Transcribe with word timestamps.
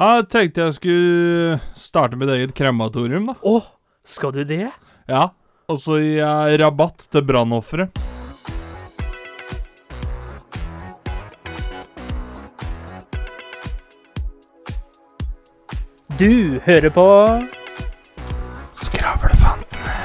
Jeg 0.00 0.30
tenkte 0.32 0.62
jeg 0.64 0.74
skulle 0.78 1.56
starte 1.76 2.16
mitt 2.16 2.30
eget 2.32 2.54
krematorium, 2.56 3.26
da. 3.28 3.34
Å, 3.44 3.58
skal 4.00 4.32
du 4.32 4.46
det? 4.48 4.70
Ja. 5.04 5.26
Og 5.68 5.76
så 5.82 5.98
gir 6.00 6.22
jeg 6.22 6.60
rabatt 6.62 7.04
til 7.12 7.26
brannofre. 7.28 7.90
Du 16.16 16.56
hører 16.64 16.88
på 16.96 17.06
Skravlefantene. 18.80 20.00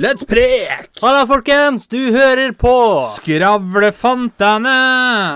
Let's 0.00 0.24
prek! 0.24 0.88
Halla, 1.04 1.28
folkens! 1.28 1.84
Du 1.92 2.00
hører 2.16 2.56
på 2.56 2.74
Skravlefantene! 3.18 4.76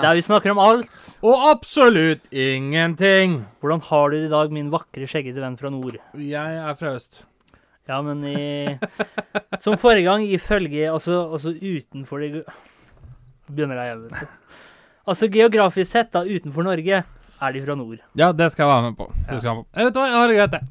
Der 0.00 0.16
vi 0.16 0.24
snakker 0.24 0.56
om 0.56 0.64
alt. 0.72 0.93
Og 1.25 1.45
absolutt 1.48 2.27
ingenting. 2.36 3.39
Hvordan 3.64 3.80
har 3.86 4.11
du 4.11 4.17
det 4.18 4.26
i 4.26 4.32
dag, 4.32 4.50
min 4.53 4.67
vakre, 4.72 5.07
skjeggete 5.08 5.40
venn 5.40 5.57
fra 5.57 5.71
nord? 5.72 5.96
Jeg 6.21 6.58
er 6.61 6.76
fra 6.76 6.93
øst. 6.98 7.22
Ja, 7.89 8.03
men 8.04 8.21
i 8.29 8.76
Som 9.62 9.76
forrige 9.81 10.04
gang, 10.08 10.25
ifølge 10.25 10.86
Altså, 10.89 11.18
altså 11.32 11.53
utenfor 11.53 12.21
det 12.21 12.45
Begynner 13.48 13.81
jeg, 13.81 13.98
vet 14.03 14.21
du. 14.21 14.36
Altså 15.04 15.29
geografisk 15.29 15.90
sett, 15.93 16.12
da, 16.12 16.25
utenfor 16.25 16.64
Norge, 16.64 17.03
er 17.04 17.53
de 17.53 17.64
fra 17.64 17.75
nord. 17.76 17.98
Ja, 18.17 18.31
det 18.32 18.53
skal 18.53 18.64
jeg 18.64 18.70
være 18.72 18.86
med 18.90 18.96
på. 18.96 19.09
Det 19.12 19.40
skal 19.40 19.48
jeg, 19.48 19.50
være 19.50 19.56
med 19.56 19.64
på. 19.64 19.81
jeg 19.81 19.86
vet 19.86 19.98
hva, 20.00 20.06
jeg 20.09 20.17
har 20.17 20.29
det 20.29 20.39
greit, 20.39 20.54
jeg. 20.56 20.62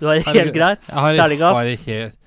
Du 0.00 0.06
har 0.08 0.14
det 0.14 0.24
helt 0.26 0.54
greit? 0.56 0.88
Jeg 0.88 1.00
har 1.00 1.68
det 1.68 1.78
helt 1.84 2.21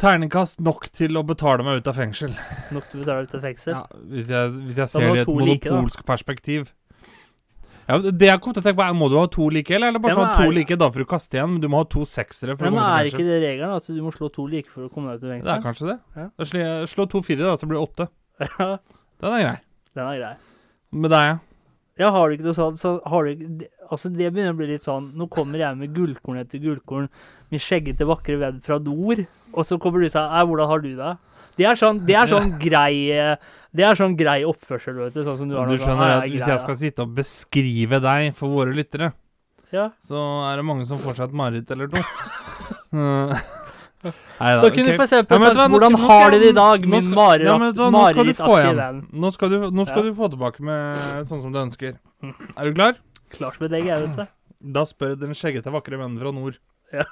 Terningkast 0.00 0.60
nok 0.64 0.86
til 0.96 1.18
å 1.20 1.22
betale 1.28 1.64
meg 1.66 1.80
ut 1.82 1.88
av 1.90 1.96
fengsel. 2.00 2.32
Nok 2.72 2.86
til 2.90 3.00
å 3.00 3.04
betale 3.04 3.26
ut 3.28 3.34
av 3.36 3.42
fengsel? 3.44 3.74
Ja, 3.76 3.82
hvis 4.14 4.30
jeg, 4.32 4.52
hvis 4.66 4.78
jeg 4.80 4.88
ser 4.92 5.04
det 5.04 5.10
i 5.18 5.24
et 5.24 5.28
monopolsk 5.28 6.00
like, 6.00 6.06
perspektiv. 6.08 6.70
Ja, 7.90 7.98
det 7.98 8.28
jeg 8.28 8.40
kom 8.44 8.54
til 8.54 8.62
å 8.62 8.64
tenke 8.64 8.78
på 8.78 8.84
er, 8.86 8.94
Må 8.94 9.08
du 9.10 9.16
ha 9.18 9.24
to 9.26 9.48
like, 9.50 9.74
eller 9.74 9.90
eller 9.90 9.98
bare 9.98 10.14
sånn 10.14 10.28
men 10.28 10.36
to 10.38 10.46
er- 10.46 10.54
like, 10.60 10.76
da 10.78 10.88
får 10.94 11.02
du 11.02 11.08
kaste 11.10 11.36
igjen, 11.36 11.50
men 11.56 11.60
du 11.60 11.68
må 11.68 11.80
ha 11.82 11.88
to 11.90 12.04
seksere 12.06 12.54
for 12.56 12.64
Ja, 12.68 12.70
å 12.70 12.74
men 12.76 12.80
komme 12.80 12.96
er 13.00 13.04
til 13.10 13.12
ikke 13.18 13.26
det 13.28 13.38
regelen? 13.42 13.76
At 13.76 13.86
du 13.90 14.00
må 14.04 14.12
slå 14.14 14.28
to 14.32 14.46
like 14.46 14.70
for 14.70 14.86
å 14.86 14.92
komme 14.94 15.10
deg 15.10 15.18
ut 15.20 15.26
av 15.26 15.32
fengsel? 15.34 15.48
Det 15.50 15.56
er 15.58 15.64
kanskje 15.66 15.88
det. 15.90 15.98
Ja. 16.16 16.28
Da 16.38 16.86
slå 16.94 17.08
to 17.10 17.22
fire, 17.26 17.42
da, 17.44 17.56
så 17.60 17.66
blir 17.68 17.80
det 17.80 17.84
åtte. 17.88 18.08
Ja, 18.60 18.78
Den 19.20 19.34
er 19.36 19.42
grei. 19.44 19.56
den 19.98 20.06
er 20.06 20.18
grei. 20.22 20.34
Med 20.92 21.10
deg, 21.12 21.26
ja. 21.28 21.38
Ja, 22.00 22.08
har 22.14 22.30
du 22.30 22.36
ikke 22.38 22.46
noe 22.48 22.56
sånt, 22.56 22.78
så 22.80 22.94
har 23.04 23.26
du, 23.26 23.34
ikke- 23.34 23.58
det- 23.60 23.70
Altså, 23.90 24.08
det 24.14 24.28
begynner 24.32 24.54
å 24.54 24.56
bli 24.56 24.68
litt 24.70 24.84
sånn 24.86 25.08
Nå 25.18 25.26
kommer 25.28 25.58
jeg 25.58 25.76
med 25.76 25.92
gullkorn 25.92 26.38
etter 26.40 26.60
gullkorn, 26.62 27.08
min 27.50 27.60
skjeggete, 27.60 28.06
vakre 28.06 28.38
venn 28.38 28.60
fra 28.62 28.78
nord, 28.78 29.24
og 29.52 29.66
så 29.66 29.78
kommer 29.82 29.98
du 30.00 30.06
og 30.06 30.12
sier 30.14 30.30
«Nei, 30.30 30.44
'Hvordan 30.46 30.68
har 30.70 30.78
du 30.80 30.94
det?' 30.96 31.16
Det 31.58 31.66
er 31.66 31.74
sånn, 31.76 31.98
det 32.06 32.14
er 32.16 32.26
sånn 32.30 32.52
grei 32.66 33.10
eh, 33.10 33.36
Det 33.74 33.84
er 33.84 33.94
sånn 33.98 34.16
grei 34.16 34.42
oppførsel, 34.46 34.94
vet 35.04 35.14
du. 35.14 35.24
Sånn 35.24 35.36
som 35.38 35.48
du 35.48 35.56
har 35.56 35.66
Du 35.66 35.76
sånn, 35.76 35.88
skjønner 35.98 36.22
at 36.22 36.30
hvis 36.30 36.46
jeg 36.46 36.60
skal 36.60 36.76
sitte 36.76 37.02
og 37.02 37.14
beskrive 37.14 38.00
deg 38.00 38.34
for 38.34 38.48
våre 38.48 38.72
lyttere, 38.74 39.12
ja. 39.72 39.90
så 40.00 40.18
er 40.50 40.56
det 40.56 40.64
mange 40.64 40.86
som 40.86 40.98
får 40.98 41.16
seg 41.16 41.28
et 41.28 41.34
mareritt 41.34 41.70
eller 41.70 41.86
to. 41.88 42.02
Uh, 44.02 44.12
Nei 44.40 44.50
Da 44.62 44.70
kunne 44.72 44.86
du 44.86 44.96
for 44.96 45.04
eksempel 45.04 45.36
Ja, 45.36 45.38
men 45.42 45.54
sagt 45.54 45.70
'Hvordan 45.70 45.92
skal- 45.96 46.08
har 46.08 46.30
du 46.30 46.38
det 46.40 46.48
i 46.48 46.52
dag, 46.56 46.86
min 46.88 47.02
skal- 47.02 47.40
ja, 47.44 47.58
Nå 47.58 47.72
skal 47.72 47.90
du 47.90 47.96
marerittaktige? 47.96 49.12
Nå 49.12 49.32
skal, 49.32 49.50
Ja. 49.52 50.02
du 50.02 50.14
få 50.14 50.30
tilbake 50.30 50.60
med 50.60 50.96
sånn 51.28 51.42
som 51.42 51.52
du 51.52 51.58
ønsker. 51.58 51.98
Er 52.56 52.64
du 52.64 52.72
klar? 52.74 52.94
Klart 53.30 53.58
som 53.58 53.66
et 53.66 53.72
egg, 53.72 53.84
jeg, 53.86 54.08
vet 54.08 54.16
du. 54.16 54.26
Da 54.72 54.84
spør 54.84 55.18
den 55.18 55.30
skjeggete, 55.30 55.70
vakre 55.70 55.98
vennen 55.98 56.18
fra 56.18 56.30
nord. 56.32 56.56
Ja. 56.92 57.04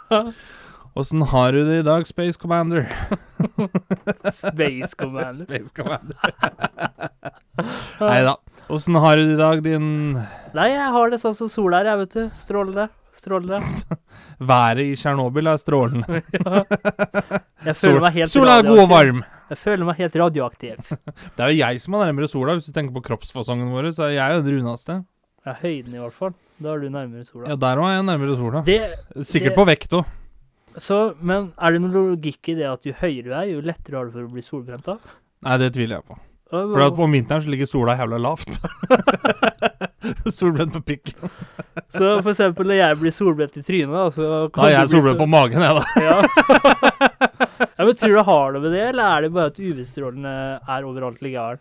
Åssen 0.97 1.23
har 1.29 1.53
du 1.53 1.65
det 1.65 1.79
i 1.81 1.83
dag, 1.83 2.07
Space 2.07 2.37
Commander? 2.39 2.89
Space 4.33 4.95
Commander. 4.97 5.45
Space 5.47 5.73
Commander. 5.73 6.17
Nei 8.01 8.23
da. 8.25 8.37
Åssen 8.71 8.99
har 9.01 9.17
du 9.17 9.27
det 9.29 9.35
i 9.35 9.43
dag, 9.43 9.63
din 9.63 10.15
Nei, 10.55 10.69
jeg 10.73 10.91
har 10.93 11.11
det 11.11 11.21
sånn 11.21 11.37
som 11.37 11.49
sola 11.49 11.81
er, 11.81 11.85
jeg, 11.93 11.99
vet 11.99 12.13
du. 12.17 12.31
Strålende. 12.43 12.89
Strålende. 13.19 13.59
Været 14.51 14.85
i 14.85 14.95
Tsjernobyl 14.97 15.51
er 15.51 15.59
strålende. 15.59 16.21
ja. 17.67 17.75
Sol, 17.75 17.99
sola 18.31 18.59
er 18.61 18.67
god 18.69 18.83
og 18.85 18.91
varm. 18.93 19.23
Jeg 19.49 19.59
føler 19.63 19.89
meg 19.89 19.99
helt 20.03 20.19
radioaktiv. 20.21 20.77
Det 21.37 21.43
er 21.45 21.51
jo 21.53 21.59
jeg 21.63 21.81
som 21.83 21.97
er 21.97 22.05
nærmere 22.07 22.29
sola, 22.31 22.55
hvis 22.59 22.69
du 22.69 22.75
tenker 22.77 22.95
på 22.95 23.03
kroppsfasongen 23.09 23.73
vår. 23.75 23.91
Så 23.97 24.07
er 24.11 24.15
jeg 24.19 24.37
jo 24.37 24.45
den 24.47 24.61
runeste. 24.61 25.01
Ja, 25.47 25.57
høyden 25.63 25.97
i 25.97 26.03
hvert 26.03 26.15
fall. 26.17 26.37
Da 26.59 26.75
er 26.75 26.83
du 26.83 26.89
nærmere 26.93 27.25
sola. 27.27 27.49
Ja, 27.51 27.59
der 27.59 27.81
òg 27.83 27.89
er 27.89 27.97
jeg 27.97 28.07
nærmere 28.11 28.39
sola. 28.39 28.63
Det, 28.67 28.79
Sikkert 29.25 29.55
det- 29.55 29.59
på 29.59 29.67
vekt 29.69 29.99
òg. 29.99 30.15
men 31.21 31.53
er 31.59 31.73
det 31.73 31.81
noen 31.83 31.95
logikk 31.97 32.53
i 32.53 32.55
det 32.55 32.67
at 32.71 32.85
jo 32.87 32.93
høyere 33.01 33.25
du 33.25 33.33
er, 33.33 33.45
jo 33.51 33.61
lettere 33.65 33.97
har 33.97 34.05
du 34.07 34.13
for 34.15 34.27
å 34.29 34.33
bli 34.33 34.43
solbrent 34.43 34.87
av? 34.89 34.99
Nei, 35.43 35.57
det 35.59 35.73
tviler 35.75 35.99
jeg 35.99 36.05
på. 36.07 36.19
For 36.51 36.91
på 36.97 37.09
vinteren 37.13 37.43
så 37.43 37.51
ligger 37.51 37.67
sola 37.67 37.97
jævla 37.99 38.19
lavt. 38.21 38.61
Solbrent 40.39 40.73
på 40.77 40.81
pikk. 40.93 41.13
Så 41.97 42.11
for 42.23 42.31
eksempel 42.33 42.69
når 42.71 42.79
jeg 42.79 42.99
blir 43.01 43.15
solbrent 43.15 43.57
i 43.59 43.63
trynet, 43.67 43.95
da, 43.95 44.05
så 44.15 44.29
Da 44.55 44.67
er 44.69 44.75
jeg 44.75 44.91
solbrent 44.93 45.19
på 45.23 45.27
magen, 45.31 45.65
jeg, 45.65 45.79
da. 45.79 45.85
Ja. 46.09 46.17
ja, 47.79 47.87
men 47.87 47.97
tror 47.99 48.15
du 48.15 48.23
har 48.29 48.53
noe 48.55 48.63
med 48.65 48.75
det, 48.77 48.85
eller 48.91 49.17
er 49.17 49.27
det 49.27 49.33
bare 49.35 49.53
at 49.53 49.59
UV-strålene 49.63 50.35
er 50.61 50.87
overalt 50.87 51.23
likevel? 51.25 51.59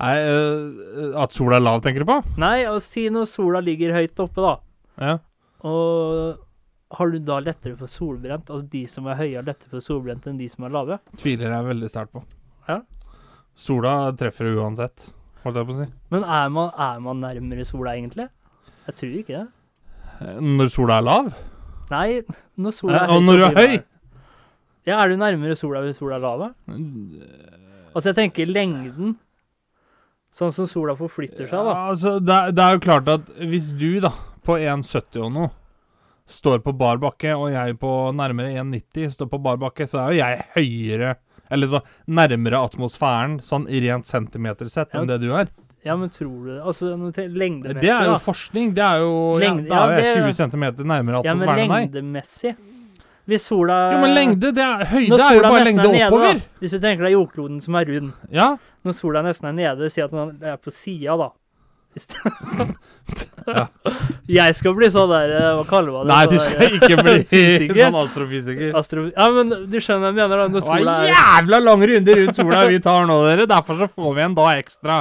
Nei, 0.00 0.14
uh, 0.26 1.14
At 1.22 1.36
sola 1.36 1.58
er 1.60 1.64
lav, 1.64 1.80
tenker 1.84 2.02
du 2.02 2.08
på? 2.10 2.18
Nei, 2.42 2.56
og 2.70 2.80
si 2.82 3.06
når 3.14 3.28
sola 3.30 3.62
ligger 3.64 3.94
høyt 3.94 4.22
oppe, 4.24 4.42
da, 4.44 4.54
Ja. 5.04 5.16
og 5.66 6.44
har 6.98 7.10
du 7.12 7.18
da 7.20 7.36
lettere 7.44 7.76
for 7.76 7.90
solbrent? 7.92 8.48
Altså 8.48 8.66
de 8.72 8.86
som 8.88 9.06
er 9.10 9.18
høye, 9.20 9.36
har 9.36 9.46
lettere 9.46 9.70
for 9.74 9.84
solbrent 9.84 10.26
enn 10.30 10.38
de 10.40 10.48
som 10.48 10.64
er 10.64 10.72
lave? 10.74 10.96
Tviler 11.20 11.52
jeg 11.52 11.66
veldig 11.68 11.90
sterkt 11.92 12.14
på. 12.16 12.22
Ja. 12.68 12.78
Sola 13.58 13.92
treffer 14.16 14.54
uansett, 14.56 15.10
holdt 15.44 15.60
jeg 15.60 15.68
på 15.68 15.74
å 15.76 15.78
si. 15.82 15.86
Men 16.14 16.24
er 16.24 16.48
man, 16.54 16.70
er 16.88 16.98
man 17.04 17.20
nærmere 17.24 17.64
sola, 17.68 17.94
egentlig? 17.98 18.28
Jeg 18.88 18.96
tror 19.00 19.14
ikke 19.20 19.36
det. 19.36 19.46
Eh, 20.22 20.40
Når 20.58 20.72
sola 20.74 20.98
er 20.98 21.06
lav? 21.06 21.30
Nei, 21.92 22.08
når 22.60 22.74
sola 22.76 23.02
er 23.04 23.08
høy. 23.08 23.14
og 23.16 23.22
når 23.28 23.38
du 23.40 23.44
er 23.46 23.56
høy? 23.58 23.78
Ja, 24.88 24.98
er 25.02 25.08
du 25.12 25.16
nærmere 25.20 25.56
sola 25.60 25.80
hvis 25.84 25.98
sola 26.00 26.16
er 26.18 26.24
lav? 26.24 26.42
Altså, 27.94 28.10
jeg 28.10 28.16
tenker 28.18 28.48
lengden. 28.50 29.14
Sånn 30.38 30.52
som 30.54 30.68
sola 30.68 30.94
forflytter 30.98 31.46
seg, 31.48 31.54
da. 31.54 31.72
Ja, 31.72 31.84
altså, 31.92 32.16
det, 32.20 32.34
er, 32.34 32.52
det 32.56 32.64
er 32.64 32.76
jo 32.76 32.82
klart 32.84 33.08
at 33.12 33.30
hvis 33.48 33.70
du, 33.80 33.88
da, 34.04 34.10
på 34.44 34.58
1,70 34.60 35.22
og 35.24 35.32
noe, 35.34 35.50
står 36.28 36.60
på 36.64 36.74
bar 36.76 36.98
bakke, 37.00 37.32
og 37.32 37.48
jeg 37.54 37.78
på 37.80 37.92
nærmere 38.16 38.52
1,90 38.60 39.14
står 39.16 39.30
på 39.32 39.40
bar 39.44 39.56
bakke, 39.62 39.86
så 39.88 40.02
er 40.02 40.12
jo 40.12 40.18
jeg 40.20 40.42
høyere 40.58 41.14
Eller 41.50 41.66
så 41.66 41.80
nærmere 42.08 42.60
atmosfæren, 42.68 43.38
sånn 43.40 43.66
rent 43.68 44.06
centimeter 44.06 44.68
sett, 44.68 44.92
enn 44.94 45.08
Ja. 45.08 45.16
det 45.16 45.20
du 45.26 45.32
er. 45.34 45.48
Ja, 45.84 45.94
men 45.96 46.10
tror 46.10 46.44
du 46.44 46.50
det? 46.54 46.60
Altså, 46.62 46.90
lengdemessig, 47.32 47.80
Det 47.80 47.90
er 47.90 48.04
jo 48.04 48.18
forskning. 48.18 48.74
Det 48.74 48.82
er 48.84 48.98
jo 48.98 49.38
ja, 49.38 49.48
Lengde- 49.48 49.68
Da 49.68 49.74
er 49.74 49.86
jo 49.86 49.90
ja, 49.90 49.98
jeg 49.98 50.16
det- 50.16 50.34
20 50.34 50.50
cm 50.50 50.84
nærmere 50.84 51.24
Ja, 51.24 51.34
men 51.34 51.48
atmosfæren 51.48 51.58
enn 51.58 51.68
deg. 51.68 51.92
lengdemessig 51.92 52.56
Hvis 53.28 53.40
sola 53.44 53.92
Jo, 53.92 53.98
men 54.00 54.14
lengde, 54.16 54.52
det 54.54 54.58
er 54.58 54.84
høyde 54.86 55.08
er 55.20 55.34
jo 55.36 55.42
bare 55.42 55.64
lengde 55.64 55.82
nede, 55.92 56.06
oppover. 56.08 56.32
Da, 56.32 56.40
hvis 56.60 56.70
du 56.70 56.78
tenker 56.80 57.02
deg 57.04 57.12
jordkloden 57.12 57.60
som 57.62 57.74
er 57.74 57.84
rund 57.84 58.12
Ja. 58.32 58.56
Når 58.84 58.92
sola 58.94 59.22
nesten 59.22 59.48
er 59.48 59.52
nede, 59.52 59.90
si 59.92 60.00
at 60.00 60.10
den 60.10 60.38
er 60.42 60.56
på 60.56 60.72
sida, 60.72 61.16
da. 61.16 61.28
Det- 61.98 63.64
Jeg 64.28 64.54
skal 64.58 64.74
bli 64.76 64.88
sånn 64.92 65.08
der 65.08 65.30
eh, 65.32 65.46
Hva 65.56 65.62
kaller 65.70 65.94
man 65.94 66.02
det? 66.04 66.12
Nei, 66.12 66.24
du 66.26 66.34
du 66.34 66.36
der, 66.36 66.50
skal 66.50 66.74
ikke 66.76 66.96
bli 67.02 67.68
sånn 67.80 67.96
astrofysiker. 68.02 68.74
Astro... 68.76 69.04
Ja, 69.14 69.28
men 69.32 69.54
du 69.72 69.76
skjønner 69.80 70.04
hva 70.04 70.10
jeg 70.12 70.18
mener, 70.18 70.42
da. 70.42 70.48
Det 70.52 70.64
var 70.66 70.82
er 70.92 71.08
jævla 71.08 71.60
lang 71.64 71.84
runde 71.92 72.16
rundt 72.20 72.36
sola 72.40 72.64
vi 72.68 72.80
tar 72.84 73.06
nå, 73.08 73.16
dere. 73.24 73.46
Derfor 73.48 73.80
så 73.80 73.88
får 73.94 74.10
vi 74.18 74.24
en 74.26 74.36
dag 74.36 74.50
ekstra. 74.60 74.98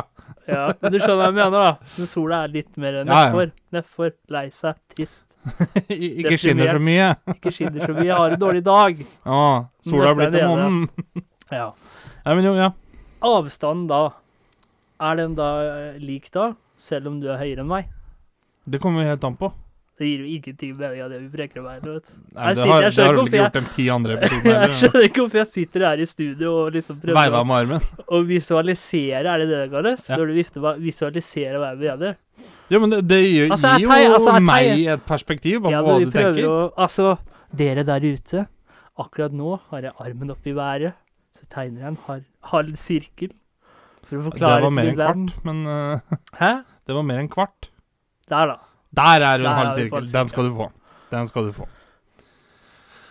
Ja, 0.47 0.65
men 0.79 0.93
du 0.93 0.99
skjønner 1.01 1.19
hva 1.19 1.27
jeg 1.27 1.35
mener, 1.41 1.57
da. 1.65 1.93
Når 1.99 2.11
sola 2.13 2.43
er 2.45 2.53
litt 2.55 2.69
mer 2.79 2.99
Ja, 3.01 3.03
ja. 3.03 3.07
nedfor. 3.11 3.51
Nedfor. 3.75 4.13
Lei 4.37 4.45
seg. 4.55 4.79
Trist. 4.95 5.23
ikke 5.91 6.37
skinner 6.39 6.71
så 6.75 6.79
mye. 6.83 7.09
Ikke 7.35 7.51
skinner 7.55 7.83
så 7.87 7.95
mye. 7.95 8.13
Har 8.15 8.35
en 8.35 8.41
dårlig 8.41 8.63
dag. 8.67 9.03
Ja, 9.03 9.41
sola 9.87 10.09
har 10.13 10.17
blitt 10.19 10.31
til 10.35 10.43
er 10.43 10.47
månen. 10.53 10.87
Ja. 11.51 11.67
Ja, 12.23 12.33
men 12.35 12.43
jo, 12.47 12.55
ja. 12.59 12.71
Avstanden 13.27 13.87
da, 13.91 14.01
er 15.03 15.19
den 15.19 15.35
da 15.37 15.47
eh, 15.63 15.99
lik 16.03 16.27
da? 16.35 16.49
Selv 16.77 17.07
om 17.09 17.19
du 17.21 17.27
er 17.33 17.39
høyere 17.41 17.63
enn 17.65 17.71
meg? 17.71 17.87
Det 18.67 18.79
kommer 18.83 19.03
jo 19.03 19.09
helt 19.13 19.23
an 19.25 19.37
på. 19.39 19.49
Det 19.97 20.05
gir 20.05 20.19
jo 20.21 20.27
ingenting 20.29 20.73
mening 20.77 20.99
av 21.01 21.09
det 21.09 21.17
vi 21.23 21.29
preker 21.33 21.63
om 21.63 21.67
her. 21.71 21.79
vet. 21.81 22.09
Nei, 22.35 22.51
det 22.53 22.65
har, 22.69 22.83
det 22.85 23.01
har 23.01 23.15
du 23.15 23.21
vel 23.23 23.29
ikke 23.31 23.39
gjort 23.39 23.55
de 23.55 23.61
ti 23.73 23.85
andre 23.89 24.13
episodene 24.19 24.57
Jeg 24.67 24.75
skjønner 24.81 25.05
ikke 25.07 25.23
hvorfor 25.23 25.39
jeg 25.41 25.49
sitter 25.55 25.85
her 25.87 26.03
i 26.03 26.05
studio 26.11 26.51
og 26.59 26.75
liksom 26.75 26.99
prøver 27.01 27.17
Veiva 27.17 27.39
med 27.49 27.55
armen. 27.63 27.87
å 28.13 28.19
visualisere, 28.27 29.23
er 29.33 29.41
det 29.41 29.47
det 29.49 29.61
det 29.63 29.71
kalles? 29.71 30.03
Ja. 30.05 30.19
Når 30.21 30.29
du 30.29 30.35
vifter, 30.37 30.61
med 30.67 30.83
visualiserer 30.85 31.57
hva 31.63 31.71
jeg 31.73 31.81
mener. 31.81 32.13
Ja, 32.69 32.81
men 32.83 32.93
det, 32.93 32.99
det 33.09 33.19
gir, 33.23 33.49
Altså, 33.55 33.71
gir 33.73 33.87
jo 33.87 33.89
tei- 33.95 34.05
altså, 34.11 34.35
jeg 34.37 34.45
meg 34.51 34.85
et 34.93 35.07
perspektiv 35.09 35.63
på 35.65 35.73
Ja, 35.73 35.81
hva 35.81 35.97
du 36.03 36.13
tenker. 36.13 36.45
å 36.45 36.59
Altså, 36.85 37.15
dere 37.63 37.87
der 37.89 38.05
ute. 38.05 38.45
Akkurat 39.01 39.33
nå 39.33 39.55
har 39.71 39.81
jeg 39.89 39.97
armen 40.05 40.35
opp 40.35 40.45
i 40.45 40.53
været. 40.53 40.93
Så 41.33 41.49
tegner 41.49 41.87
jeg 41.87 41.95
en 41.95 42.23
halv 42.53 42.77
sirkel. 42.77 43.33
For 44.07 44.29
å 44.29 44.35
Det 44.39 44.51
var 44.63 44.71
mer 44.73 44.91
enn 44.91 44.99
kvart, 44.99 45.33
men 45.47 45.63
uh, 45.67 46.19
Hæ? 46.39 46.51
det 46.87 46.95
var 46.95 47.07
mer 47.07 47.23
enn 47.23 47.31
kvart. 47.31 47.71
Der, 48.31 48.53
da. 48.53 48.59
Der 48.97 49.25
er 49.25 49.41
er 49.43 49.57
halv 49.57 49.73
sirkel. 49.75 50.07
Den 50.11 50.31
skal 50.31 50.47
du 50.47 50.55
få. 50.55 50.69
Den 51.11 51.27
skal 51.27 51.49
du 51.49 51.55
få. 51.55 51.67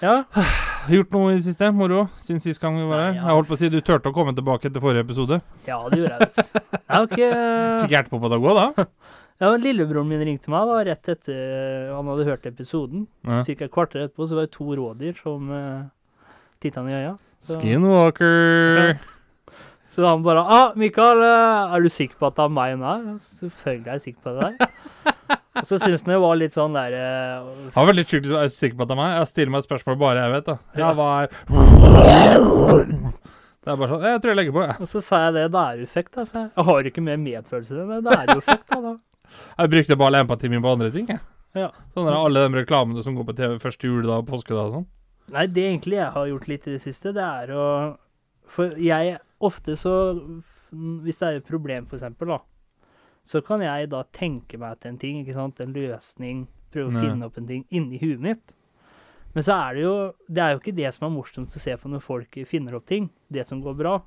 Ja. 0.03 0.23
Gjort 0.93 1.15
noe 1.17 1.33
i 1.33 1.39
det 1.39 1.47
siste? 1.49 1.69
Moro? 1.75 2.05
Siden 2.23 2.41
sist 2.45 2.61
gang 2.63 2.77
vi 2.79 2.87
var 2.87 3.01
her? 3.09 3.15
Ja. 3.17 3.25
Jeg 3.25 3.39
holdt 3.39 3.49
på 3.51 3.57
å 3.57 3.61
si 3.61 3.71
du 3.73 3.79
turte 3.81 4.13
å 4.13 4.15
komme 4.15 4.35
tilbake 4.37 4.69
etter 4.69 4.83
forrige 4.83 5.05
episode. 5.07 5.41
ja, 5.67 5.79
det 5.91 6.01
gjorde 6.03 6.15
jeg. 6.15 6.27
vet. 6.27 6.63
Jeg 6.87 6.95
har 6.95 7.07
ikke 7.11 7.31
Fikk 7.83 7.95
hjertet 7.97 8.13
på 8.13 8.21
på 8.23 8.31
å 8.31 8.41
gå, 8.45 8.57
da? 8.57 8.87
Ja, 9.37 9.51
men 9.51 9.61
Lillebroren 9.61 10.09
min 10.09 10.23
ringte 10.25 10.49
meg 10.49 10.65
da, 10.65 10.77
rett 10.87 11.11
etter 11.13 11.91
han 11.93 12.07
hadde 12.09 12.25
hørt 12.25 12.47
episoden. 12.49 13.03
Ja. 13.27 13.43
Cirka 13.45 13.67
et 13.67 13.73
kvarter 13.75 14.07
etterpå 14.07 14.31
så 14.31 14.39
var 14.39 14.47
det 14.47 14.55
to 14.55 14.65
rådyr 14.79 15.19
som 15.21 15.51
uh, 15.53 15.83
titta 16.65 16.81
han 16.81 16.89
i 16.89 16.97
øya. 16.97 17.11
Så, 17.45 17.59
Skinwalker. 17.61 18.97
Så 19.97 20.05
han 20.05 20.25
bare 20.27 20.43
ah, 20.45 20.75
'Mikael, 20.77 21.23
eh, 21.25 21.75
er 21.75 21.83
du 21.83 21.89
sikker 21.89 22.21
på 22.21 22.29
at 22.29 22.37
det 22.37 22.45
er 22.45 22.53
meg? 22.53 22.77
Ja, 22.77 23.17
Selvfølgelig 23.41 23.89
er 23.89 23.97
jeg 23.97 24.05
sikker 24.05 24.21
på 24.27 24.35
det 24.37 24.51
der. 24.59 25.37
Og 25.57 25.65
så 25.65 25.79
syns 25.81 26.03
han 26.05 26.13
det 26.13 26.19
var 26.21 26.37
litt 26.37 26.53
sånn 26.53 26.75
der 26.77 26.93
uh, 26.93 27.47
Han 27.73 27.79
var 27.79 27.89
veldig 27.89 28.05
sjukt. 28.05 28.29
Er 28.29 28.51
sikker 28.53 28.77
på 28.77 28.85
at 28.85 28.91
det 28.91 28.97
er 28.97 29.01
meg. 29.01 29.13
Jeg 29.17 29.31
stiller 29.31 29.55
meg 29.55 29.63
et 29.63 29.69
spørsmål 29.71 29.97
bare 30.03 30.27
jeg 30.27 30.35
vet, 30.35 30.51
da. 30.51 30.57
Ja, 30.77 30.91
var... 30.99 31.31
hva 31.49 32.03
er 32.05 32.45
Det 33.65 33.73
er 33.73 33.79
bare 33.81 33.89
sånn 33.91 34.05
Jeg 34.05 34.21
tror 34.21 34.33
jeg 34.33 34.39
legger 34.43 34.57
på, 34.57 34.65
jeg. 34.67 34.77
Og 34.85 34.91
så 34.93 35.03
sa 35.07 35.23
jeg 35.25 35.37
det, 35.39 35.47
Det 35.55 35.63
er 35.63 35.81
jo 35.81 35.89
fekt, 35.97 36.13
da. 36.13 36.27
sa 36.29 36.43
jeg. 36.43 36.51
Jeg 36.53 36.69
har 36.69 36.91
ikke 36.93 37.07
mer 37.09 37.23
medfølelse 37.25 37.81
enn 37.81 37.95
det. 37.95 38.03
Det 38.05 38.19
er 38.19 38.35
jo 38.35 38.45
fekt, 38.51 38.69
da. 38.75 38.83
da. 38.85 39.41
Jeg 39.63 39.73
brukte 39.73 39.99
bare 40.05 40.23
empatien 40.27 40.53
min 40.53 40.63
på 40.63 40.77
andre 40.77 40.93
ting, 40.95 41.09
jeg. 41.11 41.25
Ja. 41.57 41.71
Sånn 41.97 42.05
der, 42.05 42.19
alle 42.21 42.45
de 42.45 42.61
reklamene 42.61 43.03
som 43.03 43.17
går 43.17 43.31
på 43.31 43.35
TV 43.39 43.57
første 43.63 43.89
juledag 43.89 44.27
og 44.27 44.29
påskedag 44.29 44.69
og 44.69 44.75
sånn. 44.77 44.89
Nei, 45.33 45.47
det 45.51 45.65
egentlig 45.65 45.97
jeg 45.99 46.13
har 46.15 46.29
gjort 46.31 46.51
litt 46.53 46.69
i 46.69 46.75
det 46.77 46.83
siste, 46.85 47.15
det 47.17 47.25
er 47.25 47.51
å 47.57 47.65
For 48.53 48.77
jeg 48.79 49.17
ofte 49.41 49.77
så 49.77 49.95
Hvis 50.71 51.21
det 51.21 51.27
er 51.29 51.39
et 51.39 51.47
problem, 51.47 51.87
for 51.87 51.97
eksempel, 51.97 52.29
da, 52.35 52.41
så 53.27 53.41
kan 53.41 53.63
jeg 53.63 53.89
da 53.93 54.03
tenke 54.13 54.59
meg 54.59 54.81
til 54.81 54.91
en 54.91 54.99
ting, 54.99 55.21
ikke 55.23 55.37
sant, 55.37 55.61
en 55.63 55.73
løsning, 55.73 56.47
prøve 56.75 56.91
å 56.91 57.05
finne 57.05 57.29
opp 57.29 57.39
en 57.39 57.47
ting 57.47 57.63
inni 57.71 58.01
huet 58.03 58.21
mitt. 58.21 58.53
Men 59.37 59.45
så 59.47 59.55
er 59.69 59.75
det 59.77 59.83
jo 59.85 59.95
Det 60.27 60.43
er 60.43 60.53
jo 60.55 60.61
ikke 60.63 60.77
det 60.77 60.91
som 60.95 61.07
er 61.07 61.15
morsomt 61.15 61.57
å 61.57 61.61
se 61.63 61.75
på 61.77 61.91
når 61.93 62.03
folk 62.05 62.39
finner 62.49 62.77
opp 62.79 62.87
ting. 62.89 63.11
Det 63.29 63.47
som 63.47 63.63
går 63.63 63.77
bra. 63.79 63.99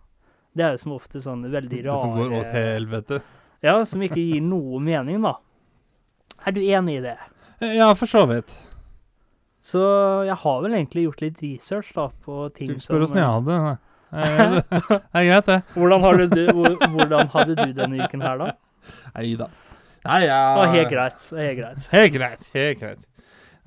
Det 0.57 0.65
er 0.65 0.71
jo 0.73 0.81
som 0.81 0.95
ofte 0.95 1.21
sånne 1.21 1.51
veldig 1.53 1.83
rare 1.85 1.95
Det 1.95 2.01
som 2.01 2.15
går 2.17 2.33
åt 2.39 2.55
helvete. 2.55 3.21
Ja, 3.61 3.75
som 3.85 4.01
ikke 4.01 4.21
gir 4.21 4.41
noe 4.41 4.79
mening, 4.81 5.21
da. 5.21 5.35
Er 6.47 6.55
du 6.55 6.61
enig 6.63 6.99
i 6.99 7.03
det? 7.03 7.17
Ja, 7.75 7.91
for 7.93 8.07
så 8.09 8.23
vidt. 8.29 8.51
Så 9.61 9.81
jeg 10.25 10.37
har 10.39 10.61
vel 10.63 10.73
egentlig 10.77 11.03
gjort 11.05 11.21
litt 11.21 11.41
research 11.43 11.91
da 11.95 12.07
på 12.25 12.47
ting 12.55 12.71
Du 12.71 12.79
spør 12.79 13.03
som 13.03 13.07
åssen 13.09 13.19
jeg 13.19 13.31
hadde 13.33 13.57
det. 13.67 13.77
Nei, 14.11 14.61
Det 14.69 15.21
er 15.21 15.25
greit, 15.29 15.45
det. 15.49 15.57
Hvordan, 15.75 16.01
har 16.05 16.17
du, 16.17 16.39
hvor- 16.55 16.79
hvordan 16.95 17.27
hadde 17.35 17.55
du 17.59 17.73
denne 17.77 17.99
uken 18.05 18.23
her, 18.25 18.37
da? 18.41 18.51
Nei 19.15 19.35
da. 19.37 19.49
Nei, 20.05 20.19
ja. 20.25 20.39
Det 20.55 20.61
var 20.63 20.73
helt 20.73 20.89
greit. 20.93 21.27
Helt 21.35 21.57
greit. 21.59 21.87
Helt 21.91 22.13
greit. 22.15 22.47
Helt 22.55 22.79
greit. 22.81 23.05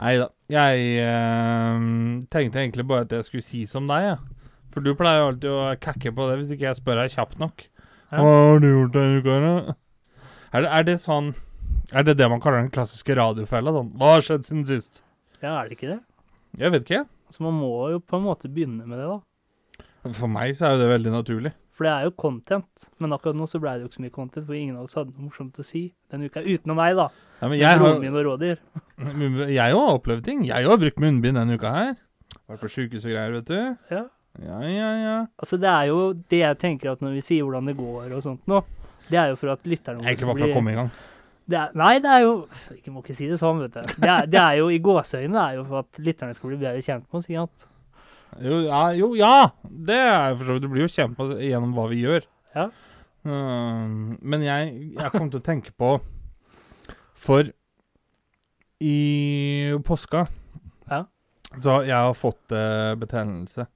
Nei 0.02 0.14
da. 0.18 0.28
Jeg 0.50 0.86
eh, 1.04 1.84
tenkte 2.32 2.62
egentlig 2.62 2.86
bare 2.88 3.04
at 3.06 3.12
jeg 3.14 3.26
skulle 3.28 3.44
si 3.46 3.62
som 3.70 3.86
deg, 3.90 4.08
jeg. 4.10 4.18
For 4.72 4.80
du 4.84 4.94
pleier 4.96 5.20
jo 5.20 5.28
alltid 5.30 5.50
å 5.52 5.62
kakke 5.84 6.10
på 6.16 6.26
det 6.30 6.38
hvis 6.40 6.52
ikke 6.56 6.70
jeg 6.70 6.78
spør 6.80 7.02
deg 7.02 7.12
kjapt 7.12 7.38
nok. 7.42 7.66
Ja. 8.12 8.18
Hva 8.18 8.30
har 8.48 8.62
du 8.64 8.68
gjort 8.70 8.94
denne 8.96 9.20
uka, 9.20 9.36
da? 9.44 9.74
Er 10.52 10.64
det, 10.64 10.70
er 10.76 10.82
det 10.84 10.94
sånn 11.00 11.30
Er 11.96 12.04
det 12.04 12.14
det 12.18 12.26
man 12.28 12.40
kaller 12.44 12.60
den 12.60 12.72
klassiske 12.72 13.14
radiofella? 13.16 13.72
Sånn 13.72 13.88
Hva 14.00 14.10
har 14.14 14.24
skjedd 14.26 14.44
siden 14.44 14.66
sist? 14.68 15.00
Ja, 15.40 15.54
er 15.62 15.68
det 15.70 15.78
ikke 15.78 15.88
det? 15.94 16.00
Jeg 16.60 16.72
vet 16.74 16.84
ikke. 16.88 17.04
Så 17.32 17.44
man 17.46 17.56
må 17.56 17.70
jo 17.92 18.00
på 18.04 18.18
en 18.18 18.26
måte 18.26 18.50
begynne 18.52 18.84
med 18.84 18.98
det, 19.00 19.06
da. 19.08 19.20
For 20.10 20.26
meg 20.30 20.54
så 20.58 20.66
er 20.66 20.76
jo 20.76 20.80
det 20.82 20.88
veldig 20.90 21.12
naturlig. 21.14 21.52
For 21.78 21.86
det 21.86 21.92
er 21.92 22.06
jo 22.08 22.12
content. 22.18 22.86
Men 23.00 23.14
akkurat 23.16 23.36
nå 23.38 23.46
så 23.48 23.60
ble 23.62 23.76
det 23.78 23.84
jo 23.84 23.90
ikke 23.90 23.98
så 24.00 24.04
mye 24.04 24.14
content, 24.14 24.46
for 24.48 24.56
ingen 24.58 24.76
av 24.76 24.88
oss 24.88 24.96
hadde 24.98 25.12
noe 25.14 25.28
morsomt 25.28 25.60
å 25.62 25.64
si 25.66 25.84
denne 26.12 26.28
uka. 26.28 26.42
Utenom 26.42 26.76
meg, 26.78 26.96
da. 26.98 27.06
Ja, 27.40 27.48
men 27.48 27.58
Jeg 27.60 27.78
har 27.80 28.00
min 28.02 28.18
og 28.18 28.26
rådyr. 28.26 28.58
Jeg 29.58 29.76
har 29.76 29.92
opplevd 29.94 30.24
ting. 30.26 30.42
Jeg 30.48 30.66
har 30.68 30.80
brukt 30.82 31.00
munnbind 31.02 31.38
denne 31.38 31.56
uka 31.58 31.72
her. 31.76 31.94
Vært 32.50 32.64
på 32.64 32.70
sjukehus 32.74 33.06
og 33.06 33.14
greier, 33.14 33.32
vet 33.38 33.48
du. 33.48 33.94
Ja. 33.94 34.02
Ja, 34.42 34.58
ja, 34.64 34.90
ja. 34.96 35.16
Altså, 35.38 35.58
det 35.60 35.68
er 35.68 35.88
jo 35.90 35.96
det 36.32 36.38
jeg 36.40 36.56
tenker 36.62 36.94
at 36.94 37.02
når 37.04 37.18
vi 37.18 37.24
sier 37.24 37.44
hvordan 37.44 37.66
det 37.68 37.74
går 37.76 38.14
og 38.16 38.22
sånt 38.24 38.46
nå, 38.48 38.62
det 39.10 39.18
er 39.20 39.26
jo 39.28 39.36
for 39.36 39.52
at 39.52 39.66
lytterne 39.68 40.00
Egentlig 40.06 40.28
bare 40.30 40.38
for 40.40 40.46
å 40.48 40.54
komme 40.56 40.72
i 40.72 40.76
gang. 40.78 40.88
det 41.52 41.58
er, 41.60 41.74
Nei, 41.76 41.90
det 42.00 42.08
er 42.14 42.22
jo 42.24 42.30
Ikke 42.78 42.94
må 42.94 43.02
ikke 43.02 43.16
si 43.18 43.28
det 43.28 43.36
sånn, 43.42 43.60
vet 43.60 43.74
du. 43.76 43.92
Det 44.00 44.08
er, 44.08 44.30
det 44.32 44.40
er 44.40 44.56
jo 44.62 44.70
i 44.72 44.78
gåseøynene 44.80 45.42
er 45.50 45.58
jo 45.58 45.66
for 45.68 45.82
at 45.84 46.00
lytterne 46.00 46.32
skal 46.38 46.48
bli 46.54 46.60
bedre 46.62 46.80
kjent 46.86 47.04
med 47.04 47.20
oss, 47.20 47.28
ikke 47.28 47.42
sant. 47.44 47.66
Jo, 48.40 48.62
ja, 48.64 48.82
jo, 48.96 49.10
ja! 49.18 49.50
Det 49.62 49.98
er 49.98 50.36
for 50.36 50.46
så 50.48 50.56
vidt. 50.56 50.64
Du 50.64 50.72
blir 50.72 50.86
jo 50.86 50.92
kjent 50.92 51.18
med 51.18 51.36
gjennom 51.44 51.74
hva 51.76 51.84
vi 51.90 52.00
gjør. 52.00 52.24
Ja. 52.56 52.70
Uh, 53.26 54.16
men 54.18 54.46
jeg, 54.46 54.72
jeg 54.96 55.12
kom 55.14 55.28
til 55.30 55.38
å 55.38 55.44
tenke 55.46 55.70
på 55.78 55.92
For 57.14 57.52
i 58.82 59.70
påska 59.86 60.24
Ja. 60.90 61.04
Så 61.62 61.76
jeg 61.86 61.94
har 61.94 62.16
fått 62.18 62.50
uh, 62.50 62.98
betennelse 62.98 63.68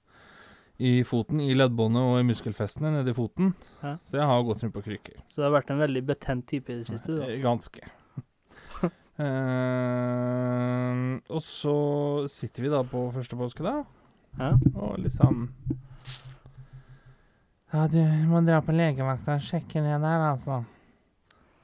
i 0.77 1.05
foten, 1.09 1.41
i 1.41 1.55
leddbåndet 1.57 2.03
og 2.05 2.19
i 2.21 2.27
muskelfestene 2.29 2.91
nedi 2.99 3.15
foten. 3.17 3.55
Ja. 3.81 3.95
Så 4.05 4.19
jeg 4.19 4.27
har 4.29 4.43
gått 4.45 4.63
rundt 4.65 4.75
på 4.75 4.83
krykker. 4.85 5.23
Så 5.33 5.41
det 5.41 5.47
har 5.47 5.55
vært 5.55 5.71
en 5.73 5.81
veldig 5.81 6.03
betent 6.11 6.45
type 6.51 6.73
i 6.73 6.81
det 6.83 6.89
siste. 6.91 7.17
Da. 7.17 7.31
Eh, 7.31 7.41
Ganske. 7.45 7.81
uh, 8.83 8.91
og 11.35 11.43
så 11.45 11.77
sitter 12.33 12.67
vi 12.67 12.73
da 12.75 12.83
på 12.85 13.07
første 13.15 13.39
påskedag, 13.41 13.87
Ja. 14.39 14.51
og 14.75 14.99
liksom 15.01 15.47
Ja, 17.73 17.87
du 17.91 17.99
må 18.31 18.41
dra 18.47 18.61
på 18.65 18.75
legevakta 18.77 19.37
og 19.39 19.45
sjekke 19.45 19.83
det 19.85 19.97
der, 20.03 20.25
altså. 20.31 20.61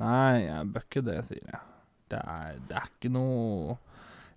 Nei, 0.03 0.43
jeg 0.49 0.71
bør 0.75 0.87
ikke 0.89 1.03
det, 1.07 1.19
sier 1.29 1.45
jeg. 1.47 1.61
Det 2.13 2.19
er, 2.21 2.57
det 2.69 2.77
er 2.81 2.89
ikke 2.91 3.11
noe 3.15 3.77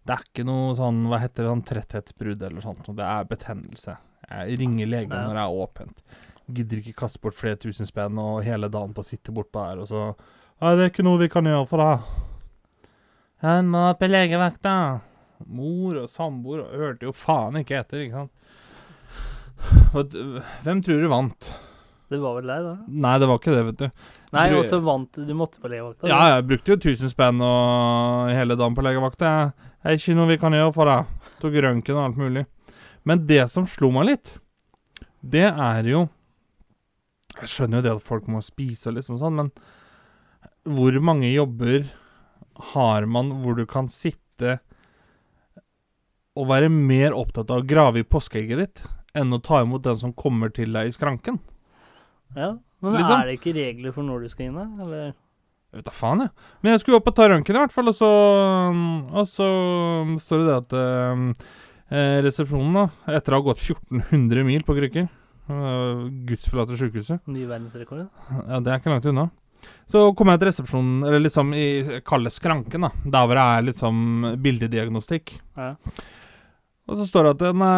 Det 0.06 0.14
er 0.14 0.22
ikke 0.28 0.46
noe 0.46 0.76
sånn, 0.78 1.00
hva 1.10 1.18
heter 1.24 1.42
det, 1.44 1.50
sånn 1.50 1.64
tretthetsbrudd 1.66 2.44
eller 2.46 2.62
sånt. 2.62 2.86
Det 2.96 3.08
er 3.10 3.26
betennelse. 3.32 3.96
Jeg 4.30 4.60
ringer 4.62 4.88
legen 4.92 5.16
Ja. 5.16 5.24
når 5.26 5.34
det 5.40 5.44
er 5.46 5.60
åpent. 5.66 6.04
Gidder 6.54 6.78
ikke 6.84 7.00
kaste 7.02 7.20
bort 7.24 7.34
flere 7.34 7.58
tusen 7.58 7.88
spenn 7.90 8.20
og 8.22 8.44
hele 8.46 8.70
dagen 8.70 8.94
på 8.94 9.02
å 9.02 9.08
sitte 9.08 9.34
bortpå 9.34 9.64
her, 9.66 9.82
og 9.82 9.88
så 9.90 10.04
Nei, 10.62 10.76
det 10.78 10.84
er 10.86 10.90
ikke 10.94 11.04
noe 11.04 11.20
vi 11.20 11.28
kan 11.28 11.44
gjøre 11.44 11.68
for 11.68 11.82
deg. 11.82 12.06
Ja, 13.44 13.62
må 13.62 13.82
på 14.00 14.08
legevakta. 14.08 15.02
Mor 15.46 15.98
og 16.04 16.10
samboer 16.12 16.64
og 16.64 16.74
hørte 16.80 17.08
jo 17.08 17.14
faen 17.16 17.60
ikke 17.60 17.80
etter, 17.82 18.06
ikke 18.06 18.24
sant. 18.24 18.34
Hvem 20.66 20.82
tror 20.86 21.02
du 21.02 21.08
vant? 21.12 21.56
Det 22.12 22.20
var 22.22 22.36
vel 22.38 22.50
deg, 22.50 22.66
da? 22.68 22.74
Nei, 23.02 23.14
det 23.22 23.28
var 23.30 23.40
ikke 23.40 23.54
det, 23.56 23.64
vet 23.66 23.80
du. 23.80 24.10
Nei, 24.36 24.46
og 24.54 24.66
så 24.68 24.78
vant 24.84 25.18
du. 25.18 25.32
Måtte 25.38 25.62
på 25.62 25.72
legevakta. 25.72 26.10
Ja, 26.12 26.36
jeg 26.36 26.46
brukte 26.52 26.76
jo 26.76 26.78
1000 26.78 27.12
spenn 27.16 27.42
og 27.42 28.30
hele 28.30 28.58
dagen 28.60 28.76
på 28.78 28.84
legevakta. 28.86 29.32
Det 29.82 29.90
er 29.90 29.98
ikke 29.98 30.18
noe 30.18 30.30
vi 30.30 30.38
kan 30.42 30.54
gjøre 30.54 30.74
for 30.76 30.92
deg. 30.92 31.32
Tok 31.42 31.58
røntgen 31.66 31.98
og 31.98 32.04
alt 32.04 32.20
mulig. 32.22 32.46
Men 33.10 33.26
det 33.30 33.44
som 33.54 33.66
slo 33.70 33.90
meg 33.96 34.10
litt, 34.12 34.36
det 35.26 35.48
er 35.50 35.90
jo 35.90 36.06
Jeg 37.42 37.50
skjønner 37.52 37.82
jo 37.82 37.86
det 37.86 37.94
at 37.98 38.06
folk 38.06 38.30
må 38.32 38.40
spise 38.46 38.88
og 38.92 38.96
liksom 38.96 39.18
sånn, 39.20 39.36
men 39.42 39.50
hvor 40.66 40.96
mange 41.04 41.28
jobber 41.34 41.90
har 42.72 43.06
man 43.12 43.34
hvor 43.42 43.58
du 43.58 43.66
kan 43.68 43.90
sitte 43.92 44.60
og 46.36 46.48
være 46.50 46.70
mer 46.72 47.16
opptatt 47.16 47.52
av 47.52 47.62
å 47.64 47.68
grave 47.68 48.02
i 48.02 48.08
påskeegget 48.08 48.60
ditt 48.62 48.86
enn 49.16 49.32
å 49.34 49.40
ta 49.44 49.62
imot 49.64 49.84
den 49.86 50.00
som 50.02 50.14
kommer 50.14 50.52
til 50.54 50.74
deg 50.76 50.90
i 50.90 50.96
skranken? 50.96 51.40
Ja, 52.36 52.58
Men 52.84 52.98
Liksom. 53.00 53.22
er 53.22 53.26
det 53.30 53.38
ikke 53.40 53.54
regler 53.56 53.94
for 53.96 54.04
når 54.04 54.26
du 54.26 54.30
skal 54.30 54.50
inn, 54.50 54.58
da? 54.60 54.66
Eller? 54.84 55.14
Jeg 55.72 55.80
vet 55.80 55.86
da 55.88 55.92
faen, 55.96 56.20
jeg. 56.26 56.30
Men 56.62 56.72
jeg 56.76 56.82
skulle 56.84 56.98
opp 57.00 57.08
og 57.08 57.16
ta 57.16 57.28
røntgen 57.32 57.56
i 57.56 57.60
hvert 57.60 57.74
fall, 57.74 57.88
og 57.92 57.96
så 57.96 58.10
Og 59.16 59.28
så 59.28 59.48
står 60.22 60.44
det 60.44 60.48
det 60.48 60.58
at 60.60 60.76
eh, 61.92 62.20
resepsjonen, 62.28 62.74
da, 62.76 63.16
etter 63.16 63.34
å 63.36 63.40
ha 63.40 63.46
gått 63.48 63.64
1400 63.64 64.44
mil 64.48 64.64
på 64.68 64.76
krykker 64.78 65.08
uh, 65.50 66.06
Gudsforlatte 66.28 66.78
sjukehuset. 66.80 67.24
Ny 67.28 67.46
verdensrekord? 67.50 68.08
Ja, 68.48 68.60
det 68.60 68.72
er 68.72 68.80
ikke 68.80 68.94
langt 68.94 69.06
unna. 69.12 69.30
Så 69.90 70.02
kom 70.18 70.30
jeg 70.30 70.42
til 70.42 70.50
resepsjonen, 70.52 71.00
eller 71.06 71.24
liksom 71.24 71.54
i 71.58 71.66
kalde 72.06 72.30
skranken, 72.34 72.86
da. 72.88 72.92
Der 73.06 73.26
hvor 73.26 73.40
det 73.40 73.46
er 73.56 73.66
liksom 73.72 74.04
bildediagnostikk. 74.44 75.36
Ja. 75.58 75.72
Og 76.86 77.00
så 77.00 77.08
står 77.10 77.26
det 77.26 77.34
at 77.50 77.58
nei, 77.58 77.76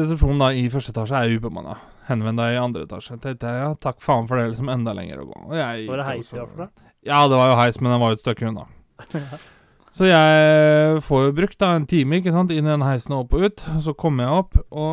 resepsjonen 0.00 0.40
da 0.42 0.48
i 0.58 0.64
første 0.72 0.90
etasje 0.90 1.18
er 1.20 1.36
ubemanna. 1.38 1.76
Henvend 2.08 2.40
deg 2.42 2.56
i 2.56 2.58
andre 2.58 2.82
etasje. 2.88 3.14
Tenkte 3.22 3.46
jeg, 3.46 3.62
ja, 3.62 3.70
takk 3.78 4.00
faen 4.02 4.26
for 4.26 4.40
det, 4.40 4.48
liksom 4.50 4.72
enda 4.72 4.94
lenger 4.96 5.22
å 5.22 5.28
gå. 5.28 5.36
Og 5.46 5.54
jeg 5.54 5.86
Var 5.86 6.02
det 6.02 6.06
heis 6.08 6.32
i 6.32 6.38
hvert 6.40 6.56
fall? 6.58 6.72
Ja, 7.06 7.20
det 7.30 7.38
var 7.38 7.52
jo 7.52 7.60
heis, 7.60 7.78
men 7.80 7.94
den 7.94 8.02
var 8.02 8.10
jo 8.10 8.18
et 8.18 8.24
stykke 8.24 8.50
unna. 8.50 8.66
Så 9.94 10.06
jeg 10.06 11.00
får 11.02 11.24
jo 11.24 11.36
brukt 11.38 11.58
da 11.62 11.72
en 11.74 11.86
time 11.90 12.20
ikke 12.20 12.34
sant, 12.34 12.52
inn 12.54 12.66
i 12.66 12.70
den 12.70 12.84
heisen 12.86 13.14
og 13.16 13.24
opp 13.24 13.38
og 13.38 13.46
ut. 13.46 13.64
Og 13.74 13.80
så 13.86 13.94
kommer 13.98 14.26
jeg 14.26 14.42
opp, 14.44 14.60
og 14.70 14.92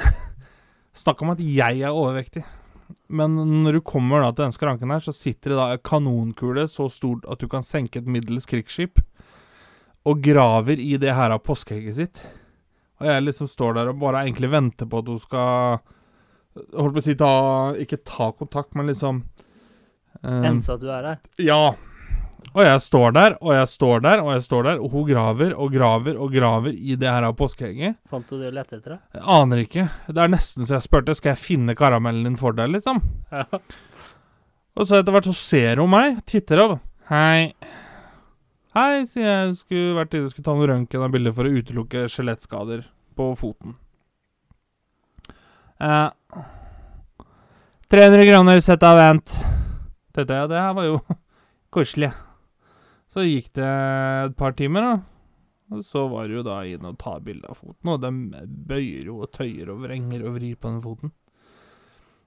Snakk 1.04 1.22
om 1.24 1.32
at 1.32 1.40
jeg 1.42 1.80
er 1.82 1.94
overvektig. 1.94 2.44
Men 3.08 3.34
når 3.64 3.78
du 3.78 3.80
kommer 3.86 4.22
da 4.22 4.30
til 4.32 4.44
den 4.44 4.54
skranken 4.54 4.92
her, 4.92 5.02
så 5.04 5.14
sitter 5.16 5.52
det 5.54 5.58
da 5.58 5.66
en 5.72 5.82
kanonkule 5.84 6.66
så 6.70 6.88
stort 6.92 7.24
at 7.30 7.40
du 7.40 7.48
kan 7.50 7.64
senke 7.66 8.00
et 8.00 8.10
middels 8.10 8.46
krigsskip, 8.50 9.00
og 10.04 10.20
graver 10.24 10.80
i 10.80 10.96
det 11.00 11.14
her 11.16 11.32
av 11.34 11.42
påskeegget 11.46 11.96
sitt. 11.96 12.20
Og 13.00 13.08
jeg 13.08 13.24
liksom 13.24 13.48
står 13.50 13.78
der 13.78 13.90
og 13.90 13.98
bare 14.02 14.22
egentlig 14.24 14.52
venter 14.52 14.88
på 14.88 15.00
at 15.02 15.10
hun 15.10 15.20
skal 15.22 15.80
Holdt 16.54 16.94
på 16.94 17.00
å 17.00 17.02
si 17.02 17.16
ta 17.18 17.30
Ikke 17.82 17.98
ta 18.06 18.28
kontakt, 18.38 18.76
men 18.78 18.86
liksom 18.86 19.24
um, 20.22 20.44
Ense 20.46 20.76
at 20.76 20.84
du 20.84 20.86
er 20.94 21.08
her? 21.10 21.18
ja. 21.42 21.74
Og 22.54 22.60
jeg 22.62 22.82
står 22.84 23.14
der, 23.16 23.34
og 23.40 23.54
jeg 23.56 23.68
står 23.72 24.02
der, 24.04 24.20
og 24.22 24.28
jeg 24.34 24.42
står 24.44 24.66
der, 24.68 24.80
og 24.84 24.92
hun 24.92 25.06
graver 25.08 25.54
og 25.56 25.72
graver 25.74 26.18
og 26.20 26.30
graver 26.30 26.74
i 26.76 26.94
det 27.00 27.08
her 27.08 27.24
av 27.26 27.32
påskeegget. 27.38 27.96
Fant 28.12 28.28
du 28.28 28.36
det 28.36 28.50
å 28.52 28.54
lette 28.54 28.76
etter? 28.76 28.94
det? 28.94 29.16
Jeg 29.16 29.24
aner 29.34 29.62
ikke. 29.64 29.86
Det 30.06 30.22
er 30.22 30.30
nesten 30.30 30.68
så 30.68 30.76
jeg 30.76 30.84
spurte 30.84 31.16
skal 31.18 31.32
jeg 31.32 31.40
finne 31.40 31.74
karamellen 31.74 32.28
din 32.28 32.36
for 32.38 32.54
deg, 32.54 32.70
liksom. 32.76 33.00
Ja. 33.32 33.46
Og 34.76 34.86
så 34.86 35.00
etter 35.00 35.16
hvert 35.16 35.26
så 35.26 35.34
ser 35.34 35.82
hun 35.82 35.90
meg, 35.96 36.20
titter 36.30 36.62
opp. 36.62 36.76
Hei. 37.10 37.54
Hei, 38.74 39.04
sier 39.06 39.28
jeg. 39.28 39.50
Skulle 39.54 39.94
vært 39.94 40.16
inne 40.16 40.26
og 40.26 40.32
skulle 40.32 40.48
ta 40.48 40.52
noen 40.58 40.66
røntgen 40.66 41.02
av 41.06 41.12
bildet 41.14 41.34
for 41.36 41.46
å 41.46 41.50
utelukke 41.54 42.08
skjelettskader 42.10 42.80
på 43.14 43.26
foten. 43.38 43.76
Eh, 45.78 46.08
300 47.94 48.24
kroner, 48.26 48.58
sett 48.66 48.82
av 48.82 48.98
vent. 48.98 49.36
Tenkte 50.10 50.38
jeg, 50.40 50.50
det 50.50 50.58
her 50.58 50.72
var 50.74 50.88
jo 50.88 50.96
koselig. 51.76 52.08
Så 53.14 53.22
gikk 53.22 53.52
det 53.54 53.68
et 53.68 54.34
par 54.40 54.56
timer, 54.58 54.88
da. 54.88 54.96
Og 55.70 55.84
så 55.86 56.02
var 56.10 56.26
det 56.26 56.34
jo 56.40 56.42
da 56.48 56.56
inn 56.66 56.88
og 56.88 56.98
ta 56.98 57.12
bilde 57.22 57.46
av 57.46 57.60
foten, 57.60 57.92
og 57.92 58.02
de 58.02 58.10
bøyer 58.72 59.06
jo 59.06 59.20
og 59.22 59.30
tøyer 59.36 59.70
og 59.70 59.84
vrenger 59.84 60.26
og 60.26 60.34
vrir 60.40 60.58
på 60.58 60.72
den 60.72 60.82
foten. 60.82 61.14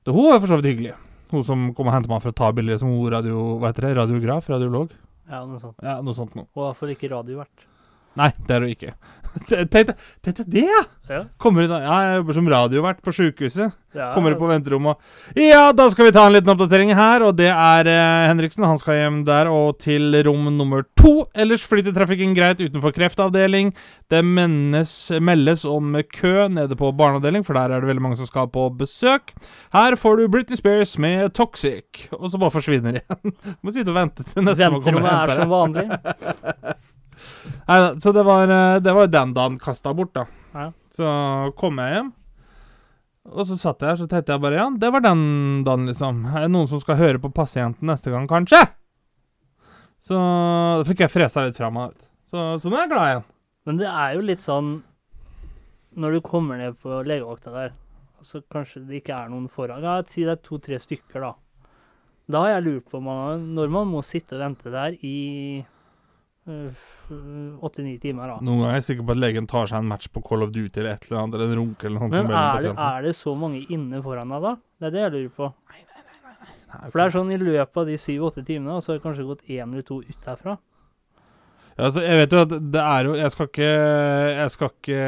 Så 0.08 0.16
hun 0.16 0.32
var 0.32 0.40
for 0.40 0.54
så 0.54 0.62
vidt 0.62 0.72
hyggelig. 0.72 0.96
Hun 1.34 1.44
som 1.44 1.68
kom 1.76 1.92
og 1.92 1.98
hentet 1.98 2.14
meg 2.14 2.24
for 2.24 2.32
å 2.32 2.40
ta 2.40 2.54
bilder 2.56 2.80
som 2.80 2.96
hun 2.96 3.12
radio, 3.12 3.44
heter 3.68 3.90
det, 3.90 3.94
radiograf, 4.00 4.48
radiolog. 4.48 4.96
Ja, 5.28 5.42
noe 5.44 5.60
sånt. 5.60 5.82
Ja, 5.84 5.98
noe 6.04 6.16
sånt 6.16 6.36
noe. 6.38 6.48
Og 6.56 6.64
hvorfor 6.70 6.92
ikke 6.94 7.10
radiovert. 7.12 7.66
Nei, 8.18 8.32
det 8.48 8.56
er 8.56 8.64
du 8.64 8.72
ikke. 8.72 8.94
Tenkte 9.74 9.94
tenkte 10.24 10.44
det, 10.48 10.66
ja! 10.68 10.84
Ja. 11.08 11.22
Kommer 11.40 11.64
inn, 11.64 11.72
ja, 11.72 11.98
jeg 12.04 12.16
jobber 12.20 12.36
som 12.36 12.48
radiovert 12.52 12.98
på 13.06 13.14
sykehuset. 13.16 13.72
ja. 13.96 14.10
Kommer 14.12 14.34
du 14.34 14.40
på 14.42 14.50
venterommet 14.50 14.98
og 14.98 15.38
Ja, 15.40 15.70
da 15.72 15.86
skal 15.94 16.10
vi 16.10 16.12
ta 16.12 16.26
en 16.28 16.34
liten 16.36 16.52
oppdatering 16.52 16.92
her, 16.98 17.24
og 17.24 17.38
det 17.40 17.48
er 17.48 17.88
eh, 17.88 18.26
Henriksen. 18.28 18.66
Han 18.68 18.80
skal 18.82 18.98
hjem 19.00 19.22
der 19.28 19.48
og 19.48 19.78
til 19.80 20.18
rom 20.28 20.50
nummer 20.58 20.84
to. 21.00 21.14
Ellers 21.32 21.64
flyter 21.64 21.96
trafikken 21.96 22.36
greit 22.36 22.60
utenfor 22.60 22.92
kreftavdeling. 22.98 23.72
Det 24.12 24.20
mennes, 24.28 24.92
meldes 25.24 25.64
om 25.68 25.96
kø 26.12 26.50
nede 26.52 26.76
på 26.80 26.92
barneavdeling, 27.00 27.46
for 27.48 27.56
der 27.56 27.72
er 27.78 27.84
det 27.86 27.92
veldig 27.94 28.04
mange 28.04 28.20
som 28.20 28.28
skal 28.28 28.52
på 28.52 28.68
besøk. 28.76 29.32
Her 29.76 29.96
får 29.96 30.20
du 30.20 30.28
Britney 30.36 30.60
Spears 30.60 30.98
med 31.00 31.32
Toxic, 31.40 32.10
og 32.12 32.28
så 32.34 32.42
bare 32.44 32.52
forsvinner 32.58 33.00
igjen. 33.00 33.38
Må 33.64 33.72
sitte 33.72 33.96
og 33.96 34.02
vente 34.02 34.28
til 34.28 34.44
neste 34.44 34.68
Venterommet 34.76 35.08
er 35.08 35.36
som 35.40 35.48
deg. 35.48 35.56
vanlig. 35.56 35.88
Nei, 37.68 37.80
så 38.04 38.14
det 38.16 38.24
var, 38.28 38.52
eh, 38.54 38.80
det 38.84 38.94
var 38.96 39.12
den 39.12 39.34
dagen 39.36 39.60
kasta 39.62 39.94
bort, 39.98 40.14
da. 40.16 40.26
Ja. 40.54 40.72
Så 40.98 41.10
kom 41.60 41.80
jeg 41.82 41.94
hjem, 41.94 42.12
og 43.28 43.48
så 43.50 43.58
satt 43.60 43.84
jeg 43.84 43.92
her, 43.92 44.00
så 44.00 44.08
tenkte 44.10 44.34
jeg 44.34 44.44
bare 44.44 44.60
ja, 44.60 44.68
det 44.72 44.92
var 44.94 45.04
den 45.04 45.24
dagen, 45.68 45.88
liksom. 45.90 46.26
Er 46.32 46.46
det 46.46 46.52
noen 46.54 46.70
som 46.72 46.82
skal 46.82 47.00
høre 47.00 47.22
på 47.22 47.34
pasienten 47.36 47.90
neste 47.90 48.14
gang, 48.14 48.28
kanskje? 48.30 48.62
Så 50.08 50.16
da 50.16 50.86
fikk 50.88 51.04
jeg 51.04 51.12
fresa 51.12 51.44
litt 51.44 51.58
fra 51.60 51.70
meg. 51.74 51.98
Så, 52.28 52.54
så 52.62 52.72
nå 52.72 52.78
er 52.78 52.86
jeg 52.86 52.94
glad 52.94 53.10
igjen. 53.10 53.26
Men 53.68 53.82
det 53.82 53.90
er 53.92 54.14
jo 54.16 54.24
litt 54.24 54.44
sånn 54.44 54.70
Når 56.00 56.14
du 56.16 56.20
kommer 56.24 56.60
ned 56.60 56.78
på 56.80 57.02
legevakta 57.04 57.52
der, 57.52 57.74
så 58.24 58.40
kanskje 58.52 58.86
det 58.88 59.02
ikke 59.02 59.16
er 59.18 59.32
noen 59.32 59.50
foran 59.52 59.84
Ja, 59.84 59.98
si 60.08 60.24
det 60.24 60.38
er 60.38 60.44
to-tre 60.46 60.80
stykker, 60.80 61.24
da. 61.24 61.34
Da 62.28 62.44
har 62.44 62.58
jeg 62.58 62.66
lurt 62.66 62.92
på 62.92 63.02
man, 63.04 63.50
når 63.56 63.72
man 63.72 63.92
må 63.92 64.04
sitte 64.04 64.36
og 64.36 64.44
vente 64.44 64.72
der 64.72 64.96
i 65.04 65.18
åtte-ni 66.48 67.98
timer, 68.04 68.34
da. 68.34 68.38
Noen 68.42 68.64
ganger 68.64 68.74
er 68.74 68.80
jeg 68.82 68.88
sikker 68.92 69.08
på 69.08 69.16
at 69.16 69.22
legen 69.22 69.50
tar 69.50 69.70
seg 69.72 69.82
en 69.82 69.90
match 69.90 70.10
på 70.14 70.24
Call 70.26 70.46
of 70.46 70.54
Duty 70.56 70.82
eller 70.82 70.94
et 70.94 71.08
eller 71.08 71.22
annet, 71.22 71.38
eller 71.38 71.52
en 71.52 71.60
runke 71.62 71.90
eller 71.90 72.04
noe. 72.04 72.12
Men 72.14 72.32
er 72.32 72.64
det, 72.66 72.74
er 72.88 73.08
det 73.08 73.14
så 73.20 73.36
mange 73.40 73.64
inne 73.74 74.02
foran 74.06 74.34
deg, 74.34 74.48
da? 74.48 74.56
Det 74.78 74.90
er 74.90 74.96
det 74.96 75.04
jeg 75.04 75.14
lurer 75.18 75.36
på. 75.42 75.52
Nei, 75.72 75.84
For 76.90 77.00
det 77.00 77.06
er 77.06 77.14
sånn 77.16 77.36
i 77.36 77.40
løpet 77.42 77.84
av 77.84 77.92
de 77.92 78.00
syv-åtte 78.02 78.44
timene, 78.48 78.80
så 78.84 78.92
har 78.92 79.00
det 79.00 79.06
kanskje 79.06 79.28
gått 79.30 79.46
én 79.48 79.72
eller 79.72 79.86
to 79.88 80.02
ut 80.04 80.26
derfra. 80.26 80.58
Ja, 81.78 81.88
altså, 81.88 82.02
jeg 82.02 82.18
vet 82.24 82.34
jo 82.34 82.42
at 82.42 82.54
det 82.74 82.82
er 82.82 83.06
jo 83.06 83.12
Jeg 83.14 83.32
skal 83.36 83.48
ikke 83.52 83.66
Jeg 84.34 84.54
skal 84.56 84.72
ikke 84.72 85.02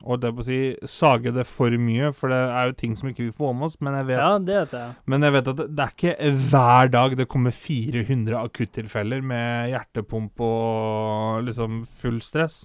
Holdt 0.00 0.22
det 0.24 0.30
på 0.32 0.40
å 0.40 0.46
si 0.46 0.58
sage 0.88 1.32
det 1.36 1.42
for 1.44 1.74
mye, 1.76 2.08
for 2.16 2.32
det 2.32 2.38
er 2.40 2.70
jo 2.70 2.76
ting 2.78 2.94
som 2.96 3.10
ikke 3.10 3.26
vi 3.26 3.34
får 3.36 3.52
med 3.52 3.66
oss. 3.68 3.76
Men 3.84 3.98
jeg 3.98 4.06
vet, 4.08 4.16
Ja, 4.22 4.30
det 4.38 4.54
vet 4.62 4.72
jeg. 4.78 4.94
men 5.12 5.26
jeg 5.26 5.34
vet 5.34 5.50
at 5.52 5.58
det, 5.58 5.66
det 5.76 5.84
er 5.84 5.92
ikke 5.96 6.30
hver 6.50 6.90
dag 6.94 7.16
det 7.20 7.28
kommer 7.28 7.52
400 7.52 8.38
akuttilfeller 8.40 9.20
med 9.20 9.74
hjertepump 9.74 10.40
og 10.40 11.44
liksom 11.44 11.82
full 11.84 12.20
stress. 12.24 12.62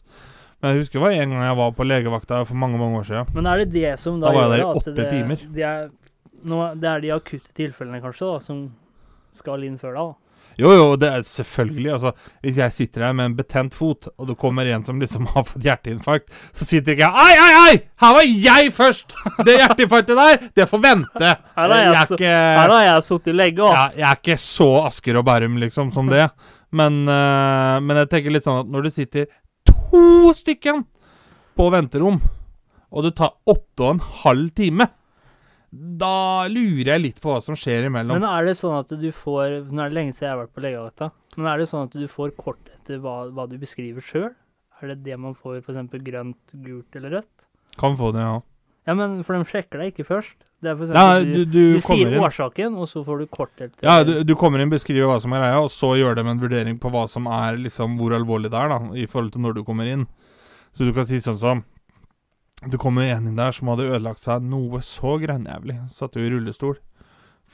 Men 0.61 0.71
jeg 0.71 0.85
husker 0.85 1.01
det 1.01 1.03
var 1.03 1.17
en 1.19 1.35
gang 1.35 1.43
jeg 1.43 1.57
var 1.59 1.75
på 1.75 1.85
legevakta 1.85 2.39
for 2.47 2.55
mange 2.55 2.79
mange 2.79 3.01
år 3.03 3.09
siden. 3.09 3.33
Men 3.35 3.51
er 3.51 3.65
det 3.65 3.71
det 3.75 3.95
som 3.99 4.21
da, 4.23 4.31
Da 4.31 4.33
var 4.37 4.47
jeg 4.47 4.53
der 4.55 4.63
i 4.63 4.69
åtte 4.79 4.95
det, 4.95 5.09
timer. 5.11 5.43
Det 5.59 5.67
er, 5.67 5.89
nå, 6.47 6.61
det 6.79 6.89
er 6.93 7.03
de 7.03 7.11
akutte 7.19 7.51
tilfellene, 7.57 7.99
kanskje, 8.01 8.31
da, 8.31 8.39
som 8.47 8.63
skal 9.35 9.67
inn 9.67 9.75
før 9.81 9.97
da? 9.99 10.05
da. 10.07 10.21
Jo, 10.61 10.71
jo, 10.71 10.85
det 10.99 11.09
er 11.11 11.23
selvfølgelig. 11.27 11.89
Altså, 11.97 12.11
hvis 12.45 12.59
jeg 12.61 12.73
sitter 12.73 13.05
her 13.07 13.15
med 13.17 13.29
en 13.29 13.35
betent 13.37 13.75
fot, 13.75 14.07
og 14.15 14.29
det 14.29 14.37
kommer 14.39 14.69
en 14.71 14.85
som 14.87 14.99
liksom 15.01 15.27
har 15.33 15.45
fått 15.47 15.65
hjerteinfarkt, 15.67 16.31
så 16.55 16.67
sitter 16.67 16.95
ikke 16.95 17.09
jeg 17.09 17.25
Ai, 17.25 17.35
ai, 17.35 17.53
ai! 17.65 17.77
Her 18.03 18.17
var 18.17 18.29
jeg 18.29 18.73
først! 18.75 19.15
Det 19.45 19.57
hjerteinfarktet 19.59 20.21
der, 20.21 20.49
det 20.55 20.67
får 20.71 20.83
vente. 20.83 21.31
Her 21.55 21.55
har 21.55 21.75
Jeg 21.75 21.93
jeg, 21.93 22.19
ikke 22.19 22.33
her 22.35 22.75
har 22.75 22.85
jeg 22.87 23.07
sittet 23.09 23.39
lenge, 23.39 23.71
ass. 23.71 23.97
Jeg 23.99 24.09
er 24.09 24.21
ikke 24.21 24.37
så 24.41 24.69
Asker 24.85 25.19
og 25.19 25.25
Bærum, 25.27 25.57
liksom, 25.61 25.91
som 25.91 26.11
det. 26.11 26.27
Men, 26.75 27.03
uh, 27.07 27.77
men 27.83 28.03
jeg 28.03 28.11
tenker 28.11 28.33
litt 28.35 28.47
sånn 28.47 28.63
at 28.63 28.71
når 28.71 28.87
det 28.87 28.95
sitter 28.95 29.27
to 29.67 30.31
stykker 30.35 30.81
på 31.55 31.67
venterom, 31.71 32.19
og 32.95 33.03
det 33.05 33.15
tar 33.17 33.35
åtte 33.49 33.83
og 33.83 33.95
en 33.95 34.03
halv 34.23 34.51
time, 34.55 34.87
da 35.75 36.47
lurer 36.47 36.93
jeg 36.93 37.01
litt 37.03 37.21
på 37.23 37.33
hva 37.33 37.41
som 37.43 37.57
skjer 37.59 37.89
imellom. 37.89 38.15
Men 38.15 38.29
er 38.29 38.47
det 38.47 38.55
sånn 38.59 38.77
at 38.77 38.91
du 38.95 39.09
får 39.11 39.59
Nå 39.67 39.83
er 39.83 39.91
det 39.91 39.97
lenge 39.97 40.15
siden 40.15 40.29
jeg 40.29 40.33
har 40.33 40.41
vært 40.45 40.55
på 40.55 40.63
legevakta, 40.63 41.11
men 41.35 41.51
er 41.51 41.59
det 41.61 41.69
sånn 41.71 41.89
at 41.89 41.95
du 41.99 42.07
får 42.11 42.33
kort 42.39 42.71
etter 42.71 43.01
hva, 43.03 43.25
hva 43.35 43.47
du 43.51 43.57
beskriver 43.59 44.03
sjøl? 44.05 44.31
Er 44.81 44.91
det 44.91 45.01
det 45.05 45.17
man 45.19 45.35
får 45.35 45.61
f.eks. 45.61 45.93
grønt, 46.03 46.55
gult 46.63 46.97
eller 46.99 47.19
rødt? 47.19 47.47
Kan 47.79 47.95
få 47.99 48.11
det, 48.15 48.23
ja. 48.23 48.39
Ja, 48.85 48.93
men 48.93 49.21
for 49.25 49.35
de 49.35 49.47
sjekker 49.49 49.81
deg 49.81 49.93
ikke 49.93 50.05
først. 50.07 50.35
Det 50.61 50.71
er 50.71 50.75
for 50.79 50.95
ja 50.95 51.19
du, 51.25 51.43
du, 51.43 51.61
du 51.75 51.83
sier 51.83 52.11
inn. 52.11 52.19
årsaken, 52.23 52.75
og 52.79 52.87
så 52.89 53.01
får 53.05 53.23
du 53.23 53.27
kort 53.33 53.53
etter 53.57 53.85
Ja, 53.85 54.03
du, 54.05 54.19
du 54.23 54.35
kommer 54.39 54.61
inn, 54.61 54.71
beskriver 54.71 55.09
hva 55.09 55.17
som 55.21 55.33
er 55.35 55.41
greia, 55.43 55.61
og 55.63 55.71
så 55.73 55.91
gjør 55.99 56.19
de 56.19 56.25
en 56.29 56.41
vurdering 56.41 56.77
på 56.81 56.91
hva 56.93 57.05
som 57.11 57.27
er 57.31 57.57
liksom 57.59 57.97
hvor 57.99 58.15
alvorlig 58.15 58.51
det 58.53 58.61
er, 58.61 58.71
da, 58.71 58.79
i 58.95 59.07
forhold 59.09 59.33
til 59.33 59.43
når 59.43 59.57
du 59.57 59.63
kommer 59.67 59.89
inn. 59.89 60.05
Så 60.75 60.87
du 60.87 60.93
kan 60.95 61.07
si 61.09 61.19
sånn 61.23 61.39
som 61.39 61.63
Det 62.65 62.79
kom 62.81 62.97
jo 62.97 63.05
en 63.05 63.27
inn 63.29 63.37
der 63.37 63.53
som 63.53 63.69
hadde 63.71 63.85
ødelagt 63.91 64.23
seg 64.23 64.43
noe 64.49 64.81
så 64.85 65.15
grønnjævlig. 65.21 65.77
Satt 65.93 66.17
jo 66.17 66.25
i 66.25 66.31
rullestol. 66.33 66.77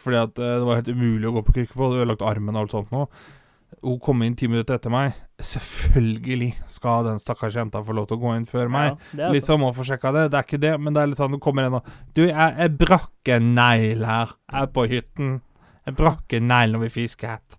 Fordi 0.01 0.17
at 0.21 0.39
eh, 0.39 0.57
det 0.61 0.67
var 0.67 0.79
helt 0.79 0.91
umulig 0.95 1.27
å 1.29 1.35
gå 1.35 1.43
på 1.45 1.55
krykke 1.57 1.75
for, 1.75 1.89
hadde 1.89 2.05
ødelagt 2.05 2.23
armen 2.25 2.55
og 2.55 2.63
alt 2.63 2.75
sånt 2.77 2.93
nå. 2.95 3.05
Hun 3.81 3.99
kom 4.03 4.21
inn 4.25 4.35
ti 4.37 4.49
minutter 4.51 4.75
etter 4.77 4.91
meg. 4.93 5.15
Selvfølgelig 5.41 6.49
skal 6.69 7.05
den 7.07 7.21
stakkars 7.21 7.55
jenta 7.57 7.81
få 7.85 7.95
lov 7.95 8.09
til 8.09 8.19
å 8.19 8.21
gå 8.23 8.33
inn 8.37 8.47
før 8.49 8.71
meg. 8.71 8.97
Ja, 9.17 9.29
Liksom 9.33 9.63
må 9.63 9.71
få 9.75 9.85
sjekka 9.87 10.11
det. 10.15 10.25
Det 10.31 10.39
er 10.39 10.47
ikke 10.47 10.61
det, 10.61 10.73
men 10.79 10.95
det 10.95 11.01
er 11.03 11.11
litt 11.11 11.21
sånn 11.21 11.35
du 11.35 11.39
kommer 11.43 11.67
inn 11.67 11.77
og 11.79 11.87
Du, 12.15 12.25
jeg, 12.27 12.35
jeg 12.35 12.75
brakk 12.81 13.31
en 13.35 13.53
negl 13.57 14.05
her. 14.07 14.35
Jeg 14.51 14.67
er 14.67 14.73
på 14.75 14.85
hytten. 14.91 15.31
Jeg 15.87 15.97
brakk 15.97 16.35
en 16.37 16.49
negl 16.51 16.75
når 16.75 16.85
vi 16.85 16.91
fisket. 17.01 17.57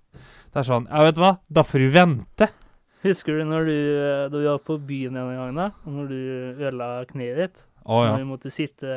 Det 0.53 0.61
er 0.63 0.69
sånn 0.69 0.89
Ja, 0.91 1.05
vet 1.09 1.17
du 1.17 1.25
hva? 1.25 1.33
Da 1.49 1.65
får 1.67 1.85
du 1.87 1.89
vente. 1.97 2.51
Husker 3.03 3.39
du 3.41 3.45
når 3.51 3.65
du, 3.67 3.75
eh, 3.99 4.29
da 4.31 4.39
vi 4.39 4.47
var 4.47 4.59
på 4.63 4.77
byen 4.87 5.17
en 5.19 5.33
gang, 5.37 5.55
da? 5.59 5.71
Når 5.91 6.09
du 6.09 6.19
ødela 6.63 6.91
kneet 7.11 7.37
ditt? 7.41 7.57
Å 7.87 8.05
ja. 8.05 8.13
Når 8.13 8.19
vi 8.23 8.29
måtte 8.31 8.53
sitte 8.55 8.97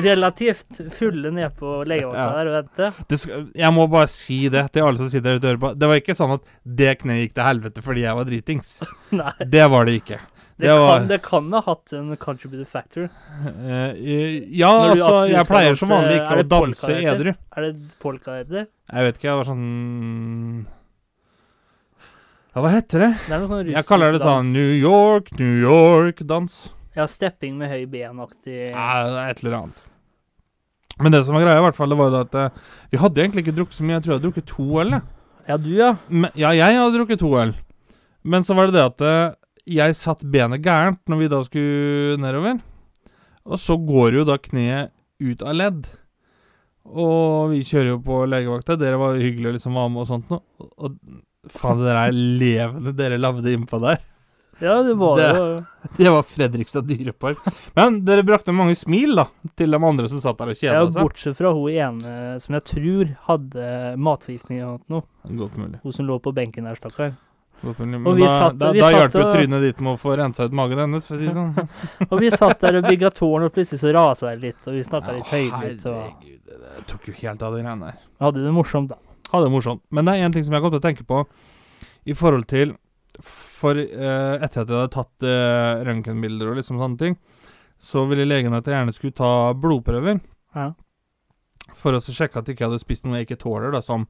relativt 0.00 0.78
fulle 0.94 1.32
ned 1.34 1.50
på 1.58 1.80
legevakta 1.84 2.22
Ja. 2.22 2.30
der 2.38 2.46
og 2.48 2.54
vente. 2.64 2.90
Det 3.10 3.18
skal, 3.18 3.46
jeg 3.58 3.72
må 3.74 3.88
bare 3.90 4.08
si 4.08 4.48
det 4.48 4.72
til 4.72 4.82
alle 4.86 4.96
som 5.00 5.08
sitter 5.10 5.38
der 5.38 5.56
ute 5.56 5.64
og. 5.72 5.78
Det 5.78 5.88
var 5.90 5.98
ikke 6.00 6.14
sånn 6.16 6.34
at 6.38 6.44
det 6.64 6.92
kneet 7.02 7.24
gikk 7.26 7.34
til 7.34 7.48
helvete 7.48 7.82
fordi 7.82 8.04
jeg 8.06 8.14
var 8.20 8.24
dritings. 8.28 8.70
Nei, 9.20 9.32
Det 9.50 9.66
var 9.70 9.84
det 9.90 9.96
ikke. 10.00 10.20
det, 10.60 10.68
Det 10.68 10.78
var- 10.78 10.98
kan, 11.00 11.08
det 11.08 11.20
kan 11.26 11.52
ha 11.52 11.60
hatt 11.66 11.92
en 11.98 12.16
contributed 12.16 12.68
factor. 12.68 13.10
Eh, 13.10 13.90
eh, 13.98 14.44
ja, 14.56 14.70
altså, 14.94 15.28
jeg 15.28 15.46
pleier 15.50 15.74
som 15.76 15.88
vanlig 15.90 16.20
ikke 16.20 16.38
å 16.44 16.48
danse 16.48 16.96
edru. 17.02 17.34
Er 17.56 17.60
det 17.66 17.74
polka 17.98 18.38
det 18.38 18.46
heter? 18.46 18.66
Jeg 18.92 19.04
vet 19.10 19.18
ikke, 19.18 19.28
jeg 19.28 19.36
var 19.42 19.44
sånn 19.50 20.66
Ja, 22.50 22.62
hva 22.64 22.70
heter 22.74 23.04
det? 23.04 23.10
Det 23.28 23.34
er 23.36 23.42
noe 23.44 23.50
sånn 23.52 23.68
Jeg 23.70 23.86
kaller 23.86 24.14
det 24.14 24.20
sånn 24.24 24.48
dans. 24.48 24.54
New 24.56 24.72
York, 24.74 25.30
New 25.38 25.60
York-dans. 25.62 26.56
Ja, 26.98 27.06
stepping 27.06 27.54
med 27.60 27.70
høy 27.70 27.84
ben-aktig. 27.86 28.72
Ja, 28.72 28.86
det 29.06 29.20
er 29.20 29.30
et 29.30 29.42
eller 29.44 29.56
annet. 29.60 29.84
Men 31.00 31.14
det 31.14 31.22
som 31.24 31.36
var 31.36 31.44
greia, 31.46 31.60
i 31.60 31.64
hvert 31.64 31.78
fall, 31.78 31.92
det 31.94 31.98
var 32.00 32.10
jo 32.10 32.14
det 32.16 32.24
at 32.26 32.34
eh, 32.40 32.64
vi 32.90 33.00
hadde 33.00 33.22
egentlig 33.22 33.44
ikke 33.46 33.54
drukket 33.60 33.78
så 33.78 33.86
mye. 33.86 33.94
Jeg 33.96 34.04
tror 34.04 34.12
jeg 34.12 34.18
hadde 34.18 34.26
drukket 34.26 34.48
to 34.50 34.66
øl. 34.82 34.96
jeg. 34.96 35.06
Ja, 35.46 35.56
du, 35.62 35.70
ja. 35.78 35.92
Men, 36.08 36.34
ja, 36.42 36.50
jeg 36.58 36.80
hadde 36.80 36.98
drukket 36.98 37.22
to 37.22 37.30
øl. 37.38 37.54
Men 38.34 38.44
så 38.44 38.58
var 38.58 38.68
det 38.68 38.76
det 38.76 38.84
at 38.88 39.06
eh, 39.06 39.22
jeg 39.78 39.96
satt 39.96 40.26
benet 40.34 40.64
gærent 40.66 41.00
når 41.08 41.22
vi 41.22 41.30
da 41.30 41.40
skulle 41.46 42.18
nedover. 42.20 42.60
Og 43.46 43.62
så 43.62 43.78
går 43.78 44.18
jo 44.18 44.26
da 44.28 44.36
kneet 44.42 44.92
ut 45.22 45.46
av 45.46 45.54
ledd. 45.56 45.86
Og 46.90 47.54
vi 47.54 47.62
kjører 47.64 47.94
jo 47.94 48.02
på 48.04 48.24
legevakta. 48.26 48.76
Dere 48.80 48.98
var 49.00 49.22
hyggelige 49.22 49.54
og 49.54 49.56
liksom 49.60 49.78
var 49.78 49.90
med 49.94 50.02
og 50.02 50.10
sånt 50.10 50.32
noe. 50.34 50.42
Og 50.82 50.98
faen, 51.48 51.78
det 51.80 51.86
der 51.88 51.96
er 52.08 52.12
levende 52.12 52.92
dere 52.96 53.18
lagde 53.20 53.52
innpå 53.56 53.80
der. 53.80 53.98
Ja, 54.60 54.82
det 54.84 54.92
var 55.00 55.16
Det- 55.16 55.36
jo 55.36 55.64
Det 55.96 56.10
var 56.12 56.22
Fredrikstad 56.22 56.82
dyrepark. 56.86 57.38
Men 57.74 58.04
dere 58.04 58.22
brakte 58.22 58.52
mange 58.52 58.74
smil, 58.76 59.14
da, 59.16 59.24
til 59.56 59.70
de 59.70 59.76
andre 59.78 60.06
som 60.08 60.20
satt 60.20 60.36
der 60.36 60.50
og 60.52 60.56
ja, 60.60 60.74
kjeda 60.74 60.92
seg. 60.92 61.00
Bortsett 61.02 61.36
fra 61.38 61.52
hun 61.56 61.70
ene 61.72 62.38
som 62.40 62.52
jeg 62.58 62.64
tror 62.68 63.16
hadde 63.24 63.96
matforgiftning 63.96 64.60
eller 64.60 64.78
noe. 64.92 65.02
Godt 65.24 65.56
mulig. 65.56 65.80
Hun 65.82 65.92
som 65.96 66.06
lå 66.06 66.20
på 66.20 66.34
benken 66.36 66.64
der, 66.68 66.76
stakkar. 66.76 67.16
Godt 67.64 67.78
mulig. 67.80 68.00
Men 68.04 68.14
vi 68.16 68.26
da, 68.28 68.36
satt- 68.36 68.58
da, 68.58 68.72
da 68.72 68.90
hjalp 68.92 69.12
jo 69.16 69.24
trynet 69.32 69.60
ditt 69.64 69.80
med 69.80 69.96
å 69.96 69.98
få 70.00 70.14
rensa 70.20 70.44
ut 70.44 70.52
magen 70.52 70.78
hennes, 70.78 71.06
for 71.08 71.16
å 71.16 71.18
si 71.18 71.26
det 71.26 71.34
sånn. 71.40 71.68
Og 72.12 72.20
vi 72.20 72.30
satt 72.30 72.60
der 72.60 72.76
og 72.82 72.84
bygga 72.84 73.10
tårn, 73.16 73.44
og 73.48 73.52
plutselig 73.56 73.80
så 73.80 73.92
rasa 73.96 74.34
det 74.34 74.40
litt, 74.44 74.60
og 74.66 74.74
vi 74.76 74.84
snakka 74.84 75.16
litt 75.16 75.24
høylytt. 75.32 75.84
Herregud, 75.88 76.40
det, 76.44 76.86
tok 76.86 77.08
jo 77.08 77.16
helt 77.22 77.42
av 77.42 77.56
de 77.56 77.62
greiene 77.64 77.80
der. 77.94 77.98
hadde 78.20 78.44
det 78.44 78.52
morsomt, 78.52 78.92
da. 78.92 78.96
Ha 79.30 79.40
det 79.42 79.50
morsomt. 79.52 79.82
Men 79.94 80.08
det 80.08 80.16
er 80.16 80.26
en 80.26 80.34
ting 80.34 80.46
som 80.46 80.54
jeg 80.56 80.64
kom 80.64 80.72
til 80.74 80.82
å 80.82 80.84
tenke 80.84 81.06
på 81.06 81.24
i 82.08 82.16
forhold 82.16 82.48
til 82.50 82.76
For 83.20 83.76
eh, 83.76 84.36
etter 84.40 84.62
at 84.62 84.70
jeg 84.70 84.78
hadde 84.78 84.92
tatt 84.94 85.26
eh, 85.26 85.82
røntgenbilder 85.84 86.48
og 86.48 86.56
liksom 86.56 86.78
sånne 86.80 87.00
ting, 87.00 87.16
så 87.76 88.06
ville 88.08 88.24
legen 88.24 88.54
at 88.56 88.64
jeg 88.64 88.78
gjerne 88.78 88.94
skulle 88.96 89.16
ta 89.18 89.32
blodprøver. 89.52 90.22
Ja. 90.56 90.70
For 91.76 91.96
å 91.96 92.00
sjekke 92.00 92.40
at 92.40 92.48
jeg 92.48 92.56
ikke 92.56 92.70
hadde 92.70 92.80
spist 92.80 93.04
noe 93.04 93.18
jeg 93.18 93.28
ikke 93.28 93.42
tåler, 93.42 93.74
da, 93.74 93.82
som, 93.84 94.06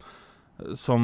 som, 0.79 1.03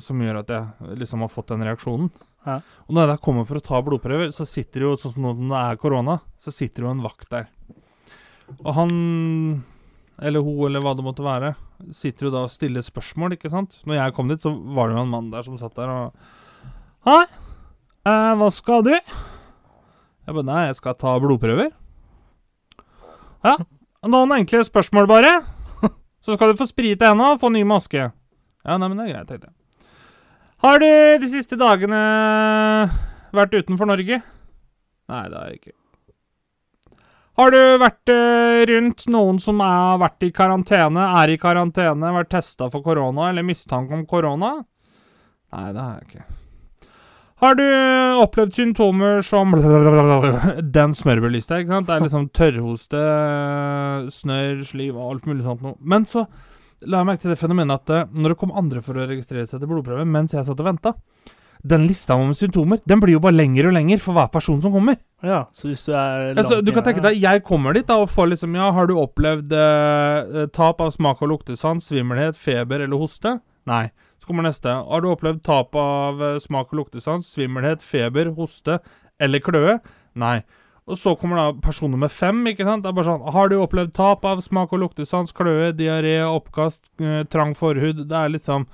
som 0.00 0.22
gjør 0.24 0.40
at 0.40 0.54
jeg 0.54 0.96
liksom 1.02 1.26
har 1.26 1.32
fått 1.34 1.52
den 1.52 1.66
reaksjonen. 1.68 2.08
Ja. 2.46 2.60
Og 2.86 2.96
når 2.96 3.12
jeg 3.12 3.24
kommer 3.26 3.44
for 3.44 3.60
å 3.60 3.66
ta 3.68 3.82
blodprøver, 3.84 4.32
så 4.32 4.46
sitter 4.48 4.86
jo 4.86 4.94
sånn 5.00 5.16
som 5.18 5.28
når 5.28 5.44
det 5.50 5.62
er 5.62 5.80
korona, 5.82 6.18
så 6.40 6.54
sitter 6.54 6.86
jo 6.86 6.94
en 6.94 7.04
vakt 7.04 7.28
der. 7.34 7.50
Og 8.62 8.72
han, 8.76 8.92
eller 10.22 10.44
hun, 10.46 10.60
eller 10.68 10.84
hva 10.84 10.94
det 10.96 11.04
måtte 11.06 11.26
være, 11.26 11.52
sitter 11.94 12.28
jo 12.28 12.32
da 12.34 12.44
og 12.46 12.52
stiller 12.52 12.84
spørsmål, 12.84 13.36
ikke 13.36 13.50
sant? 13.52 13.80
Når 13.86 13.98
jeg 13.98 14.14
kom 14.16 14.30
dit, 14.32 14.42
så 14.42 14.52
var 14.52 14.88
det 14.88 14.96
jo 14.96 15.04
en 15.04 15.12
mann 15.12 15.32
der 15.32 15.46
som 15.46 15.58
satt 15.60 15.76
der 15.78 15.92
og 15.92 16.28
Hei, 17.06 17.22
eh, 18.08 18.32
hva 18.40 18.48
skal 18.50 18.82
du? 18.86 18.94
Jeg 18.96 20.34
bare 20.34 20.46
Nei, 20.48 20.62
jeg 20.66 20.78
skal 20.80 20.96
ta 20.98 21.12
blodprøver. 21.22 21.70
Ja, 23.46 23.54
noen 24.10 24.34
enkle 24.40 24.64
spørsmål, 24.66 25.06
bare. 25.06 25.36
Så 26.24 26.34
skal 26.34 26.50
du 26.50 26.58
få 26.58 26.66
sprite 26.66 27.06
henda 27.06 27.28
og 27.36 27.38
få 27.42 27.52
ny 27.54 27.62
maske. 27.68 28.08
Ja, 28.66 28.78
nei, 28.80 28.88
men 28.90 28.98
det 28.98 29.04
er 29.06 29.12
greit, 29.12 29.28
tenkte 29.30 29.52
jeg. 29.52 29.54
Har 30.64 30.80
du 30.82 30.88
de 31.22 31.28
siste 31.30 31.58
dagene 31.60 32.00
vært 33.36 33.54
utenfor 33.54 33.86
Norge? 33.86 34.18
Nei, 35.06 35.24
det 35.30 35.36
har 35.38 35.52
jeg 35.52 35.60
ikke. 35.60 35.76
Har 37.36 37.52
du 37.52 37.58
vært 37.82 38.08
eh, 38.08 38.62
rundt 38.70 39.04
noen 39.12 39.36
som 39.42 39.60
har 39.60 39.98
vært 40.00 40.24
i 40.24 40.32
karantene, 40.32 41.04
er 41.20 41.34
i 41.34 41.36
karantene, 41.40 42.14
vært 42.16 42.32
testa 42.32 42.70
for 42.72 42.84
korona 42.84 43.28
eller 43.28 43.44
mistanke 43.44 43.92
om 43.92 44.06
korona? 44.08 44.54
Nei, 45.52 45.68
det 45.76 45.82
har 45.82 45.98
jeg 45.98 46.08
ikke. 46.08 46.24
Har 47.44 47.58
du 47.58 47.64
opplevd 48.22 48.56
symptomer 48.56 49.20
som 49.20 49.52
Den 50.78 50.96
smørbrødlista, 50.96 51.60
ikke 51.60 51.74
sant? 51.74 51.90
Det 51.90 51.98
er 51.98 52.06
liksom 52.06 52.28
tørrhoste, 52.32 53.02
snørr, 54.16 54.62
sliv 54.64 54.96
og 54.96 55.10
alt 55.10 55.28
mulig 55.28 55.44
sånt 55.44 55.66
noe. 55.66 55.76
Men 55.84 56.08
så 56.08 56.24
la 56.88 57.02
jeg 57.02 57.08
merke 57.10 57.26
til 57.26 57.34
det 57.34 57.40
fenomenet 57.40 57.82
at 57.82 57.92
eh, 57.92 58.08
når 58.16 58.32
det 58.32 58.40
kom 58.40 58.56
andre 58.56 58.80
for 58.84 58.96
å 58.96 59.04
registrere 59.12 59.44
seg 59.48 59.60
til 59.60 59.68
blodprøve 59.68 60.08
mens 60.08 60.32
jeg 60.32 60.48
satt 60.48 60.64
og 60.64 60.70
venta 60.70 60.96
Den 61.66 61.86
lista 61.88 62.16
med 62.20 62.36
symptomer 62.38 62.78
den 62.86 63.00
blir 63.02 63.16
jo 63.16 63.22
bare 63.24 63.34
lengre 63.34 63.70
og 63.70 63.74
lengre 63.74 63.98
for 64.02 64.16
hver 64.16 64.28
person 64.32 64.60
som 64.62 64.74
kommer. 64.74 64.98
Ja, 65.24 65.46
så 65.56 65.70
hvis 65.70 65.82
du 65.86 65.92
er 65.96 66.34
langt 66.34 66.42
Altså, 66.44 66.60
du 66.62 66.70
kan 66.76 66.84
tenke 66.84 67.02
deg, 67.02 67.16
Jeg 67.18 67.42
kommer 67.46 67.74
dit 67.74 67.86
da 67.88 67.96
og 68.02 68.10
får 68.12 68.28
liksom 68.34 68.54
Ja, 68.58 68.68
har 68.76 68.86
du 68.86 68.98
opplevd 69.00 69.54
eh, 69.56 70.42
eh, 70.42 70.50
tap 70.52 70.82
av 70.84 70.92
smak 70.94 71.22
og 71.24 71.32
luktesans, 71.32 71.88
svimmelhet, 71.88 72.36
feber 72.38 72.84
eller 72.84 73.00
hoste? 73.00 73.38
Nei. 73.66 73.88
Så 74.20 74.28
kommer 74.28 74.46
neste. 74.46 74.68
Har 74.68 75.02
du 75.02 75.08
opplevd 75.10 75.42
tap 75.46 75.74
av 75.80 76.22
eh, 76.22 76.38
smak 76.44 76.70
og 76.74 76.84
luktesans, 76.84 77.32
svimmelhet, 77.32 77.82
feber, 77.82 78.30
hoste 78.36 78.78
eller 79.18 79.42
kløe? 79.42 79.78
Nei. 80.14 80.40
Og 80.86 80.98
så 81.00 81.16
kommer 81.18 81.40
da 81.40 81.46
person 81.64 81.90
nummer 81.90 82.12
fem. 82.12 82.44
ikke 82.46 82.66
sant? 82.66 82.84
Det 82.84 82.92
er 82.92 82.98
bare 82.98 83.08
sånn 83.08 83.32
Har 83.34 83.48
du 83.50 83.56
opplevd 83.58 83.94
tap 83.96 84.24
av 84.28 84.42
smak 84.44 84.74
og 84.76 84.84
luktesans, 84.84 85.34
kløe, 85.34 85.72
diaré, 85.74 86.20
oppkast, 86.28 86.84
eh, 87.00 87.24
trang 87.32 87.56
forhud? 87.58 88.04
Det 88.06 88.20
er 88.20 88.30
liksom 88.36 88.68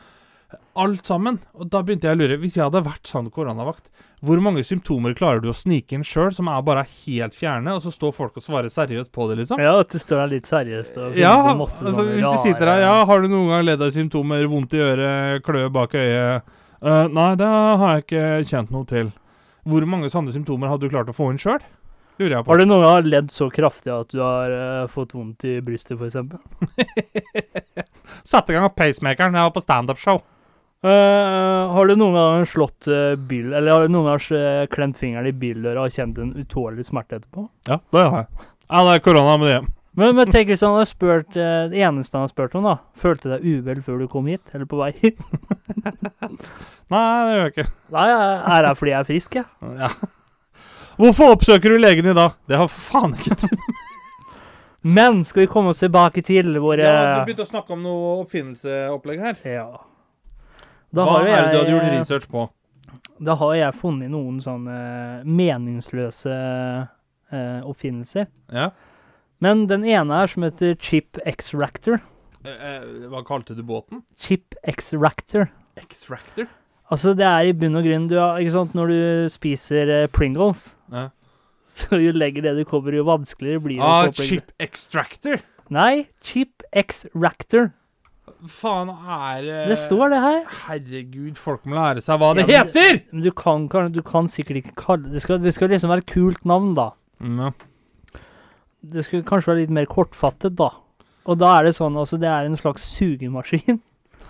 alt 0.79 1.07
sammen. 1.07 1.39
Og 1.59 1.69
da 1.73 1.83
begynte 1.85 2.09
jeg 2.09 2.17
å 2.17 2.21
lure. 2.21 2.39
Hvis 2.41 2.57
jeg 2.57 2.65
hadde 2.65 2.83
vært 2.87 3.09
sånn 3.11 3.29
koronavakt, 3.35 3.91
hvor 4.23 4.41
mange 4.45 4.63
symptomer 4.67 5.15
klarer 5.19 5.43
du 5.43 5.49
å 5.51 5.57
snike 5.57 5.97
inn 5.97 6.05
sjøl, 6.07 6.31
som 6.35 6.49
er 6.53 6.63
bare 6.67 6.85
helt 6.87 7.35
fjerne, 7.37 7.75
og 7.75 7.83
så 7.85 7.93
står 7.95 8.15
folk 8.17 8.39
og 8.39 8.45
svarer 8.45 8.73
seriøst 8.73 9.13
på 9.15 9.27
det, 9.31 9.41
liksom? 9.43 9.61
Ja, 9.63 9.75
at 9.83 9.93
det 9.93 10.03
står 10.05 10.23
der 10.23 10.33
litt 10.37 10.49
seriøst. 10.51 10.97
Og 11.03 11.19
Ja, 11.19 11.35
masse 11.59 11.83
altså 11.83 12.07
hvis 12.09 12.25
du 12.25 12.47
sitter 12.47 12.73
her 12.73 12.85
Ja, 12.87 12.95
har 13.09 13.23
du 13.25 13.29
noen 13.33 13.51
gang 13.51 13.67
ledd 13.67 13.83
av 13.83 13.93
symptomer, 13.95 14.47
vondt 14.51 14.79
i 14.79 14.83
øret, 14.85 15.45
kløe 15.47 15.69
bak 15.75 15.99
øyet? 15.99 16.49
uh, 16.83 17.07
nei, 17.11 17.29
det 17.39 17.51
har 17.51 17.97
jeg 17.97 18.07
ikke 18.07 18.27
kjent 18.55 18.73
noe 18.75 18.89
til. 18.89 19.13
Hvor 19.69 19.87
mange 19.87 20.11
sånne 20.11 20.35
symptomer 20.35 20.71
hadde 20.73 20.89
du 20.89 20.95
klart 20.95 21.11
å 21.11 21.17
få 21.17 21.31
inn 21.31 21.43
sjøl? 21.43 21.61
Lurer 22.21 22.37
jeg 22.37 22.45
på. 22.45 22.53
Har 22.53 22.61
du 22.61 22.67
noen 22.69 22.85
gang 22.85 23.07
ledd 23.09 23.31
så 23.33 23.49
kraftig 23.51 23.93
at 23.95 24.11
du 24.13 24.21
har 24.21 24.53
uh, 24.53 24.91
fått 24.91 25.15
vondt 25.17 25.47
i 25.49 25.57
brystet, 25.65 25.99
f.eks.? 25.99 26.19
Satte 28.33 28.53
i 28.53 28.57
gang 28.59 28.69
pacemakeren. 28.77 29.39
Jeg 29.39 29.49
var 29.49 29.55
på 29.55 29.63
standup-show. 29.65 30.21
Uh, 30.83 31.71
har 31.77 31.87
du 31.87 31.95
noen 31.95 32.17
gang 32.17 32.47
slått 32.51 32.89
uh, 32.91 33.15
bil, 33.15 33.53
eller 33.55 33.71
har 33.71 33.85
du 33.87 33.93
noen 33.95 34.09
gang 34.11 34.25
uh, 34.35 34.65
klemt 34.73 34.99
fingeren 34.99 35.29
i 35.31 35.35
bildøra 35.37 35.85
og 35.87 35.95
kjent 35.95 36.19
en 36.19 36.33
utålelig 36.35 36.89
smerte 36.89 37.21
etterpå? 37.21 37.45
Ja, 37.69 37.79
det 37.95 38.03
har 38.03 38.25
jeg. 38.25 38.49
Ja, 38.67 38.81
det 38.89 38.97
er 38.97 39.05
korona 39.05 39.37
med 39.39 39.53
det. 39.53 39.61
Men, 39.93 40.17
men 40.17 40.33
tenk 40.33 40.49
hvis 40.49 40.65
han 40.65 40.73
har 40.75 40.87
spurt 40.89 41.37
uh, 41.37 41.69
Det 41.69 41.83
eneste 41.85 42.17
han 42.17 42.25
har 42.25 42.31
spurt 42.33 42.55
om, 42.57 42.65
da 42.65 42.79
Følte 42.97 43.29
deg 43.35 43.45
uvel 43.45 43.83
før 43.85 44.01
du 44.01 44.07
kom 44.09 44.31
hit? 44.31 44.41
Eller 44.57 44.65
på 44.65 44.79
vei 44.81 44.89
hit? 44.97 45.21
Nei, 46.93 47.03
det 47.05 47.35
gjør 47.35 47.43
jeg 47.43 47.53
ikke. 47.53 47.67
Nei, 47.93 48.07
er 48.09 48.67
her 48.71 48.71
fordi 48.79 48.95
jeg 48.95 48.99
er 48.99 49.09
frisk, 49.13 49.39
jeg. 49.39 49.47
Ja. 49.85 49.93
Hvorfor 50.99 51.37
oppsøker 51.37 51.73
du 51.73 51.79
legen 51.81 52.11
i 52.11 52.17
dag? 52.17 52.35
Det 52.49 52.59
har 52.59 52.69
for 52.69 52.91
faen 52.91 53.15
ikke 53.17 53.39
trodd. 53.45 53.63
Men 54.83 55.23
skal 55.25 55.45
vi 55.45 55.49
komme 55.53 55.71
oss 55.73 55.81
tilbake 55.81 56.25
til 56.27 56.57
våre 56.61 56.83
Ja, 56.83 56.99
du 57.15 57.29
begynte 57.29 57.47
å 57.47 57.49
snakke 57.49 57.77
om 57.77 57.85
noe 57.87 58.19
oppfinnelseopplegg 58.25 59.23
her. 59.23 59.39
Ja. 59.47 59.69
Da 60.93 61.07
Hva 61.07 61.19
har 61.19 61.27
jo 61.27 61.33
er 61.33 61.43
det 61.43 61.53
du 61.53 61.59
hadde 61.59 61.73
gjort 61.77 61.95
research 61.99 62.29
på? 62.33 62.49
da 63.23 63.37
har 63.39 63.55
jeg 63.55 63.79
funnet 63.79 64.11
noen 64.13 64.41
sånne 64.43 64.77
meningsløse 65.25 66.33
uh, 67.33 67.61
oppfinnelser. 67.69 68.27
Ja. 68.53 68.71
Men 69.43 69.67
den 69.71 69.87
ene 69.89 70.23
er 70.23 70.31
som 70.31 70.47
heter 70.47 70.75
Chip 70.83 71.19
X-Ractor. 71.27 72.01
Eh, 72.43 72.51
eh, 72.51 72.85
hva 73.11 73.23
kalte 73.27 73.57
du 73.59 73.63
båten? 73.67 74.03
Chip 74.19 74.55
X-Ractor. 74.71 75.49
X-Ractor? 75.83 76.51
Altså, 76.93 77.15
det 77.17 77.27
er 77.27 77.49
i 77.49 77.55
bunn 77.57 77.79
og 77.79 77.87
grunn 77.87 78.09
du 78.11 78.19
har, 78.19 78.39
ikke 78.43 78.55
sant, 78.55 78.75
Når 78.77 78.91
du 78.93 79.29
spiser 79.33 79.91
eh, 79.91 80.09
Pringles, 80.13 80.73
Ja. 80.93 81.09
så 81.73 81.97
jo 81.97 82.11
lenger 82.13 82.45
det 82.45 82.57
du 82.59 82.65
kommer, 82.69 82.93
jo 82.93 83.07
vanskeligere 83.09 83.63
blir 83.65 83.79
det. 83.79 83.87
Ah, 83.87 84.11
Chip 84.13 84.51
X-Ractor? 84.61 84.67
extractor? 84.67 85.45
Nei, 85.73 86.07
Chip 86.21 86.63
X-Ractor. 86.77 87.71
Faen 88.51 88.89
er 88.91 89.43
det 89.47 89.59
Det 89.71 89.77
står 89.79 90.11
det 90.11 90.19
her. 90.23 90.39
Herregud, 90.67 91.37
folk 91.39 91.63
må 91.71 91.77
lære 91.79 92.03
seg 92.03 92.19
hva 92.19 92.33
det 92.35 92.49
Ja, 92.51 92.65
men 92.65 92.73
det- 92.73 92.83
heter! 92.83 93.03
Men 93.13 93.23
du 93.23 93.31
kan, 93.31 93.69
kan, 93.71 93.93
du 93.95 94.03
kan 94.03 94.27
sikkert 94.27 94.59
ikke 94.65 94.75
kalle 94.75 95.13
det 95.13 95.23
skal, 95.23 95.39
det 95.39 95.53
skal 95.55 95.69
liksom 95.71 95.93
være 95.93 96.03
et 96.03 96.11
kult 96.11 96.45
navn, 96.45 96.75
da. 96.75 96.89
Mm, 97.23 97.39
ja. 97.39 97.51
Det 98.83 99.05
skulle 99.07 99.23
kanskje 99.23 99.53
være 99.53 99.61
litt 99.63 99.71
mer 99.71 99.87
kortfattet, 99.87 100.57
da. 100.59 100.71
Og 101.31 101.39
da 101.39 101.53
er 101.61 101.69
det 101.71 101.77
sånn, 101.79 101.95
altså, 101.95 102.19
det 102.19 102.27
er 102.27 102.49
en 102.51 102.57
slags 102.59 102.83
sugemaskin 102.97 103.79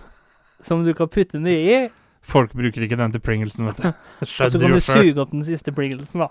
som 0.66 0.84
du 0.84 0.92
kan 0.94 1.08
putte 1.08 1.38
den 1.40 1.46
i. 1.48 1.88
Folk 2.22 2.52
bruker 2.52 2.84
ikke 2.84 2.98
den 3.00 3.12
til 3.16 3.20
Pringlesen, 3.24 3.66
vet 3.70 3.80
du. 3.80 3.92
Så 4.28 4.50
kan 4.60 4.76
du 4.76 4.78
suge 4.84 5.16
opp 5.24 5.32
den 5.32 5.42
siste 5.42 5.72
Pringlesen, 5.72 6.20
da. 6.26 6.28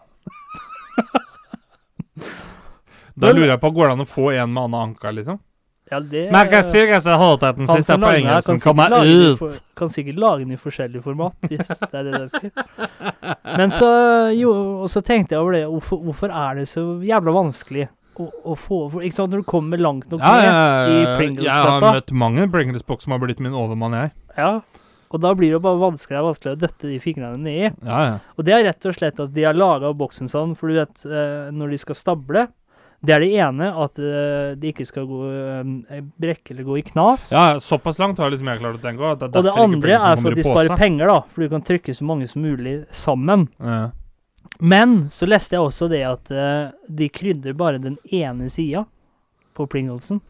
Da 3.17 3.31
lurer 3.35 3.55
jeg 3.55 3.59
på, 3.63 3.71
går 3.73 3.89
det 3.89 3.95
an 3.97 4.05
å 4.05 4.07
få 4.07 4.29
en 4.37 4.53
med 4.53 4.67
annen 4.69 4.83
anka, 4.93 5.11
liksom? 5.17 5.41
Ja, 5.91 5.99
det 5.99 6.21
jeg 6.31 6.49
kan 6.51 6.63
sikkert 6.63 7.03
så 7.03 7.17
hardt 7.19 7.41
at 7.43 7.57
den 7.59 7.67
siste 7.67 7.91
som 7.91 8.01
på 8.01 8.63
kan 8.63 8.75
kommer 8.77 8.93
i 9.03 9.15
ut. 9.33 9.37
for- 9.39 9.57
Kan 9.75 9.89
sikkert 9.91 10.19
lage 10.23 10.45
den 10.45 10.53
i 10.55 10.59
forskjellig 10.61 11.01
format, 11.03 11.33
hvis 11.51 11.67
det 11.67 11.93
er 11.93 12.03
det 12.07 12.19
jeg 12.19 12.29
skal. 12.29 12.51
Men 13.57 13.71
så 13.75 13.89
jo, 14.37 14.53
og 14.83 14.89
så 14.93 15.01
tenkte 15.03 15.35
jeg 15.35 15.41
over 15.41 15.51
det, 15.57 15.65
hvorfor, 15.67 15.99
hvorfor 16.05 16.31
er 16.31 16.61
det 16.61 16.67
så 16.71 16.85
jævla 17.03 17.33
vanskelig 17.35 17.89
å, 18.19 18.27
å 18.53 18.55
få 18.59 18.77
Ikke 19.01 19.15
sant, 19.17 19.31
når 19.33 19.43
du 19.43 19.49
kommer 19.51 19.77
langt 19.81 20.07
nok 20.11 20.21
Ja, 20.21 20.31
ned 20.31 20.47
i 20.47 21.43
ja, 21.43 21.43
jeg 21.43 21.67
har 21.73 21.81
møtt 21.81 22.11
mange 22.11 22.47
Pringles-boks 22.51 23.03
som 23.07 23.11
har 23.15 23.19
blitt 23.23 23.39
min 23.43 23.51
overmann, 23.57 23.91
jeg. 23.97 24.11
Ja, 24.37 24.61
og 25.11 25.19
da 25.19 25.33
blir 25.35 25.51
det 25.57 25.61
bare 25.63 25.75
vanskeligere 25.81 26.23
og 26.23 26.29
vanskeligere 26.31 26.55
å 26.55 26.61
døtte 26.61 26.87
de 26.87 26.99
fingrene 27.03 27.35
nedi. 27.43 27.71
Ja, 27.83 27.99
ja. 28.07 28.17
Og 28.39 28.45
det 28.47 28.53
er 28.55 28.63
rett 28.69 28.85
og 28.87 28.95
slett 28.95 29.19
at 29.19 29.33
de 29.35 29.43
har 29.43 29.57
laga 29.59 29.91
boksen 29.91 30.31
sånn, 30.31 30.55
for 30.55 30.71
du 30.71 30.77
vet, 30.79 31.03
eh, 31.03 31.49
når 31.51 31.73
de 31.75 31.79
skal 31.83 31.99
stable 31.99 32.45
Det 33.01 33.15
er 33.15 33.23
det 33.23 33.29
ene, 33.33 33.67
at 33.81 33.97
uh, 33.97 34.51
de 34.61 34.69
ikke 34.69 34.85
skal 34.85 35.07
gå 35.09 35.19
uh, 35.25 36.01
brekke 36.21 36.53
eller 36.53 36.67
gå 36.67 36.77
i 36.77 36.83
knas. 36.85 37.31
ja, 37.33 37.55
såpass 37.59 37.97
langt 37.97 38.21
har 38.21 38.29
liksom 38.29 38.51
jeg 38.51 38.61
klart 38.61 38.77
å 38.77 38.83
tenke. 38.83 39.13
At 39.15 39.23
det 39.23 39.31
og 39.39 39.47
det 39.47 39.55
andre 39.57 39.95
er 39.97 40.21
for 40.21 40.29
at 40.29 40.37
de 40.37 40.45
sparer 40.45 40.77
penger, 40.77 41.09
da, 41.09 41.17
for 41.33 41.41
du 41.41 41.55
kan 41.55 41.65
trykke 41.65 41.95
så 41.97 42.05
mange 42.05 42.29
som 42.29 42.45
mulig 42.45 42.75
sammen. 42.93 43.47
Ja. 43.57 43.89
Men 44.61 45.09
så 45.09 45.25
leste 45.25 45.57
jeg 45.57 45.65
også 45.65 45.89
det 45.89 46.03
at 46.05 46.29
uh, 46.29 46.69
de 46.85 47.09
krydrer 47.09 47.57
bare 47.57 47.81
den 47.81 47.97
ene 48.13 48.51
sida 48.53 48.85
på 49.57 49.65
Pringlesen. 49.65 50.21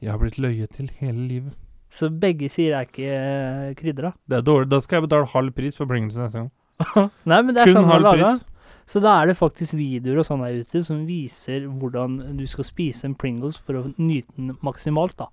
Jeg 0.00 0.14
har 0.14 0.20
blitt 0.20 0.40
løyet 0.40 0.76
til 0.76 0.88
hele 1.00 1.28
livet. 1.28 1.52
Så 1.92 2.08
begge 2.08 2.48
sider 2.52 2.80
er 2.80 2.88
ikke 2.88 3.76
krydra. 3.78 4.16
Det 4.28 4.40
er 4.40 4.44
dårlig. 4.44 4.68
Da 4.72 4.80
skal 4.84 4.98
jeg 4.98 5.10
betale 5.10 5.28
halv 5.32 5.52
pris 5.56 5.76
for 5.76 5.88
Pringlesen 5.88 6.24
neste 6.24 6.44
gang. 6.44 6.50
Nei, 7.30 7.38
men 7.42 7.52
det 7.52 7.62
er 7.62 7.70
Kun 7.70 7.82
sånn 7.82 7.92
halv 7.92 8.12
pris. 8.16 8.44
Så 8.86 9.02
da 9.02 9.16
er 9.18 9.30
det 9.30 9.38
faktisk 9.38 9.74
videoer 9.74 10.20
og 10.22 10.28
sånn 10.28 10.44
der 10.44 10.60
ute 10.62 10.82
som 10.86 11.02
viser 11.08 11.64
hvordan 11.66 12.20
du 12.38 12.44
skal 12.46 12.68
spise 12.68 13.08
en 13.08 13.16
Pringles 13.18 13.58
for 13.58 13.80
å 13.80 13.84
nyte 13.98 14.30
den 14.36 14.54
maksimalt, 14.66 15.18
da. 15.18 15.30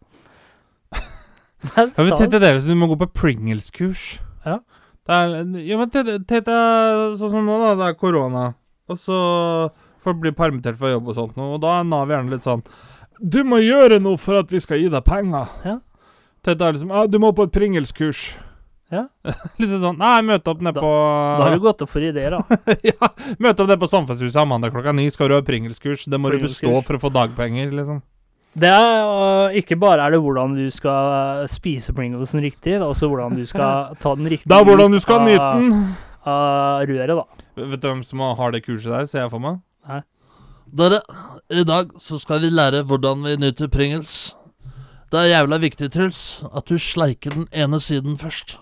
Jeg 1.63 1.93
vil 1.95 2.15
tenke 2.17 2.41
dere 2.41 2.59
som 2.59 2.73
du 2.73 2.79
må 2.81 2.89
gå 2.91 2.97
på 2.99 3.11
Pringles-kurs. 3.21 4.17
Ja. 4.43 4.57
Det 5.03 5.15
er, 5.15 5.35
ja, 5.67 5.77
men 5.79 5.91
tenk 5.93 6.47
deg 6.47 7.15
sånn 7.19 7.31
som 7.31 7.47
nå, 7.47 7.59
da. 7.61 7.75
Det 7.79 7.87
er 7.91 7.99
korona. 7.99 8.49
Og 8.91 8.99
så 8.99 9.17
folk 10.03 10.19
blir 10.23 10.35
permittert 10.35 10.79
fra 10.79 10.91
jobb 10.91 11.13
og 11.13 11.15
sånt 11.15 11.37
og 11.39 11.61
da 11.63 11.77
er 11.79 11.85
Nav 11.87 12.09
gjerne 12.11 12.33
litt 12.33 12.43
sånn 12.43 12.59
Du 13.23 13.37
må 13.47 13.61
gjøre 13.63 14.01
noe 14.03 14.19
for 14.19 14.35
at 14.41 14.49
vi 14.51 14.59
skal 14.59 14.81
gi 14.81 14.89
deg 14.91 15.05
penger. 15.07 15.47
Ja. 15.63 15.77
Tenk 16.43 16.59
er 16.59 16.75
liksom 16.75 16.91
Ja, 16.91 17.05
du 17.07 17.15
må 17.23 17.31
på 17.31 17.45
et 17.47 17.53
Pringles-kurs. 17.55 18.33
Ja. 18.93 19.03
liksom 19.61 19.79
sånn 19.81 19.97
Nei, 20.01 20.15
møte 20.27 20.51
opp 20.53 20.61
nede 20.63 20.81
på 20.83 20.89
Da 20.93 21.47
har 21.47 21.55
du 21.57 21.61
gått 21.63 21.81
opp 21.85 21.89
for 21.93 22.05
ideer, 22.05 22.35
da. 22.37 22.57
Ja, 22.91 23.09
møte 23.41 23.63
opp 23.63 23.69
nede 23.71 23.79
på 23.81 23.89
Samfunnshuset 23.91 24.47
mandag 24.49 24.73
klokka 24.75 24.93
ni. 24.95 25.07
Skal 25.13 25.31
du 25.31 25.37
ha 25.37 25.43
Pringles-kurs? 25.45 26.05
Det 26.11 26.19
må 26.21 26.31
du 26.33 26.39
bestå 26.43 26.73
for 26.85 26.99
å 26.99 27.01
få 27.03 27.11
dagpenger, 27.15 27.73
liksom. 27.73 28.01
Det 28.53 28.69
er 28.69 28.99
øh, 29.01 29.55
ikke 29.57 29.79
bare 29.81 30.03
er 30.05 30.13
det 30.13 30.19
hvordan 30.21 30.51
du 30.53 30.67
skal 30.69 31.47
spise 31.49 31.89
Pringlesen 31.97 32.43
riktig, 32.43 32.75
det 32.75 32.83
er 32.83 32.85
også 32.85 33.09
hvordan 33.09 33.33
du 33.39 33.41
skal 33.49 33.95
ta 33.97 34.11
den 34.19 34.29
riktig 34.29 34.45
Det 34.51 34.59
er 34.59 34.67
hvordan 34.69 34.93
du 34.93 34.99
skal 35.01 35.23
av- 35.23 35.25
nyte 35.25 35.47
den. 35.57 35.79
av 36.29 36.85
røret, 36.91 37.15
da. 37.17 37.45
Vet 37.63 37.81
du 37.81 37.87
hvem 37.89 38.03
som 38.05 38.21
har 38.37 38.53
det 38.53 38.61
kurset 38.67 38.93
der, 38.93 39.09
ser 39.09 39.25
jeg 39.25 39.33
for 39.33 39.41
meg? 39.41 39.57
Dere, 40.73 41.01
i 41.53 41.61
dag 41.69 41.91
så 42.01 42.17
skal 42.21 42.39
vi 42.41 42.49
lære 42.53 42.79
hvordan 42.89 43.25
vi 43.27 43.33
nyter 43.41 43.67
Pringles. 43.73 44.33
Det 45.13 45.19
er 45.21 45.27
jævla 45.35 45.59
viktig, 45.61 45.89
Truls, 45.93 46.21
at 46.49 46.65
du 46.65 46.79
sleiker 46.81 47.35
den 47.35 47.43
ene 47.53 47.77
siden 47.83 48.15
først. 48.17 48.55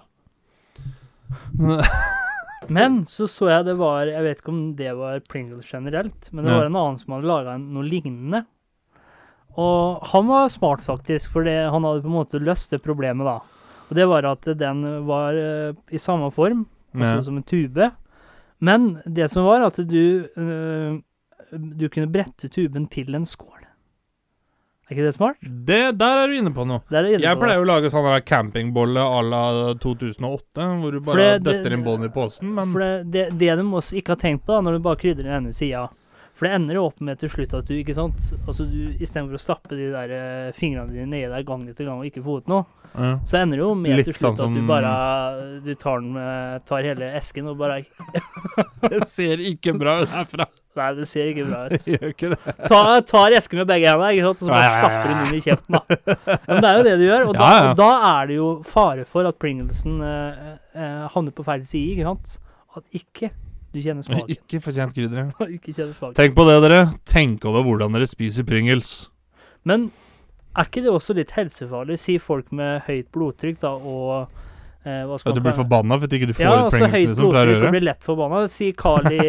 Men 2.70 3.02
så 3.10 3.26
så 3.30 3.48
jeg 3.50 3.66
det 3.66 3.74
var 3.80 4.06
Jeg 4.06 4.22
vet 4.24 4.42
ikke 4.42 4.52
om 4.54 4.60
det 4.78 4.92
var 4.98 5.22
Pringles 5.26 5.66
generelt, 5.66 6.28
men 6.32 6.46
det 6.46 6.54
var 6.54 6.68
en 6.70 6.76
annen 6.78 7.00
som 7.02 7.16
hadde 7.16 7.30
laga 7.30 7.56
noe 7.58 7.84
lignende. 7.88 8.44
Og 9.60 10.04
han 10.14 10.28
var 10.30 10.52
smart, 10.54 10.84
faktisk, 10.86 11.34
for 11.34 11.44
han 11.44 11.84
hadde 11.84 12.04
på 12.06 12.12
en 12.12 12.20
måte 12.20 12.40
løst 12.40 12.72
det 12.72 12.84
problemet, 12.86 13.26
da. 13.28 13.40
Og 13.90 13.98
det 13.98 14.06
var 14.08 14.28
at 14.30 14.46
den 14.60 14.86
var 15.08 15.36
øh, 15.36 15.74
i 15.92 16.00
samme 16.00 16.30
form, 16.32 16.68
altså 16.94 17.26
som 17.26 17.38
en 17.42 17.44
tube. 17.44 17.90
Men 18.60 19.02
det 19.06 19.28
som 19.32 19.44
var 19.50 19.66
at 19.66 19.82
du 19.90 20.28
øh, 20.38 21.02
Du 21.52 21.90
kunne 21.90 22.08
brette 22.08 22.48
tuben 22.48 22.88
til 22.88 23.16
en 23.16 23.26
skål. 23.26 23.66
Er 24.92 24.98
ikke 24.98 25.06
det 25.08 25.14
smart? 25.16 25.38
Det, 25.40 25.80
der 25.96 26.18
er 26.20 26.28
du 26.28 26.34
inne 26.36 26.52
på 26.52 26.66
noe. 26.68 26.82
Inne 26.92 27.22
Jeg 27.24 27.38
på, 27.40 27.46
pleier 27.46 27.62
jo 27.62 27.64
å 27.64 27.70
lage 27.70 27.92
sånn 27.94 28.10
campingbolle 28.28 29.00
à 29.00 29.22
la 29.24 29.44
2008, 29.80 30.66
hvor 30.82 30.92
du 30.92 31.00
bare 31.00 31.40
det- 31.40 31.46
døtter 31.46 31.72
inn 31.78 31.86
bånd 31.86 32.04
i 32.04 32.10
posen, 32.12 32.52
men 32.54 32.74
For 32.74 32.80
det, 32.84 33.12
det, 33.12 33.26
det 33.40 33.56
de 33.56 33.64
også 33.64 33.96
ikke 33.96 34.18
har 34.18 34.20
tenkt 34.20 34.44
på, 34.46 34.52
da, 34.52 34.60
når 34.60 34.74
du 34.74 34.80
bare 34.84 35.00
krydrer 35.00 35.24
den 35.24 35.38
ene 35.46 35.54
sida 35.56 35.88
For 36.36 36.48
det 36.48 36.56
ender 36.58 36.76
jo 36.76 36.86
opp 36.90 37.00
med 37.00 37.20
til 37.22 37.30
slutt 37.30 37.54
at 37.54 37.68
du 37.70 37.76
ikke 37.78 37.94
sant 37.96 38.18
Altså 38.48 38.66
du 38.68 38.98
Istedenfor 39.00 39.38
å 39.38 39.40
stappe 39.40 39.78
de 39.78 39.92
der 39.94 40.12
eh, 40.12 40.52
fingrene 40.58 40.92
dine 40.92 41.08
nedi 41.08 41.30
der 41.30 41.44
gang 41.48 41.68
etter 41.70 41.86
gang 41.86 42.00
og 42.02 42.06
ikke 42.10 42.24
få 42.26 42.40
ut 42.42 42.48
noe, 42.52 42.66
ja. 42.96 43.14
så 43.24 43.38
ender 43.44 43.62
det 43.62 43.64
jo 43.64 43.76
med 43.76 43.96
Litt 43.96 44.10
til 44.10 44.18
slutt 44.18 44.42
sånn 44.42 44.50
at 44.50 44.58
du 44.60 44.68
bare 44.68 44.94
Du 45.64 45.74
tar 45.76 46.02
den 46.02 46.12
med 46.18 46.66
Tar 46.68 46.84
hele 46.84 47.14
esken 47.16 47.48
og 47.48 47.62
bare 47.62 47.84
Det 48.92 49.06
ser 49.08 49.38
ikke 49.40 49.78
bra 49.80 50.02
ut 50.02 50.12
herfra. 50.12 50.50
Nei, 50.80 50.88
det 50.96 51.06
ser 51.12 51.30
ikke 51.34 51.46
bra 51.50 51.62
ut. 51.68 51.88
Gjør 51.92 52.12
ikke 52.14 52.32
det. 52.32 52.40
Ta, 52.72 52.82
tar 53.08 53.36
esken 53.36 53.62
med 53.62 53.70
begge 53.72 53.92
hendene, 53.92 54.12
ikke 54.16 54.28
sant, 54.30 54.42
og 54.42 54.48
så 54.48 54.54
bare 54.54 54.74
stapper 54.78 55.12
den 55.12 55.22
inn 55.26 55.38
i 55.38 55.44
kjeften, 55.44 55.78
da. 55.78 55.82
Ja, 55.92 56.40
men 56.48 56.62
det 56.62 56.70
er 56.70 56.78
jo 56.78 56.86
det 56.88 56.94
du 57.02 57.06
gjør, 57.06 57.26
og 57.28 57.38
da, 57.38 57.50
og 57.68 57.80
da 57.82 57.90
er 58.12 58.30
det 58.30 58.38
jo 58.38 58.50
fare 58.72 59.08
for 59.16 59.28
at 59.28 59.40
Pringlesen 59.42 59.98
eh, 60.08 60.52
eh, 60.78 61.02
havner 61.16 61.36
på 61.36 61.48
feil 61.48 61.66
side, 61.68 61.96
ikke 61.96 62.08
sant. 62.08 62.38
At 62.80 63.02
ikke 63.02 63.32
du 63.72 63.82
kjenner 63.82 64.06
smaken. 64.08 64.32
Ikke 64.36 64.62
fortjent 64.64 64.96
krydder. 64.96 65.34
ikke 65.58 65.76
kjenner 65.76 65.96
smaken. 65.96 66.16
Tenk 66.20 66.38
på 66.38 66.48
det, 66.48 66.60
dere. 66.66 66.86
Tenk 67.08 67.50
over 67.52 67.66
hvordan 67.68 67.98
dere 67.98 68.08
spiser 68.10 68.48
Pringles. 68.48 69.10
Men 69.68 69.90
er 70.58 70.68
ikke 70.68 70.84
det 70.84 70.92
også 70.92 71.16
litt 71.16 71.32
helsefarlig, 71.36 72.00
sier 72.02 72.24
folk 72.24 72.50
med 72.56 72.82
høyt 72.88 73.08
blodtrykk, 73.16 73.62
da, 73.62 73.76
og 73.76 74.41
hva 74.82 75.18
Ja, 75.22 75.34
du 75.36 75.42
blir 75.46 75.54
forbanna 75.54 75.98
fordi 76.02 76.18
ikke 76.18 76.30
du 76.32 76.34
får 76.34 76.46
Ja, 76.46 76.52
altså 76.56 76.72
Pringles 76.74 76.96
høyt 76.96 77.10
liksom, 77.12 77.28
fra 77.30 77.44
røret? 77.46 77.66
Ja, 77.68 77.72
blir 77.76 77.86
lett 77.86 78.08
forbanna. 78.08 78.42
Si 78.50 78.72
Kali 78.74 79.20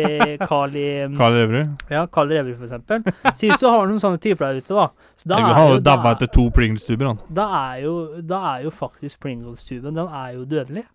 Kali 0.41 0.87
Kali 1.21 1.43
Reverud. 1.43 1.85
Ja, 1.93 2.07
Kali 2.09 2.38
Reverud, 2.38 2.57
for 2.62 2.69
eksempel. 2.71 3.05
Si 3.37 3.51
hvis 3.51 3.61
du 3.61 3.69
har 3.69 3.85
noen 3.91 4.01
sånne 4.01 4.23
typer 4.23 4.49
der 4.49 4.62
ute, 4.62 4.79
da. 4.79 4.88
Så 5.21 5.29
da 5.29 5.38
Han 5.43 5.51
er 5.51 5.59
hadde 5.61 5.77
jo, 5.77 5.85
daua 5.91 6.03
da, 6.07 6.15
etter 6.17 6.33
to 6.35 6.47
Pringles-tuber, 6.57 7.12
han. 7.12 7.21
da 7.29 7.47
er 7.59 7.83
jo, 7.85 7.95
da 8.33 8.41
er 8.55 8.65
jo 8.67 8.73
faktisk 8.75 9.21
Pringles-tuben 9.23 9.95
Den 10.01 10.09
er 10.09 10.33
jo 10.38 10.47
dødelig. 10.49 10.87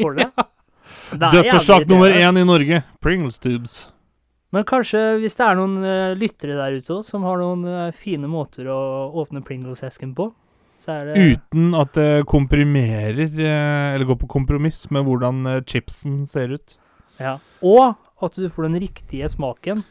Får 0.00 0.16
du 0.16 0.24
det? 0.24 0.30
Er 1.12 1.30
Dødsårsak 1.30 1.86
nummer 1.88 2.10
én 2.10 2.36
i 2.36 2.44
Norge. 2.44 2.82
Pringles 3.00 3.38
tubes. 3.40 3.86
Men 4.52 4.66
kanskje 4.68 4.98
hvis 5.22 5.38
det 5.38 5.44
er 5.46 5.56
noen 5.56 5.78
uh, 5.80 6.12
lyttere 6.18 6.58
der 6.58 6.74
ute 6.76 6.92
også, 6.98 7.14
som 7.14 7.24
har 7.24 7.38
noen 7.40 7.62
uh, 7.64 7.94
fine 7.96 8.28
måter 8.28 8.68
å 8.68 8.80
åpne 9.22 9.40
Pringles-esken 9.46 10.12
på, 10.18 10.26
det 10.86 11.16
Uten 11.36 11.74
at 11.78 11.92
det 11.96 12.24
komprimerer, 12.30 13.24
eh, 13.26 13.94
eller 13.94 14.08
går 14.08 14.18
på 14.22 14.28
kompromiss 14.30 14.84
med 14.90 15.06
hvordan 15.06 15.46
eh, 15.46 15.60
chipsen 15.66 16.22
ser 16.30 16.54
ut. 16.56 16.76
Ja. 17.22 17.38
Og 17.62 17.94
at 18.22 18.38
du 18.38 18.48
får 18.50 18.68
den 18.68 18.80
riktige 18.82 19.28
smaken. 19.30 19.82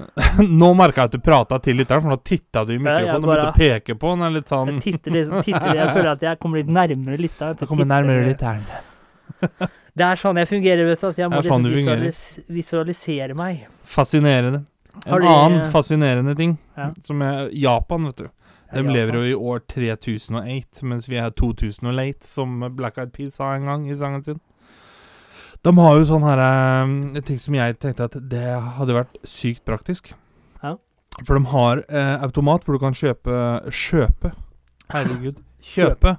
Nå 0.60 0.70
merka 0.78 1.02
jeg 1.04 1.10
at 1.10 1.16
du 1.18 1.22
prata 1.24 1.58
til 1.62 1.76
lytteren, 1.80 2.02
for 2.04 2.14
nå 2.14 2.20
titta 2.24 2.62
du 2.64 2.72
i 2.72 2.78
mikrofonen 2.80 3.04
mikrofonen 3.04 3.24
og 3.24 3.28
begynte 3.28 3.50
å 3.50 3.58
peke 3.58 3.96
på 4.00 4.12
den. 4.14 4.32
litt 4.36 4.48
sånn 4.52 4.70
Jeg 4.72 4.84
titter 4.86 5.16
liksom, 5.16 5.42
titter, 5.44 5.74
jeg 5.76 5.92
føler 5.92 6.10
at 6.14 6.24
jeg 6.24 6.40
kommer 6.40 6.62
litt 6.62 6.72
nærmere 6.78 7.20
lytteren. 7.20 7.60
Jeg 7.60 7.70
kommer 7.70 7.90
nærmere 7.90 8.24
lytteren. 8.30 8.64
Det 10.00 10.06
er 10.06 10.18
sånn 10.20 10.38
jeg 10.38 10.46
fungerer, 10.46 10.86
vet 10.86 11.00
du. 11.02 11.06
At 11.10 11.18
jeg 11.18 11.30
må 11.32 11.40
sånn 11.44 11.64
liksom 11.66 11.74
visualis 11.74 12.20
visualisere 12.60 13.34
meg. 13.36 13.64
Fascinerende. 13.84 14.62
En 15.04 15.24
annen 15.26 15.70
fascinerende 15.74 16.34
ting, 16.38 16.56
Ja. 16.76 16.90
som 17.06 17.22
er 17.22 17.48
Japan, 17.52 18.06
vet 18.10 18.22
du. 18.24 18.28
De 18.70 18.84
Ja, 18.84 18.92
lever 18.94 19.18
jo 19.18 19.22
i 19.26 19.34
år 19.34 19.64
3008, 19.66 20.84
mens 20.86 21.08
vi 21.10 21.18
er 21.18 21.30
2000 21.34 21.88
og 21.90 21.94
late, 21.96 22.26
som 22.26 22.60
Black 22.76 22.98
Eyed 22.98 23.12
Peas 23.12 23.34
sa 23.40 23.54
en 23.56 23.66
gang 23.66 23.88
i 23.90 23.96
sangen 23.98 24.22
sin. 24.24 24.40
De 25.62 25.72
har 25.76 25.98
jo 25.98 26.06
sånne 26.08 26.30
her 26.30 26.40
um, 26.86 26.94
ting 27.26 27.38
som 27.42 27.54
jeg 27.58 27.76
tenkte 27.82 28.06
at 28.06 28.16
det 28.30 28.46
hadde 28.78 28.96
vært 28.96 29.18
sykt 29.28 29.64
praktisk. 29.68 30.14
Ja. 30.62 30.76
For 31.26 31.36
de 31.36 31.44
har 31.50 31.82
eh, 31.90 32.16
automat 32.24 32.64
hvor 32.64 32.78
du 32.78 32.80
kan 32.80 32.96
kjøpe 32.96 33.34
Kjøpe. 33.68 34.30
Herregud. 34.94 35.42
Kjøpe 35.74 36.16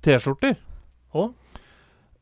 T-skjorter. 0.00 0.56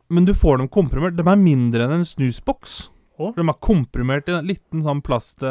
Men 0.08 0.24
du 0.24 0.32
får 0.34 0.58
dem 0.58 0.68
komprimert. 0.72 1.16
De 1.18 1.22
er 1.22 1.36
mindre 1.38 1.84
enn 1.84 2.00
en 2.00 2.06
snusboks. 2.08 2.88
Å? 3.18 3.32
De 3.36 3.42
er 3.44 3.58
komprimert 3.62 4.28
i 4.30 4.32
en 4.34 4.46
liten 4.48 4.82
sånn 4.86 5.02
plastbelegg. 5.04 5.46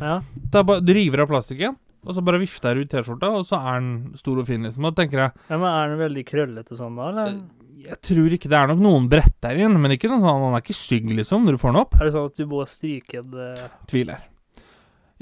Ja. 0.00 0.20
Det 0.32 0.58
er 0.60 0.66
bare, 0.68 0.80
du 0.84 0.92
river 0.96 1.24
av 1.24 1.28
plastikken, 1.32 1.74
og 2.04 2.14
så 2.16 2.24
bare 2.24 2.40
vifter 2.42 2.76
jeg 2.76 2.86
ut 2.86 2.92
T-skjorta, 2.94 3.30
og 3.40 3.46
så 3.48 3.58
er 3.60 3.80
den 3.80 3.92
stor 4.20 4.40
og 4.42 4.46
fin, 4.48 4.62
liksom. 4.66 4.84
Og 4.88 4.96
tenker 4.98 5.22
jeg 5.22 5.32
ja, 5.48 5.56
men 5.58 5.68
Er 5.70 5.88
den 5.94 6.02
veldig 6.04 6.24
krøllete 6.28 6.76
sånn, 6.78 6.98
da? 7.00 7.08
Eller 7.10 7.38
Jeg 7.84 7.98
tror 8.08 8.36
ikke 8.36 8.48
det 8.52 8.58
er 8.60 8.70
nok 8.70 8.84
noen 8.84 9.08
brett 9.12 9.34
der 9.44 9.58
igjen, 9.60 9.78
men 9.80 9.96
ikke 9.96 10.08
noen 10.12 10.24
sånn, 10.24 10.44
han 10.48 10.56
er 10.58 10.64
ikke 10.64 10.76
stygg, 10.78 11.10
liksom, 11.22 11.44
når 11.44 11.56
du 11.56 11.62
får 11.64 11.74
den 11.74 11.80
opp. 11.82 11.96
er 12.00 12.04
det 12.08 12.14
sånn 12.16 12.30
at 12.30 12.38
du 12.40 12.46
må 12.52 12.62
stryke 12.68 13.24
det 13.34 13.50
Tviler. 13.90 14.22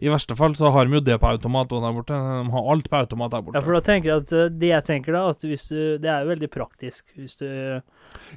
I 0.03 0.11
verste 0.11 0.35
fall 0.35 0.57
så 0.59 0.73
har 0.75 0.89
de 0.89 0.99
jo 0.99 1.05
det 1.05 1.19
på 1.23 1.31
automat 1.31 1.71
òg 1.71 1.85
der 1.85 1.95
borte. 1.95 2.17
De 2.19 2.55
har 2.55 2.71
alt 2.75 2.89
på 2.91 2.99
automat 2.99 3.31
der 3.31 3.45
borte. 3.47 3.61
Ja, 3.61 3.63
for 3.63 3.79
da 3.79 3.83
tenker 3.87 4.11
jeg 4.11 4.25
at 4.25 4.33
eh, 4.35 4.49
det 4.63 4.73
jeg 4.73 4.87
tenker 4.89 5.15
da, 5.15 5.25
at 5.31 5.47
hvis 5.47 5.69
du 5.71 5.79
Det 6.03 6.11
er 6.11 6.25
jo 6.25 6.33
veldig 6.33 6.51
praktisk 6.51 7.05
hvis 7.15 7.39
du 7.39 7.47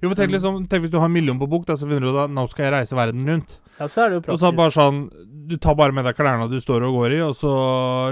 jo, 0.02 0.08
men 0.08 0.16
tenk 0.16 0.32
liksom, 0.32 0.60
tenk 0.72 0.86
hvis 0.86 0.94
du 0.94 1.00
har 1.02 1.10
en 1.10 1.16
million 1.16 1.40
på 1.40 1.48
bok, 1.52 1.66
da, 1.68 1.76
så 1.76 1.88
finner 1.88 2.06
du 2.06 2.16
da 2.16 2.28
nå 2.32 2.46
skal 2.48 2.68
jeg 2.68 2.74
reise 2.78 2.96
verden 2.96 3.26
rundt. 3.28 3.58
Ja, 3.76 3.90
så 3.92 4.06
er 4.06 4.12
det 4.12 4.20
jo 4.20 4.22
praktisk. 4.24 4.36
Og 4.36 4.40
så 4.40 4.52
bare 4.56 4.72
sånn 4.72 5.00
Du 5.50 5.58
tar 5.62 5.76
bare 5.76 5.94
med 5.94 6.08
deg 6.08 6.16
klærne 6.16 6.48
du 6.50 6.56
står 6.64 6.86
og 6.88 6.96
går 7.00 7.18
i, 7.18 7.20
og 7.26 7.34
så 7.38 7.52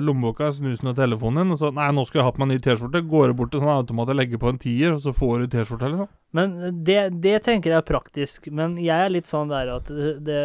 lommeboka, 0.03 0.51
snusen 0.53 0.91
og 0.91 0.97
telefonen 0.97 1.43
din, 1.43 1.55
og 1.55 1.61
så 1.61 1.71
Nei, 1.73 1.87
nå 1.95 2.03
skal 2.09 2.21
jeg 2.21 2.27
ha 2.27 2.33
på 2.35 2.43
meg 2.43 2.49
en 2.49 2.53
ny 2.57 2.65
T-skjorte. 2.65 3.03
Går 3.13 3.31
du 3.31 3.37
bort 3.39 3.53
til 3.53 3.63
sånn 3.63 3.71
automat 3.73 4.11
og 4.11 4.19
legger 4.19 4.41
på 4.41 4.51
en 4.51 4.59
tier, 4.61 4.97
og 4.97 4.99
så 5.05 5.15
får 5.15 5.45
du 5.45 5.55
T-skjorte, 5.55 5.93
liksom. 5.93 6.11
Men 6.33 6.83
det, 6.85 6.99
det 7.23 7.39
tenker 7.45 7.73
jeg 7.73 7.79
er 7.79 7.87
praktisk. 7.87 8.51
Men 8.51 8.75
jeg 8.81 9.07
er 9.07 9.13
litt 9.13 9.29
sånn 9.29 9.53
der 9.53 9.71
at 9.77 9.89
det, 9.89 10.13
det, 10.27 10.43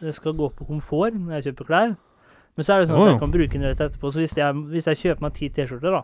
det 0.00 0.16
skal 0.16 0.36
gå 0.38 0.48
på 0.54 0.66
komfort 0.70 1.16
når 1.18 1.38
jeg 1.38 1.50
kjøper 1.50 1.70
klær. 1.70 1.94
Men 2.54 2.66
så 2.66 2.74
er 2.74 2.82
det 2.84 2.88
sånn 2.90 3.00
at 3.02 3.08
jeg 3.10 3.20
kan 3.22 3.32
bruke 3.34 3.52
den 3.58 3.66
rett 3.66 3.80
etterpå. 3.82 4.10
Så 4.14 4.22
hvis 4.22 4.36
jeg, 4.38 4.58
hvis 4.70 4.86
jeg 4.90 5.00
kjøper 5.00 5.26
meg 5.26 5.34
ti 5.38 5.48
T-skjorter, 5.50 5.96
da, 5.96 6.02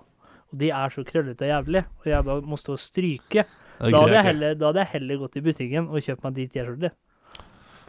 og 0.51 0.59
de 0.59 0.71
er 0.75 0.95
så 0.95 1.05
krøllete 1.07 1.47
og 1.47 1.53
jævlig, 1.53 1.85
og 2.03 2.09
jeg 2.11 2.27
da 2.27 2.39
må 2.51 2.59
stå 2.59 2.75
og 2.75 2.83
stryke, 2.83 3.45
da 3.81 3.91
hadde, 3.95 4.17
jeg 4.17 4.27
heller, 4.27 4.57
da 4.59 4.71
hadde 4.73 4.83
jeg 4.83 4.93
heller 4.97 5.21
gått 5.23 5.39
i 5.39 5.45
butikken 5.47 5.87
og 5.89 6.03
kjøpt 6.05 6.27
meg 6.27 6.35
de 6.41 6.47
T-skjorter. 6.51 6.97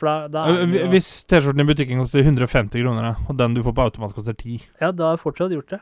For 0.01 0.09
da, 0.09 0.27
da 0.33 0.43
Eh, 0.49 0.67
det 0.69 0.83
Hvis 0.93 1.09
T-skjorten 1.29 1.61
i 1.61 1.67
butikken 1.71 2.01
koster 2.01 2.21
150 2.25 2.83
kroner, 2.85 3.15
og 3.29 3.37
den 3.37 3.57
du 3.57 3.63
får 3.65 3.75
på 3.77 3.87
automat 3.89 4.13
koster 4.17 4.37
10 4.37 4.61
Ja, 4.81 4.91
da 4.91 5.09
har 5.09 5.17
jeg 5.17 5.23
fortsatt 5.25 5.53
gjort 5.57 5.73
det. 5.73 5.81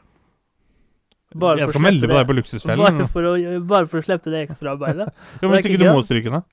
Bare 1.40 1.60
Jeg 1.60 1.70
skal 1.70 1.84
melde 1.86 2.08
på 2.10 2.16
deg 2.18 2.26
på 2.26 2.36
Luksusfellen. 2.40 3.04
Bare 3.14 3.60
bare 3.62 3.88
for 3.92 4.02
å 4.02 4.06
slippe 4.08 4.32
det 4.34 4.48
ekstraarbeidet. 4.48 5.12
Ja, 5.42 5.44
men 5.46 5.54
hvis 5.54 5.68
ikke 5.68 5.78
ikke 5.78 5.84
du 5.86 5.92
må 5.94 6.02
stryke 6.08 6.34
den. 6.34 6.48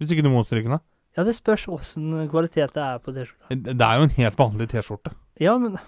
Hvis 0.00 0.14
ikke 0.14 0.24
du 0.24 0.30
må 0.32 0.44
stryke 0.46 0.70
den? 0.70 0.80
Ja, 1.14 1.22
det 1.22 1.36
spørs 1.36 1.68
åssen 1.70 2.24
kvalitet 2.32 2.72
det 2.74 2.82
er 2.82 3.02
på 3.04 3.12
T-skjorta. 3.14 3.60
Det 3.68 3.86
er 3.90 4.00
jo 4.00 4.06
en 4.08 4.16
helt 4.16 4.38
vanlig 4.40 4.70
T-skjorte. 4.72 5.12
Ja, 5.40 5.56
men 5.58 5.78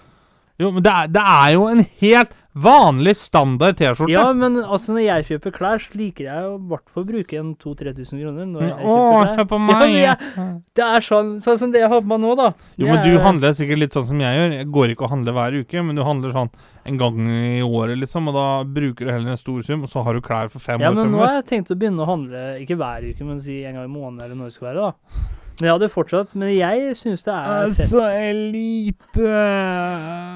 Jo, 0.58 0.70
men 0.72 0.82
det 0.82 0.90
er, 0.90 1.06
det 1.12 1.22
er 1.22 1.50
jo 1.52 1.66
en 1.68 1.82
helt 2.00 2.30
vanlig 2.56 3.12
standard 3.20 3.76
T-skjorte. 3.76 4.08
Ja, 4.08 4.30
men 4.32 4.54
altså 4.64 4.94
når 4.96 5.02
jeg 5.04 5.24
kjøper 5.28 5.52
klær, 5.52 5.82
så 5.84 5.92
liker 6.00 6.24
jeg 6.24 6.46
i 6.54 6.60
hvert 6.70 6.86
fall 6.88 7.02
å 7.04 7.08
bruke 7.10 7.36
en 7.36 7.50
2000-3000 7.60 8.22
kroner. 8.22 8.46
Når 8.48 8.62
jeg 8.64 8.72
Åh, 8.72 8.86
kjøper 8.86 9.26
klær. 9.26 9.36
hør 9.36 9.48
på 9.50 9.58
Ja, 9.58 9.66
meg. 9.66 9.82
men 9.82 9.92
jeg, 10.00 10.62
det 10.80 10.86
er 10.86 11.04
sånn, 11.04 11.34
sånn 11.44 11.58
som 11.60 11.74
det 11.74 11.82
jeg 11.84 11.90
har 11.92 12.00
på 12.00 12.08
meg 12.14 12.22
nå, 12.24 12.32
da. 12.40 12.48
Jo, 12.80 12.86
men 12.88 13.02
du 13.04 13.10
er- 13.12 13.22
handler 13.26 13.52
sikkert 13.60 13.82
litt 13.84 13.92
sånn 13.98 14.08
som 14.08 14.18
jeg 14.24 14.40
gjør. 14.40 14.56
Jeg 14.56 14.70
går 14.78 14.94
ikke 14.94 15.04
og 15.04 15.10
handler 15.12 15.36
hver 15.36 15.60
uke, 15.60 15.84
men 15.84 15.94
du 16.00 16.02
handler 16.08 16.32
sånn 16.32 16.50
en 16.88 16.96
gang 17.04 17.20
i 17.28 17.60
året, 17.60 17.98
liksom, 18.00 18.28
og 18.32 18.34
da 18.40 18.48
bruker 18.64 19.04
du 19.04 19.12
heller 19.12 19.30
en 19.36 19.44
stor 19.44 19.60
sum, 19.62 19.82
og 19.84 19.90
så 19.92 20.02
har 20.08 20.14
du 20.16 20.22
klær 20.24 20.48
for 20.48 20.58
fem 20.58 20.80
Ja, 20.80 20.88
år 20.90 20.94
men 21.02 21.12
nå 21.12 21.18
har 21.20 21.42
jeg 21.42 21.50
tenkt 21.52 21.68
å 21.70 21.76
begynne 21.76 22.00
å 22.00 22.08
handle, 22.08 22.46
ikke 22.64 22.80
hver 22.80 23.04
uke, 23.12 23.20
men 23.28 23.38
si 23.44 23.60
en 23.68 23.74
gang 23.76 23.84
i 23.84 23.92
måneden 23.92 24.24
eller 24.24 24.34
når 24.40 24.48
det 24.48 24.54
skal 24.56 24.72
være, 24.72 24.88
da. 24.88 25.36
Men 25.60 25.66
jeg 25.68 25.72
hadde 25.72 25.88
fortsatt 25.88 26.34
Men 26.36 26.50
jeg 26.52 26.90
syns 26.98 27.22
det 27.24 27.32
er 27.34 27.70
fett. 27.72 27.88
Så 27.88 28.02
elite 28.04 29.30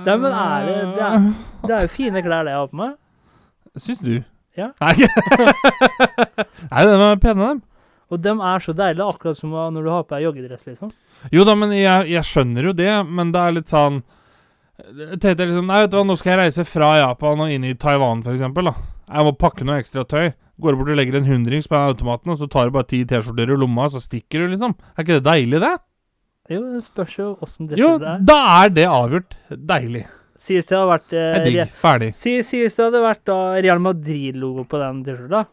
Nei, 0.07 0.17
men 0.17 0.33
er 0.33 0.67
det- 0.67 0.95
det 0.97 1.07
er- 1.09 1.33
Det 1.67 1.71
er 1.77 1.81
jo 1.83 1.89
fine 1.89 2.23
klær 2.25 2.45
det 2.45 2.53
jeg 2.55 2.61
har 2.61 2.69
på 2.69 2.77
meg. 2.81 2.95
Syns 3.77 3.99
du? 4.01 4.25
Ja. 4.57 4.71
Nei, 4.81 4.95
Nei 6.71 6.85
de 6.85 6.95
er 7.11 7.17
pene, 7.23 7.49
dem. 7.49 7.63
Og 8.11 8.21
dem 8.23 8.41
er 8.43 8.59
så 8.65 8.73
deilige, 8.75 9.07
akkurat 9.07 9.37
som 9.39 9.51
når 9.51 9.85
du 9.87 9.91
har 9.93 10.03
på 10.05 10.17
deg 10.17 10.25
joggedress, 10.25 10.65
liksom. 10.67 10.91
Jo 11.31 11.45
da, 11.45 11.55
men 11.55 11.71
jeg, 11.77 12.09
jeg 12.11 12.25
skjønner 12.27 12.65
jo 12.71 12.73
det, 12.73 12.91
men 13.07 13.31
det 13.35 13.41
er 13.45 13.53
litt 13.53 13.69
sånn 13.71 14.01
Jeg 14.81 15.19
tenkte 15.21 15.45
liksom 15.47 15.67
Nei, 15.69 15.83
vet 15.83 15.91
du 15.93 15.99
hva, 15.99 16.05
nå 16.09 16.17
skal 16.17 16.33
jeg 16.33 16.41
reise 16.41 16.65
fra 16.65 16.95
Japan 16.97 17.43
og 17.45 17.51
inn 17.53 17.67
i 17.69 17.75
Taiwan, 17.77 18.23
for 18.25 18.33
eksempel, 18.33 18.71
da. 18.71 18.75
Jeg 19.11 19.27
må 19.27 19.35
pakke 19.37 19.67
noe 19.69 19.77
ekstra 19.83 20.05
tøy. 20.09 20.31
Går 20.61 20.77
bort 20.79 20.91
og 20.93 20.99
legger 20.99 21.17
en 21.21 21.29
hundrings 21.29 21.69
på 21.71 21.79
automaten, 21.79 22.33
og 22.35 22.39
så 22.41 22.49
tar 22.53 22.69
du 22.69 22.75
bare 22.77 22.89
ti 22.91 23.03
T-skjorter 23.09 23.53
i 23.55 23.59
lomma, 23.61 23.87
og 23.89 23.95
så 23.95 24.03
stikker 24.05 24.45
du, 24.45 24.51
liksom. 24.55 24.75
Er 24.97 25.05
ikke 25.07 25.17
det 25.21 25.25
deilig, 25.29 25.61
det? 25.63 25.75
Jo, 26.51 26.61
det 26.75 26.83
spørs 26.85 27.13
jo 27.19 27.29
åssen 27.45 27.69
Jo, 27.79 27.95
er. 27.97 28.09
er. 28.17 28.25
da 28.27 28.39
er 28.65 28.73
det 28.75 28.87
avgjort 28.91 29.37
deilig. 29.51 30.05
Sies 30.41 30.67
det 30.67 30.77
hadde 30.77 30.89
vært 30.91 31.13
eh, 31.15 31.39
digg. 31.45 31.73
Ferdig. 31.77 32.11
Sies, 32.17 32.49
si 32.49 32.61
det 32.65 32.81
hadde 32.81 33.03
vært 33.05 33.23
da 33.29 33.37
Real 33.61 33.81
Madrid-logo 33.85 34.65
på 34.69 34.81
den 34.81 35.03
T-skjorta. 35.07 35.45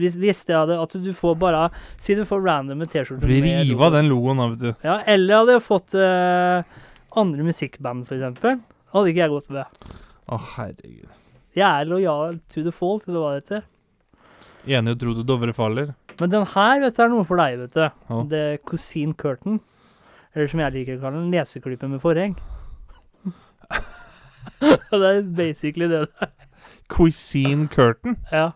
Hvis, 0.00 0.14
hvis 0.16 0.44
det 0.48 0.54
hadde 0.56 0.76
At 0.80 0.94
du 1.02 1.10
får 1.12 1.34
bare 1.36 1.64
Si 2.00 2.14
du 2.16 2.22
får 2.24 2.40
random 2.46 2.84
T-skjorter 2.88 3.20
med 3.26 3.42
rive 3.44 3.64
logo. 3.68 3.84
av 3.84 3.92
den 3.98 4.08
logoen, 4.08 4.38
da, 4.40 4.46
vet 4.52 4.62
du. 4.62 4.86
Ja, 4.86 4.98
eller 5.14 5.40
hadde 5.42 5.56
jeg 5.58 5.64
fått 5.66 5.94
eh, 5.98 6.78
andre 7.20 7.46
musikkband, 7.48 8.06
eksempel. 8.10 8.60
Hadde 8.94 9.12
ikke 9.12 9.24
jeg 9.24 9.34
gått 9.34 9.50
med. 9.54 9.90
Å, 10.30 10.38
herregud. 10.56 11.18
Jeg 11.58 11.66
er 11.66 11.88
lojal 11.90 12.38
to 12.54 12.62
the 12.66 12.72
fault, 12.74 13.06
eller 13.08 13.20
hva 13.24 13.30
det 13.34 13.42
heter. 13.44 13.64
Enig 14.68 14.94
og 14.94 15.00
tro 15.00 15.14
til 15.16 15.26
Dovre 15.28 15.54
faller. 15.56 15.94
Men 16.20 16.32
den 16.32 16.46
her 16.52 16.80
vet 16.82 16.96
du, 16.96 17.02
er 17.02 17.12
noe 17.12 17.24
for 17.24 17.40
deg, 17.40 17.58
vet 17.62 17.76
du. 17.76 17.84
Ja. 17.86 18.22
Det 18.28 18.40
er 18.46 18.58
Cousin 18.68 19.14
Curtain. 19.16 19.60
Eller 20.34 20.50
som 20.50 20.60
jeg 20.62 20.74
liker 20.76 20.98
å 20.98 21.02
kalle 21.02 21.22
den, 21.22 21.30
neseklype 21.32 21.88
med 21.90 22.02
forheng. 22.02 22.36
det 24.60 25.00
er 25.00 25.22
basically 25.36 25.88
det 25.90 26.04
det 26.04 26.26
er. 26.26 26.32
Cuisine 26.90 27.68
curtain. 27.70 28.16
Ja. 28.32 28.50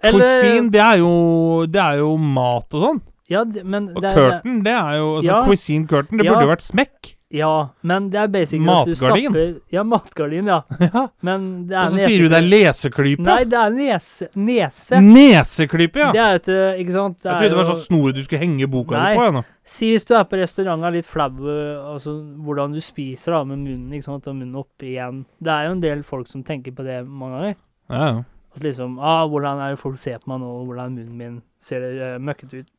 Cuisine, 0.00 0.70
det 0.72 0.80
er 0.80 1.00
jo 1.02 1.66
Det 1.68 1.80
er 1.82 1.98
jo 2.00 2.14
mat 2.16 2.76
og 2.78 2.84
sånn. 2.86 3.00
Ja, 3.30 3.42
det, 3.44 3.64
men 3.68 3.90
Og 3.94 4.02
det 4.02 4.10
er, 4.10 4.16
curtain, 4.16 4.60
det 4.64 4.72
er 4.72 4.94
jo 4.98 5.08
altså, 5.16 5.30
Ja. 5.30 5.40
Cuisine 5.46 5.86
curtain, 5.90 6.18
det 6.18 6.26
burde 6.26 6.46
jo 6.46 6.52
vært 6.52 6.64
smekk. 6.66 7.10
Ja, 7.30 7.68
men 7.86 8.08
det 8.10 8.18
er 8.18 8.26
basically 8.26 8.66
Matgardin. 8.66 8.90
at 8.90 8.96
du 8.96 8.96
stapper 8.98 9.60
Ja, 9.70 9.82
matgardin, 9.86 10.48
ja. 10.50 10.62
Ja. 10.94 11.02
Men 11.22 11.44
det 11.68 11.76
er 11.76 11.84
Og 11.84 11.94
så 11.94 12.08
sier 12.08 12.24
du 12.24 12.32
det 12.32 12.38
er 12.40 12.48
leseklype. 12.48 13.22
Nei, 13.22 13.44
det 13.46 13.60
er 13.60 13.76
nese. 13.76 14.26
Nese. 14.34 14.98
Neseklype, 15.04 16.02
ja. 16.02 16.08
Det 16.16 16.24
er 16.24 16.40
et 16.40 16.50
eh, 16.50 16.80
Ikke 16.82 16.96
sant? 16.96 17.20
Det 17.22 17.30
Jeg 17.30 17.36
trodde 17.38 17.52
det 17.54 17.60
var 17.60 17.70
sånn 17.70 17.84
snor 17.84 18.16
du 18.16 18.20
skulle 18.26 18.42
henge 18.42 18.66
boka 18.72 18.96
Nei. 18.98 19.12
di 19.14 19.20
på. 19.20 19.28
Ja. 19.38 19.44
Si 19.70 19.92
hvis 19.92 20.08
du 20.08 20.16
er 20.18 20.26
på 20.26 20.40
restaurant 20.40 20.82
og 20.82 20.88
er 20.90 20.96
litt 20.98 21.06
flau, 21.06 21.30
eh, 21.46 21.78
altså 21.92 22.16
hvordan 22.42 22.74
du 22.74 22.82
spiser 22.82 23.36
da 23.36 23.44
med 23.46 23.62
munnen, 23.62 23.94
ikke 23.94 24.08
sant, 24.08 24.26
og 24.26 24.34
munnen 24.34 24.58
opp 24.58 24.82
igjen. 24.82 25.22
Det 25.38 25.54
er 25.54 25.68
jo 25.68 25.76
en 25.76 25.86
del 25.86 26.02
folk 26.10 26.26
som 26.26 26.42
tenker 26.42 26.74
på 26.74 26.82
det 26.88 27.04
mange 27.06 27.38
ganger. 27.38 27.58
Ja, 27.94 28.02
ja. 28.10 28.20
At 28.50 28.64
liksom 28.66 28.98
ah, 28.98 29.22
Hvordan 29.30 29.60
er 29.62 29.76
det 29.76 29.78
folk 29.78 29.98
ser 30.02 30.18
på 30.18 30.32
meg 30.32 30.42
nå, 30.42 30.50
hvordan 30.66 30.96
munnen 30.98 31.14
min 31.14 31.38
ser 31.62 31.86
uh, 31.86 32.18
møkkete 32.18 32.64
ut? 32.64 32.70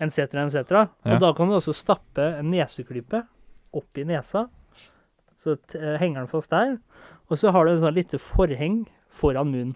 Etc., 0.00 0.18
etc. 0.24 0.72
Ja. 0.72 0.86
Og 1.14 1.20
da 1.22 1.32
kan 1.36 1.50
du 1.50 1.58
også 1.58 1.74
stappe 1.76 2.24
en 2.38 2.50
neseklype 2.52 3.24
opp 3.76 3.98
i 4.00 4.06
nesa. 4.08 4.46
Så 5.42 5.56
eh, 5.76 5.96
henger 6.00 6.22
den 6.22 6.30
fast 6.30 6.52
der. 6.52 6.76
Og 7.30 7.38
så 7.40 7.52
har 7.54 7.66
du 7.66 7.74
en 7.74 7.82
sånn 7.82 7.96
lite 7.96 8.20
forheng 8.20 8.84
foran 9.12 9.50
munnen. 9.52 9.74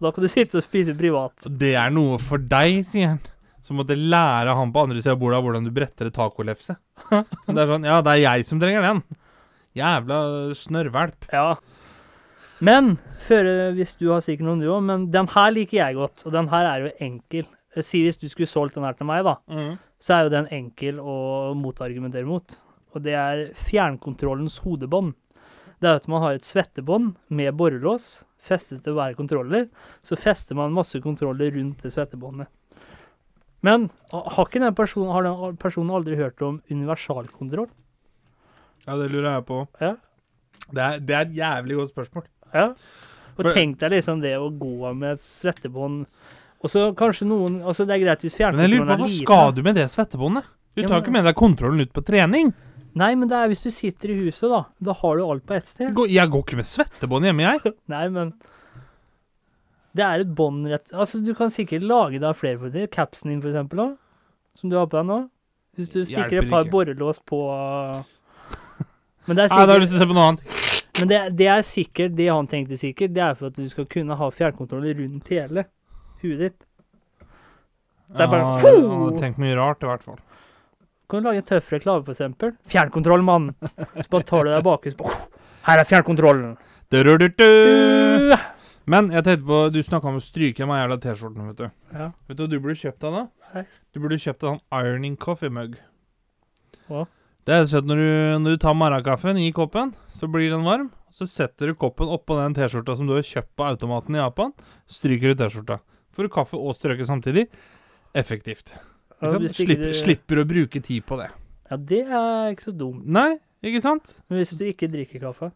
Og 0.00 0.06
da 0.06 0.12
kan 0.14 0.24
du 0.24 0.32
sitte 0.32 0.60
og 0.60 0.64
spise 0.64 0.94
privat. 0.96 1.48
Det 1.60 1.74
er 1.76 1.92
noe 1.92 2.18
for 2.22 2.40
deg, 2.40 2.80
sier 2.88 3.14
han. 3.14 3.20
Som 3.64 3.80
måtte 3.82 3.96
lære 3.98 4.54
han 4.56 4.70
på 4.72 4.86
andre 4.86 5.02
sida 5.02 5.12
av 5.12 5.20
bordet 5.20 5.42
hvordan 5.44 5.66
du 5.68 5.72
bretter 5.74 6.08
et 6.08 6.16
tacolefse. 6.16 6.78
Det 7.50 7.58
er 7.60 7.68
sånn 7.68 7.84
Ja, 7.88 7.98
det 8.04 8.14
er 8.14 8.22
jeg 8.22 8.46
som 8.48 8.60
trenger 8.62 8.86
den. 8.86 9.02
Jævla 9.76 10.20
snørrvalp. 10.56 11.28
Ja. 11.32 11.54
Men 12.64 12.94
før, 13.26 13.46
eh, 13.48 13.74
hvis 13.76 13.94
du 14.00 14.08
har 14.10 14.24
sikkert 14.24 14.48
noen 14.48 14.64
du 14.64 14.68
òg, 14.72 14.82
men 14.84 15.06
den 15.12 15.28
her 15.32 15.52
liker 15.54 15.78
jeg 15.78 15.98
godt. 16.00 16.24
Og 16.26 16.34
den 16.34 16.48
her 16.52 16.68
er 16.70 16.86
jo 16.86 16.94
enkel. 17.06 17.46
Eh, 17.76 17.82
Si 17.86 18.02
hvis 18.02 18.18
du 18.18 18.26
skulle 18.28 18.48
solgt 18.50 18.74
den 18.74 18.84
her 18.84 18.96
til 18.98 19.06
meg, 19.06 19.24
da, 19.24 19.36
så 20.00 20.14
er 20.16 20.24
jo 20.26 20.32
den 20.34 20.48
enkel 20.50 20.98
å 20.98 21.52
motargumentere 21.54 22.26
mot. 22.26 22.56
Og 22.94 23.02
det 23.04 23.14
er 23.14 23.44
fjernkontrollens 23.68 24.58
hodebånd. 24.64 25.12
Det 25.80 25.88
er 25.88 26.00
at 26.00 26.08
man 26.10 26.20
har 26.24 26.34
et 26.36 26.44
svettebånd 26.44 27.14
med 27.30 27.54
borrelås 27.56 28.22
festet 28.40 28.82
til 28.84 28.94
hver 28.96 29.14
kontroller. 29.14 29.68
Så 30.02 30.16
fester 30.18 30.56
man 30.58 30.72
masse 30.74 30.98
kontroller 31.00 31.52
rundt 31.54 31.82
det 31.84 31.92
svettebåndet. 31.94 32.48
Men 33.62 33.90
har 34.10 34.46
ikke 34.46 34.60
den 34.62 34.74
personen, 34.74 35.12
har 35.12 35.22
den 35.28 35.56
personen 35.60 35.92
aldri 35.94 36.16
hørt 36.16 36.40
om 36.42 36.62
universalkontroll? 36.72 37.68
Ja, 38.86 38.96
det 38.96 39.10
lurer 39.12 39.34
jeg 39.36 39.44
på. 39.46 39.58
Ja. 39.80 39.94
Det 40.70 40.80
er, 40.84 40.98
det 41.04 41.14
er 41.16 41.26
et 41.26 41.34
jævlig 41.36 41.76
godt 41.76 41.92
spørsmål. 41.92 42.24
Ja. 42.54 42.66
Og 43.36 43.44
For- 43.44 43.52
tenk 43.56 43.78
deg 43.80 43.92
liksom 43.92 44.20
det 44.24 44.34
å 44.40 44.48
gå 44.58 44.92
med 44.96 45.12
et 45.18 45.20
svettebånd 45.22 46.06
Og 46.60 46.68
så 46.68 46.90
kanskje 46.96 47.26
noen 47.28 47.60
Altså, 47.64 47.86
det 47.88 47.94
er 47.96 48.02
greit 48.04 48.24
hvis 48.26 48.36
Men 48.38 48.60
jeg 48.60 48.70
lurer 48.74 48.86
på 48.86 48.92
er 48.92 49.00
hva 49.04 49.08
skal 49.14 49.52
du 49.56 49.62
med 49.64 49.78
det 49.80 49.86
svettebåndet? 49.90 50.44
Du 50.76 50.82
tar 50.82 50.90
men- 50.90 51.02
ikke 51.02 51.12
med 51.12 51.24
deg 51.24 51.34
kontrollen 51.34 51.80
ut 51.80 51.92
på 51.92 52.04
trening. 52.04 52.52
Nei, 52.94 53.14
men 53.14 53.28
det 53.30 53.36
er 53.38 53.48
hvis 53.48 53.62
du 53.62 53.70
sitter 53.70 54.10
i 54.10 54.16
huset, 54.26 54.48
da. 54.50 54.64
Da 54.82 54.92
har 54.92 55.16
du 55.16 55.22
alt 55.24 55.44
på 55.46 55.54
ett 55.54 55.68
sted. 55.68 55.86
Jeg 55.86 55.94
går, 55.94 56.08
jeg 56.10 56.30
går 56.30 56.42
ikke 56.44 56.56
med 56.58 56.66
svettebånd 56.66 57.24
hjemme, 57.24 57.46
jeg. 57.46 57.72
Nei, 57.94 58.08
men 58.08 58.32
Det 59.94 60.04
er 60.06 60.20
et 60.22 60.34
bånd 60.34 60.66
rett 60.70 60.92
Altså, 60.92 61.18
du 61.24 61.32
kan 61.34 61.50
sikkert 61.50 61.82
lage 61.82 62.20
deg 62.22 62.36
flere 62.36 62.58
for 62.58 62.68
det. 62.70 62.90
Capsen 62.90 63.30
din, 63.30 63.40
for 63.42 63.50
eksempel, 63.50 63.76
da. 63.76 63.88
Som 64.58 64.70
du 64.70 64.76
har 64.76 64.86
på 64.90 64.98
deg 64.98 65.06
nå. 65.06 65.20
Hvis 65.78 65.88
du 65.90 66.00
stikker 66.04 66.30
Hjelper 66.42 66.44
et 66.44 66.50
par 66.50 66.64
ikke. 66.66 66.72
borrelås 66.74 67.18
på 67.26 67.40
Men 69.26 69.36
det 69.38 69.44
er 69.46 69.48
Nei, 69.54 69.66
da 69.66 69.72
har 69.72 69.78
du 69.78 69.84
lyst 69.84 69.92
til 69.94 70.00
å 70.00 70.02
se 70.02 70.10
på 70.10 70.16
noe 70.18 70.28
annet. 70.30 70.56
men 71.00 71.08
det, 71.08 71.18
det 71.38 71.46
er 71.48 71.62
sikkert 71.64 72.16
Det 72.18 72.26
han 72.28 72.48
tenkte 72.50 72.76
sikkert, 72.80 73.12
det 73.14 73.22
er 73.22 73.34
for 73.38 73.46
at 73.52 73.56
du 73.58 73.68
skal 73.70 73.86
kunne 73.86 74.16
ha 74.18 74.30
fjernkontroll 74.34 74.88
rundt 74.98 75.28
hele 75.30 75.64
huet 76.22 76.42
ditt. 76.44 76.58
Så 78.10 78.24
er 78.24 78.30
bare 78.32 78.42
Ja, 78.42 78.72
ja, 78.74 78.86
har 79.04 79.18
tenkt 79.22 79.38
mye 79.42 79.56
rart, 79.58 79.84
i 79.84 79.90
hvert 79.90 80.02
fall. 80.06 80.18
Kan 81.10 81.22
du 81.22 81.28
lage 81.28 81.42
en 81.42 81.46
tøff 81.48 81.70
reklame, 81.74 82.06
eksempel? 82.12 82.54
Fjernkontroll, 82.70 83.22
mann! 83.26 83.52
Så 83.98 84.06
bare 84.10 84.26
tar 84.26 84.46
du 84.46 84.52
deg 84.52 84.64
bakhus 84.66 84.94
på 84.98 85.10
Her 85.66 85.82
er 85.82 85.86
fjernkontrollen! 85.86 86.56
Du-du-du-du. 86.90 88.34
Men 88.90 89.10
jeg 89.14 89.22
tenkte 89.26 89.46
på, 89.46 89.58
du 89.70 89.78
snakka 89.86 90.08
om 90.10 90.18
å 90.18 90.22
stryke 90.24 90.66
meg 90.66 90.80
jævla 90.82 90.96
T-skjorten, 91.02 91.50
vet 91.52 91.60
du. 91.60 91.66
Ja. 91.94 92.08
Vet 92.26 92.38
du 92.38 92.42
hva 92.42 92.50
du 92.50 92.56
burde 92.58 92.78
kjøpt 92.80 93.04
deg 93.04 93.14
da? 93.14 93.22
Nei. 93.54 93.64
Du 93.94 94.00
burde 94.02 94.18
kjøpt 94.22 94.42
deg 94.42 94.56
en 94.56 94.62
ironing 94.80 95.18
coffee 95.20 95.52
mug. 95.54 95.76
Hva? 96.90 97.04
Det 97.46 97.54
er 97.56 97.68
sånn 97.70 97.86
når 97.88 98.00
du, 98.02 98.08
når 98.42 98.56
du 98.56 98.62
tar 98.62 98.74
marakaffen 98.78 99.38
i 99.40 99.50
koppen, 99.54 99.94
så 100.14 100.26
blir 100.30 100.50
den 100.50 100.66
varm. 100.66 100.90
Så 101.14 101.26
setter 101.30 101.70
du 101.70 101.78
koppen 101.78 102.10
oppå 102.10 102.38
den 102.38 102.54
T-skjorta 102.58 102.96
som 102.98 103.06
du 103.06 103.14
har 103.16 103.26
kjøpt 103.26 103.52
på 103.58 103.66
automaten 103.66 104.18
i 104.18 104.20
Japan. 104.22 104.52
Stryker 104.90 105.32
du 105.32 105.44
T-skjorta. 105.44 105.78
Får 106.16 106.26
du 106.26 106.32
kaffe 106.34 106.58
og 106.58 106.74
strøket 106.76 107.06
samtidig. 107.08 107.46
Effektivt. 108.14 108.74
Ja, 109.20 109.30
Slipper, 109.52 109.76
du- 109.90 109.94
slipper 109.94 110.40
å 110.42 110.46
bruke 110.48 110.80
tid 110.82 111.04
på 111.06 111.18
det. 111.20 111.30
Ja, 111.70 111.76
det 111.76 112.00
er 112.08 112.50
ikke 112.54 112.70
så 112.70 112.76
dumt. 112.76 113.04
Nei, 113.06 113.38
ikke 113.62 113.82
sant? 113.84 114.14
Men 114.28 114.40
hvis 114.40 114.56
du 114.58 114.64
ikke 114.66 114.88
drikker 114.90 115.20
kaffe 115.20 115.52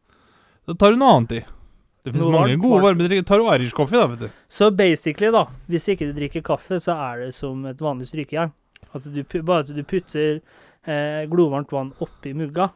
Da 0.66 0.74
tar 0.74 0.92
du 0.92 0.96
noe 0.96 1.16
annet 1.16 1.32
i. 1.32 1.40
Det 2.04 2.12
finnes 2.12 2.22
Noe 2.24 2.32
mange 2.32 2.56
gode 2.60 2.82
varmedrikker. 2.84 3.24
varme. 3.24 3.26
Tar 3.26 3.38
du 3.38 3.48
Irish 3.64 3.74
coffee, 3.74 3.98
da, 3.98 4.06
vet 4.06 4.18
du. 4.18 4.28
Så 4.48 4.70
basically, 4.76 5.30
da, 5.32 5.46
hvis 5.68 5.88
ikke 5.88 6.06
du 6.12 6.12
drikker 6.20 6.42
kaffe, 6.44 6.76
så 6.80 6.92
er 6.94 7.24
det 7.26 7.34
som 7.34 7.64
et 7.66 7.76
vanlig 7.80 8.06
strykejern. 8.08 8.52
At 8.94 9.02
du, 9.12 9.22
bare 9.42 9.60
at 9.64 9.72
du 9.74 9.82
putter 9.82 10.40
eh, 10.86 11.24
glovarmt 11.26 11.72
vann 11.72 11.92
oppi 12.00 12.32
mugga, 12.36 12.70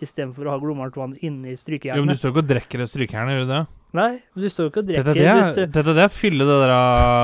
istedenfor 0.00 0.46
å 0.46 0.50
ha 0.54 0.58
glovarmt 0.62 0.96
vann 0.96 1.16
inni 1.20 1.50
Jo, 1.52 1.56
men 1.56 1.56
du 1.56 1.62
strykejernet. 1.62 2.18
står 2.18 2.30
ikke 2.30 2.38
og 2.44 2.48
drikker 2.48 2.78
det 2.78 2.88
strykejernet, 2.88 3.34
gjør 3.34 3.46
du 3.46 3.52
det? 3.52 3.66
Nei, 3.96 4.20
men 4.34 4.44
du 4.44 4.48
står 4.52 4.66
jo 4.66 4.70
ikke 4.70 4.80
og 4.82 4.86
Dette 4.90 5.02
drikker. 5.02 5.14
det 5.16 5.34
hvis 5.38 5.58
er, 5.62 5.68
dette 5.72 5.94
det 5.96 6.02
er 6.04 6.08
fylle 6.12 6.44
det 6.44 6.56
der 6.60 6.72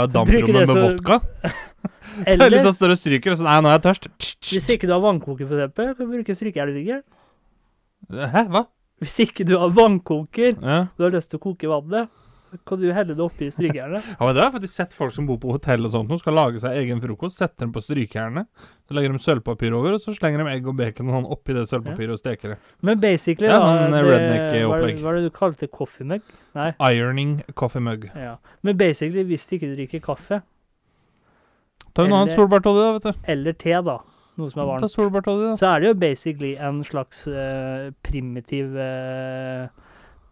damprommet 0.15 0.55
med 0.55 0.69
så- 0.73 0.85
vodka. 0.85 1.19
Så 2.15 2.31
er 2.31 2.37
det 2.39 2.51
litt 2.55 2.63
sånn 2.65 2.77
står 2.79 2.93
og 2.95 2.99
stryker, 3.01 3.33
og 3.35 3.39
så 3.41 3.45
Nei, 3.45 3.57
nå 3.61 3.69
er 3.69 3.77
jeg 3.79 3.83
tørst. 3.89 4.09
hvis 4.55 4.69
ikke 4.77 4.87
du 4.89 4.93
har 4.95 5.03
vannkoker, 5.03 5.49
for 5.51 5.59
eksempel, 5.59 5.95
kan 5.99 6.07
du 6.07 6.13
bruke 6.15 6.37
strykejernet. 6.39 7.03
Hæ, 8.15 8.43
hva? 8.55 8.63
Hvis 9.03 9.17
ikke 9.27 9.45
du 9.49 9.57
har 9.59 9.69
vannkoker, 9.75 10.55
Ja. 10.63 10.79
og 10.89 10.97
du 10.97 11.03
har 11.09 11.11
lyst 11.17 11.31
til 11.33 11.39
å 11.41 11.43
koke 11.43 11.69
vannet, 11.69 12.09
Kan 12.67 12.81
du 12.81 12.87
helle 12.93 13.15
det 13.15 13.21
oppi 13.25 13.51
strykejernet? 13.51 14.05
Ja, 14.19 14.21
men 14.27 14.35
Det 14.35 14.43
har 14.43 14.51
jeg 14.51 14.55
faktisk 14.61 14.75
sett 14.75 14.93
folk 14.97 15.13
som 15.17 15.27
bor 15.27 15.39
på 15.43 15.51
hotell 15.57 15.85
og 15.87 15.93
sånt 15.93 16.09
som 16.13 16.19
skal 16.21 16.35
lage 16.39 16.61
seg 16.63 16.77
egen 16.81 17.01
frokost. 17.03 17.37
Setter 17.41 17.65
den 17.67 17.73
på 17.75 17.83
strykejernet. 17.85 18.47
Så 18.89 18.95
legger 18.97 19.13
de 19.13 19.19
sølvpapir 19.25 19.73
over, 19.77 19.95
og 19.97 20.01
så 20.05 20.15
slenger 20.17 20.43
de 20.45 20.51
egg 20.55 20.67
og 20.69 20.77
bacon 20.77 21.09
og 21.09 21.17
sånn 21.19 21.29
oppi 21.33 21.55
det 21.57 21.67
sølvpapiret 21.71 22.13
og 22.15 22.21
steker 22.21 22.55
det. 22.55 22.59
Men 22.85 23.01
basically, 23.01 23.49
Ja, 23.49 23.59
da 23.59 23.91
det- 23.91 24.05
redneck-opplegg. 24.05 24.71
Hva 24.71 24.87
det- 24.87 25.03
hva 25.03 25.11
er 25.11 25.21
det 25.21 25.23
du 25.33 25.37
kalte 25.39 25.69
coffee 25.73 26.05
mug? 26.07 26.23
Nei. 26.55 26.71
Ironing 26.81 27.43
coffee 27.55 27.81
mug. 27.81 28.11
Ja. 28.15 28.37
Men 28.63 28.77
basically, 28.77 29.25
hvis 29.25 29.47
du 29.49 29.57
ikke 29.59 29.75
drikker 29.77 30.01
kaffe, 30.05 30.43
Ta 31.95 32.03
en 32.05 32.13
annen 32.13 32.35
solbærtoddy, 32.35 32.81
da, 32.83 32.93
vet 32.99 33.03
du. 33.07 33.21
eller 33.31 33.53
te, 33.53 33.71
da, 33.87 33.99
noe 34.37 34.51
som 34.51 34.61
er 34.61 34.65
Ta 34.65 34.71
varmt, 34.89 35.27
da. 35.27 35.55
så 35.61 35.69
er 35.77 35.81
det 35.81 35.87
jo 35.93 35.95
basically 35.95 36.57
en 36.59 36.81
slags 36.85 37.21
uh, 37.31 37.91
primitiv 38.03 38.75
eh, 38.77 39.69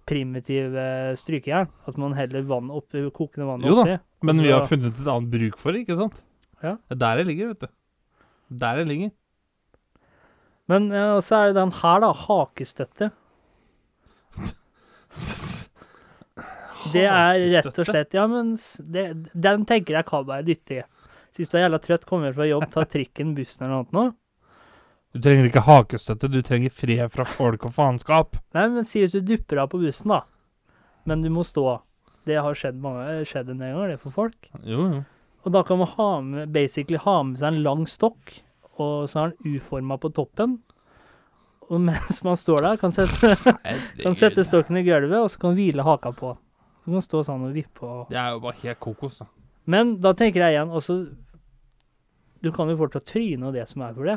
primitiv 0.08 0.76
eh, 0.78 1.12
strykejern. 1.18 1.70
At 1.88 1.98
man 2.00 2.14
heller 2.18 2.44
vann 2.48 2.70
opp, 2.74 2.92
kokende 3.16 3.48
vann 3.48 3.64
Jo 3.66 3.78
da, 3.78 3.84
oppi. 3.84 3.96
Men 4.28 4.44
vi 4.44 4.52
har 4.52 4.68
funnet 4.70 4.94
et 4.94 5.08
annet 5.08 5.32
bruk 5.32 5.58
for 5.60 5.74
det, 5.74 5.84
ikke 5.86 5.98
sant? 5.98 6.22
Ja. 6.62 6.76
Det 6.86 6.96
er 6.96 7.02
der 7.02 7.22
det 7.22 7.26
ligger, 7.30 7.52
vet 7.54 7.66
du. 7.66 7.74
Der 8.62 8.80
det 8.80 8.86
ligger. 8.90 9.12
Men 10.70 10.88
ja, 10.94 11.08
så 11.24 11.40
er 11.40 11.50
det 11.50 11.58
den 11.58 11.74
her, 11.82 12.04
da. 12.04 12.12
Hakestøtte. 12.26 13.10
Det 16.92 17.04
er 17.06 17.38
rett 17.52 17.76
og 17.78 17.86
slett 17.86 18.14
Ja, 18.16 18.24
men 18.26 18.56
det, 18.90 19.02
den 19.38 19.62
tenker 19.68 20.00
jeg 20.00 20.06
kan 20.08 20.24
være 20.26 20.42
nyttig. 20.48 20.80
Hvis 21.38 21.52
du 21.52 21.54
er 21.56 21.66
jævla 21.66 21.78
trøtt, 21.80 22.06
kommer 22.08 22.34
fra 22.36 22.48
jobb, 22.48 22.64
tar 22.72 22.88
trikken, 22.90 23.36
bussen 23.36 23.62
eller 23.62 23.70
noe 23.70 23.84
annet 23.84 23.94
nå. 23.96 24.02
Du 25.12 25.20
trenger 25.20 25.48
ikke 25.50 25.64
hakestøtte, 25.66 26.30
du 26.32 26.40
trenger 26.44 26.72
fred 26.72 27.10
fra 27.12 27.26
folk 27.28 27.66
og 27.68 27.74
faenskap. 27.76 28.38
Nei, 28.56 28.64
men 28.72 28.86
si 28.88 29.02
hvis 29.02 29.12
du 29.12 29.20
dupper 29.28 29.60
av 29.60 29.72
på 29.72 29.82
bussen, 29.82 30.14
da. 30.14 30.22
Men 31.08 31.24
du 31.24 31.28
må 31.34 31.44
stå. 31.44 31.82
Det 32.28 32.38
har 32.38 32.56
skjedd, 32.56 32.78
mange, 32.80 33.04
skjedd 33.28 33.50
en 33.52 33.60
del 33.60 33.74
ganger, 33.74 33.92
det 33.92 34.00
for 34.00 34.14
folk. 34.14 34.48
Jo, 34.64 34.86
jo. 34.94 35.02
Og 35.42 35.52
da 35.52 35.64
kan 35.66 35.80
man 35.82 35.90
ha 35.96 36.08
med, 36.24 36.52
basically 36.54 37.00
ha 37.02 37.16
med 37.26 37.40
seg 37.42 37.50
en 37.50 37.64
lang 37.66 37.84
stokk, 37.90 38.36
og 38.80 39.10
så 39.10 39.26
er 39.26 39.34
den 39.34 39.58
uforma 39.58 39.98
på 40.00 40.12
toppen. 40.16 40.60
Og 41.68 41.82
mens 41.90 42.22
man 42.24 42.38
står 42.40 42.64
der, 42.64 42.80
kan 42.80 42.94
sette, 42.94 43.34
kan 44.04 44.16
sette 44.18 44.46
stokken 44.48 44.80
i 44.80 44.86
gulvet, 44.86 45.18
og 45.18 45.28
så 45.34 45.44
kan 45.44 45.58
hvile 45.58 45.84
haka 45.84 46.14
på. 46.16 46.32
Du 46.86 46.94
kan 46.94 47.04
stå 47.04 47.20
sånn 47.26 47.44
og 47.46 47.54
vippe 47.54 47.84
og 47.86 48.08
Det 48.10 48.18
er 48.18 48.32
jo 48.32 48.40
bare 48.42 48.58
helt 48.64 48.80
kokos, 48.82 49.20
da. 49.20 49.28
Men 49.70 49.98
da 50.02 50.10
tenker 50.18 50.42
jeg 50.42 50.56
igjen, 50.56 50.72
også 50.74 50.96
Du 52.42 52.48
kan 52.50 52.66
jo 52.66 52.74
fortsatt 52.80 53.04
tryne 53.06 53.46
og 53.46 53.54
det 53.54 53.68
som 53.70 53.84
er 53.86 53.92
for 53.94 54.08
det. 54.08 54.16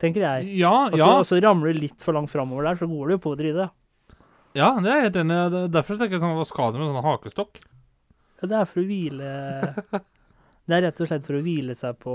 Tenker 0.00 0.22
jeg. 0.24 0.46
Ja, 0.62 0.72
Og 0.88 0.96
ja. 0.98 1.08
og 1.20 1.26
så 1.28 1.36
ramler 1.44 1.74
du 1.76 1.80
litt 1.84 2.00
for 2.00 2.16
langt 2.16 2.30
framover 2.32 2.64
der, 2.70 2.78
så 2.80 2.88
går 2.88 3.10
du 3.10 3.14
jo 3.16 3.20
på 3.26 3.34
å 3.34 3.38
drite. 3.38 3.66
Ja, 4.56 4.70
det 4.80 4.88
er 4.90 4.96
jeg 4.96 5.06
helt 5.10 5.18
enig 5.22 5.36
i. 5.36 5.66
Derfor 5.76 5.98
tenker 6.00 6.16
jeg 6.16 6.22
sånn, 6.24 6.32
hva 6.38 6.46
skal 6.48 6.72
du 6.74 6.78
med 6.80 6.88
sånn 6.90 7.04
hakestokk? 7.06 7.60
Ja, 8.40 8.48
det 8.48 8.56
er 8.62 8.70
for 8.70 8.80
å 8.80 8.86
hvile 8.88 9.32
Det 10.70 10.76
er 10.78 10.84
rett 10.86 11.00
og 11.02 11.08
slett 11.10 11.24
for 11.26 11.36
å 11.36 11.42
hvile 11.44 11.74
seg 11.76 11.96
på 12.00 12.14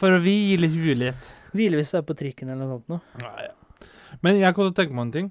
For 0.00 0.14
å 0.14 0.20
hvile 0.22 0.68
huet 0.72 0.98
litt. 1.00 1.28
Hvile 1.56 1.80
hvis 1.80 1.90
du 1.92 1.98
er 1.98 2.04
på 2.06 2.14
trikken 2.16 2.52
eller 2.52 2.64
noe 2.68 2.78
sånt 2.78 2.92
noe. 2.92 3.00
Ja, 3.24 3.48
ja. 3.50 3.86
Men 4.24 4.38
jeg 4.40 4.54
kan 4.56 4.72
tenke 4.76 4.94
meg 4.96 5.08
en 5.08 5.12
ting. 5.16 5.30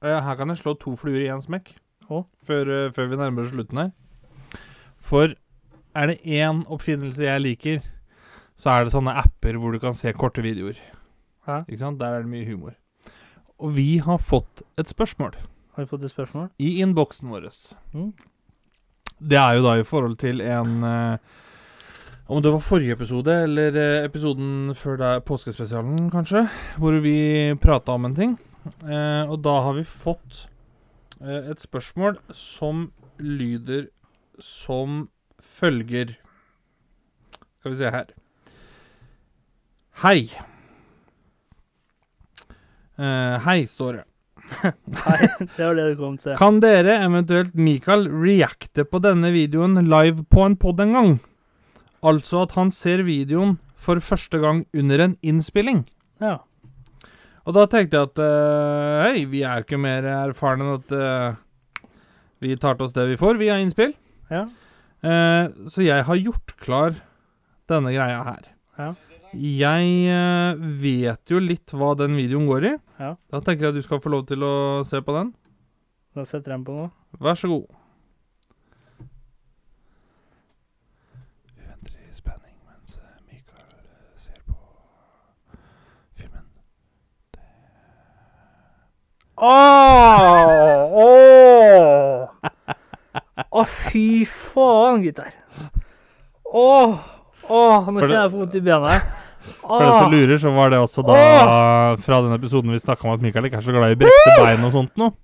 Eh, 0.00 0.18
Her 0.24 0.38
kan 0.38 0.50
jeg 0.52 0.60
slå 0.62 0.74
to 0.80 0.94
fluer 0.98 1.20
i 1.24 1.28
én 1.32 1.42
smekk. 1.44 1.74
Før, 2.44 2.68
eh, 2.68 2.90
før 2.92 3.08
vi 3.12 3.16
nærmer 3.20 3.44
oss 3.46 3.52
slutten 3.54 3.78
her. 3.82 3.92
For 5.02 5.32
er 5.96 6.10
det 6.12 6.18
én 6.24 6.62
oppfinnelse 6.72 7.24
jeg 7.24 7.42
liker, 7.44 7.78
så 8.60 8.72
er 8.74 8.84
det 8.88 8.92
sånne 8.94 9.14
apper 9.22 9.56
hvor 9.60 9.72
du 9.76 9.80
kan 9.82 9.96
se 9.96 10.12
korte 10.16 10.44
videoer. 10.44 10.76
Ja. 11.46 11.62
Ikke 11.66 11.78
sant? 11.80 11.98
Der 12.00 12.14
er 12.14 12.22
det 12.22 12.30
mye 12.30 12.46
humor. 12.46 12.74
Og 13.58 13.74
vi 13.76 13.98
har 14.02 14.18
fått 14.18 14.62
et 14.78 14.90
spørsmål 14.90 15.34
Har 15.74 15.84
vi 15.84 15.88
fått 15.90 16.04
et 16.04 16.10
spørsmål? 16.12 16.50
i 16.58 16.80
innboksen 16.82 17.30
vår. 17.30 17.48
Mm. 17.94 18.12
Det 19.22 19.38
er 19.38 19.56
jo 19.56 19.62
da 19.64 19.76
i 19.78 19.84
forhold 19.86 20.16
til 20.18 20.40
en 20.42 20.82
eh, 20.84 21.18
Om 22.28 22.42
det 22.42 22.52
var 22.52 22.62
forrige 22.64 22.92
episode, 22.96 23.32
eller 23.44 23.76
eh, 23.76 24.04
episoden 24.06 24.74
før 24.74 24.96
det 24.96 25.06
er 25.06 25.24
påskespesialen, 25.26 26.10
kanskje, 26.10 26.46
hvor 26.78 26.96
vi 27.02 27.54
prata 27.60 27.92
om 27.92 28.04
en 28.06 28.14
ting. 28.14 28.38
Eh, 28.86 29.24
og 29.30 29.42
da 29.42 29.56
har 29.66 29.74
vi 29.76 29.84
fått 29.84 30.46
eh, 31.20 31.50
et 31.50 31.60
spørsmål 31.60 32.18
som 32.32 32.92
lyder 33.18 33.88
som 34.40 35.08
følger 35.42 36.16
Skal 37.60 37.72
vi 37.74 37.76
se 37.78 37.90
her. 37.90 38.06
Hei. 40.02 40.30
Eh, 43.02 43.36
hei, 43.46 43.62
står 43.66 43.98
det. 43.98 44.04
Nei, 44.62 45.18
det 45.56 45.64
var 45.64 45.76
det 45.78 45.88
du 45.90 45.98
kom 45.98 46.14
til. 46.20 46.36
Kan 46.38 46.60
dere, 46.62 47.00
eventuelt 47.02 47.54
Mikael, 47.58 48.06
reacte 48.10 48.84
på 48.86 49.00
denne 49.02 49.32
videoen 49.34 49.80
live 49.88 50.26
på 50.30 50.44
en 50.46 50.56
pod 50.60 50.82
en 50.84 50.94
gang? 50.96 51.12
Altså 52.06 52.44
at 52.44 52.54
han 52.58 52.70
ser 52.74 53.04
videoen 53.06 53.56
for 53.82 54.02
første 54.04 54.38
gang 54.42 54.64
under 54.78 55.06
en 55.06 55.16
innspilling. 55.26 55.84
Ja. 56.22 56.38
Og 57.42 57.56
da 57.56 57.66
tenkte 57.70 57.98
jeg 57.98 58.10
at 58.12 58.20
uh, 58.22 59.02
hei, 59.08 59.24
vi 59.30 59.42
er 59.42 59.58
jo 59.58 59.66
ikke 59.66 59.80
mer 59.82 60.06
erfarne 60.06 60.66
enn 60.66 60.76
at 60.76 60.92
uh, 60.94 61.94
vi 62.42 62.54
tar 62.60 62.78
til 62.78 62.86
oss 62.86 62.94
det 62.94 63.08
vi 63.10 63.18
får 63.18 63.40
via 63.40 63.58
innspill. 63.62 63.96
Ja. 64.30 64.44
Uh, 65.02 65.66
så 65.70 65.82
jeg 65.82 66.06
har 66.06 66.20
gjort 66.20 66.54
klar 66.62 66.94
denne 67.70 67.94
greia 67.94 68.22
her. 68.28 68.46
Ja. 68.78 68.92
Jeg 69.32 69.92
eh, 70.12 70.64
vet 70.82 71.30
jo 71.32 71.38
litt 71.40 71.72
hva 71.72 71.94
den 71.96 72.18
videoen 72.18 72.44
går 72.50 72.66
i. 72.68 72.72
Ja. 73.00 73.14
Da 73.32 73.40
tenker 73.40 73.64
jeg 73.64 73.72
at 73.72 73.78
du 73.80 73.84
skal 73.84 74.00
få 74.04 74.12
lov 74.12 74.26
til 74.28 74.44
å 74.44 74.54
se 74.84 75.00
på 75.00 75.14
den. 75.16 75.30
Da 76.12 76.26
setter 76.28 76.52
jeg 76.52 76.58
den 76.58 76.66
på 76.66 76.74
nå. 76.76 76.90
Vær 77.22 77.38
så 77.40 77.48
god. 77.48 77.64
Vi 81.56 81.64
venter 81.64 81.94
i 81.96 82.12
spenning 82.12 82.58
mens 82.68 82.98
eh, 83.00 83.06
Mikael 83.30 83.72
eh, 83.72 84.20
ser 84.20 84.36
på 84.44 84.58
filmen. 86.20 86.44
Åh! 89.40 91.00
Åh! 91.06 92.28
Å, 93.48 93.64
fy 93.88 94.06
faen, 94.28 95.00
gutter. 95.06 95.32
Åh! 96.52 97.00
Åh, 97.52 97.88
nå 97.90 98.00
kjenner 98.00 98.20
jeg 98.20 98.32
på 98.32 98.38
vondt 98.44 98.60
i 98.60 98.64
benet. 98.64 99.11
For 99.72 99.84
dere 99.86 99.98
som 99.98 100.12
lurer, 100.12 100.38
så 100.42 100.52
var 100.54 100.72
det 100.72 100.80
også 100.82 101.04
da 101.06 101.18
fra 102.02 102.18
den 102.24 102.34
episoden 102.36 102.72
vi 102.74 102.80
snakka 102.82 103.06
om 103.08 103.14
at 103.14 103.22
Mikael 103.24 103.48
ikke 103.48 103.60
er 103.60 103.64
så 103.64 103.74
glad 103.74 103.94
i 103.94 103.98
brekte 104.02 104.34
bein 104.42 104.66
og 104.68 104.74
sånt 104.74 104.92
noe. 105.00 105.14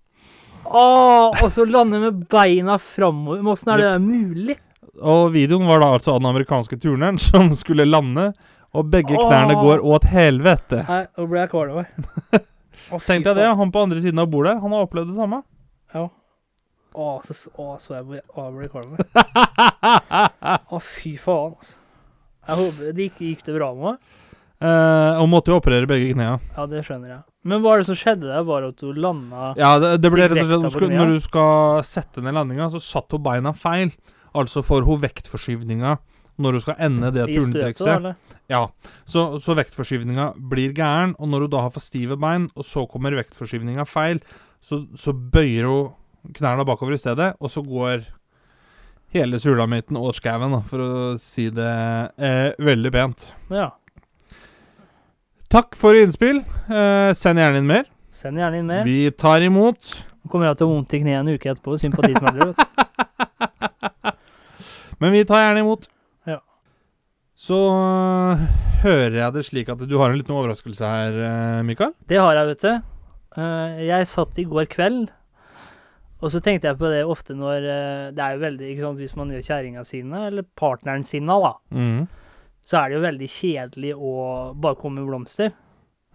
Åh, 0.68 1.38
og 1.42 1.48
så 1.52 1.64
lande 1.64 2.00
med 2.02 2.24
beina 2.28 2.76
framover. 2.80 3.40
Åssen 3.52 3.72
er 3.72 3.80
det 3.82 3.90
der 3.92 4.02
mulig? 4.04 4.56
Og 4.98 5.30
videoen 5.32 5.68
var 5.68 5.80
da 5.80 5.92
altså 5.94 6.14
av 6.14 6.20
den 6.22 6.30
amerikanske 6.32 6.76
turneren 6.82 7.20
som 7.28 7.52
skulle 7.56 7.86
lande, 7.88 8.30
og 8.76 8.90
begge 8.92 9.16
knærne 9.16 9.54
Åh. 9.56 9.62
går 9.64 9.84
åt 9.94 10.04
helvete. 10.12 10.82
Nei, 10.88 11.02
nå 11.16 11.26
ble 11.30 11.40
jeg 11.44 11.52
kvalm. 11.54 11.78
Å, 12.88 12.98
fy 13.00 13.06
Tenkte 13.08 13.32
jeg 13.32 13.38
det, 13.40 13.46
faen. 13.48 13.58
han 13.62 13.72
på 13.72 13.82
andre 13.84 14.02
siden 14.04 14.20
av 14.22 14.28
bordet, 14.32 14.54
han 14.60 14.74
har 14.76 14.84
opplevd 14.86 15.12
det 15.12 15.18
samme. 15.18 15.40
Ja. 15.96 16.04
Å, 16.98 17.08
så, 17.24 17.36
å, 17.56 17.66
så 17.80 17.96
jeg 17.98 18.06
ble, 18.08 18.20
å, 18.34 18.44
jeg 18.46 18.54
ble 18.58 18.68
kvalm. 18.72 18.96
Å, 20.74 20.80
fy 20.84 21.14
faen, 21.20 21.56
altså. 21.56 21.76
Jeg 22.48 22.56
håper 22.62 22.94
det 22.96 23.04
gikk, 23.08 23.18
gikk 23.28 23.42
det 23.44 23.56
bra 23.58 23.66
med 23.76 23.84
meg. 23.84 24.14
Eh, 24.58 25.20
og 25.22 25.28
måtte 25.30 25.52
jo 25.52 25.60
operere 25.60 25.86
begge 25.86 26.10
knærne. 26.16 26.40
Ja, 26.56 26.66
det 26.66 26.82
skjønner 26.86 27.12
jeg. 27.12 27.20
Men 27.48 27.62
hva 27.62 27.76
er 27.76 27.82
det 27.82 27.88
som 27.88 27.98
skjedde 27.98 28.26
der? 28.26 28.42
Var 28.48 28.64
det 28.64 28.70
at 28.74 28.80
du 28.82 28.96
landa 28.98 29.52
Ja, 29.58 29.70
det, 29.78 29.92
det 30.02 30.10
ble 30.10 30.26
rett 30.26 30.40
og 30.42 30.48
slett 30.50 30.74
skulle. 30.74 30.98
Når 30.98 31.12
du 31.14 31.20
skal 31.24 31.84
sette 31.86 32.24
ned 32.24 32.34
landinga, 32.34 32.66
så 32.74 32.82
satt 32.82 33.14
hun 33.14 33.22
beina 33.22 33.54
feil. 33.54 33.92
Altså 34.36 34.64
får 34.66 34.82
hun 34.88 35.00
vektforskyvninga 35.06 35.94
når 36.38 36.54
hun 36.54 36.62
skal 36.62 36.76
ende 36.86 37.10
det 37.14 37.24
turntrikset. 37.32 38.10
Ja, 38.50 38.60
så, 39.10 39.24
så 39.42 39.56
vektforskyvninga 39.58 40.28
blir 40.50 40.74
gæren, 40.76 41.16
og 41.18 41.32
når 41.32 41.46
hun 41.46 41.54
da 41.54 41.64
har 41.64 41.72
for 41.74 41.82
stive 41.82 42.18
bein, 42.20 42.46
og 42.54 42.66
så 42.66 42.84
kommer 42.90 43.16
vektforskyvninga 43.18 43.86
feil, 43.90 44.20
så, 44.62 44.84
så 44.94 45.14
bøyer 45.14 45.66
hun 45.66 46.34
knærne 46.38 46.66
bakover 46.68 46.94
i 46.94 47.00
stedet, 47.00 47.32
og 47.42 47.50
så 47.50 47.64
går 47.66 48.06
hele 49.16 49.40
sulamitten 49.42 49.98
åt 49.98 50.20
skauen, 50.20 50.54
for 50.68 50.84
å 50.84 50.92
si 51.18 51.48
det 51.54 51.72
eh, 52.22 52.54
veldig 52.62 52.94
pent. 52.94 53.30
Ja. 53.50 53.72
Takk 55.48 55.76
for 55.80 55.96
innspill. 55.96 56.42
Eh, 56.68 57.10
send 57.16 57.40
gjerne 57.40 57.62
inn 57.62 57.68
mer. 57.68 57.86
Send 58.12 58.36
gjerne 58.40 58.58
inn 58.60 58.68
mer. 58.68 58.82
Vi 58.84 59.08
tar 59.16 59.40
imot. 59.46 59.94
Nå 60.20 60.28
kommer 60.32 60.50
jeg 60.50 60.58
til 60.60 60.68
å 60.68 60.72
vondt 60.74 60.92
i 60.92 61.00
kneet 61.00 61.22
en 61.22 61.30
uke 61.32 61.48
etterpå. 61.54 61.78
Sympatismelder. 61.80 62.52
Men 65.00 65.14
vi 65.14 65.22
tar 65.24 65.40
gjerne 65.46 65.62
imot. 65.64 65.86
Ja. 66.28 66.40
Så 67.38 67.56
øh, 67.72 68.42
hører 68.84 69.16
jeg 69.22 69.36
det 69.38 69.46
slik 69.46 69.70
at 69.72 69.86
du 69.88 69.96
har 70.00 70.12
en 70.12 70.18
liten 70.20 70.36
overraskelse 70.36 70.90
her, 70.92 71.16
øh, 71.30 71.62
Mikael. 71.68 71.94
Det 72.10 72.20
har 72.20 72.36
jeg, 72.42 72.50
vet 72.52 72.66
du. 72.66 72.72
Eh, 73.40 73.80
jeg 73.88 74.10
satt 74.10 74.42
i 74.42 74.44
går 74.50 74.68
kveld, 74.72 75.06
og 76.18 76.32
så 76.34 76.40
tenkte 76.42 76.66
jeg 76.68 76.80
på 76.80 76.88
det 76.90 77.04
ofte 77.06 77.36
når 77.38 77.62
eh, 77.70 78.06
Det 78.16 78.22
er 78.24 78.32
jo 78.34 78.40
veldig 78.42 78.70
ikke 78.72 78.82
sant, 78.82 78.98
Hvis 78.98 79.12
man 79.14 79.28
gjør 79.30 79.44
kjerringa 79.46 79.84
sine, 79.86 80.24
eller 80.32 80.42
partneren 80.58 81.04
sine, 81.06 81.36
da, 81.44 81.52
Mm. 81.70 82.08
Så 82.68 82.82
er 82.82 82.90
det 82.90 82.98
jo 82.98 83.04
veldig 83.06 83.30
kjedelig 83.32 83.94
å 83.96 84.12
bare 84.60 84.76
komme 84.80 85.00
med 85.00 85.08
blomster. 85.08 85.54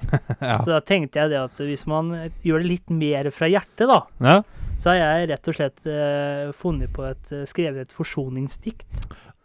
ja. 0.40 0.58
Så 0.60 0.70
da 0.70 0.80
tenkte 0.86 1.22
jeg 1.22 1.32
det 1.32 1.40
at 1.40 1.62
hvis 1.62 1.86
man 1.90 2.12
gjør 2.46 2.62
det 2.62 2.70
litt 2.70 2.94
mer 2.94 3.30
fra 3.34 3.50
hjertet, 3.50 3.88
da, 3.90 4.00
ja. 4.22 4.36
så 4.82 4.92
har 4.92 5.00
jeg 5.00 5.30
rett 5.32 5.50
og 5.50 5.58
slett 5.58 5.90
eh, 5.90 6.52
funnet 6.60 6.94
på 6.94 7.06
et 7.08 7.34
eh, 7.34 7.46
skrevet 7.50 7.88
et 7.88 7.96
forsoningsdikt. 7.96 8.86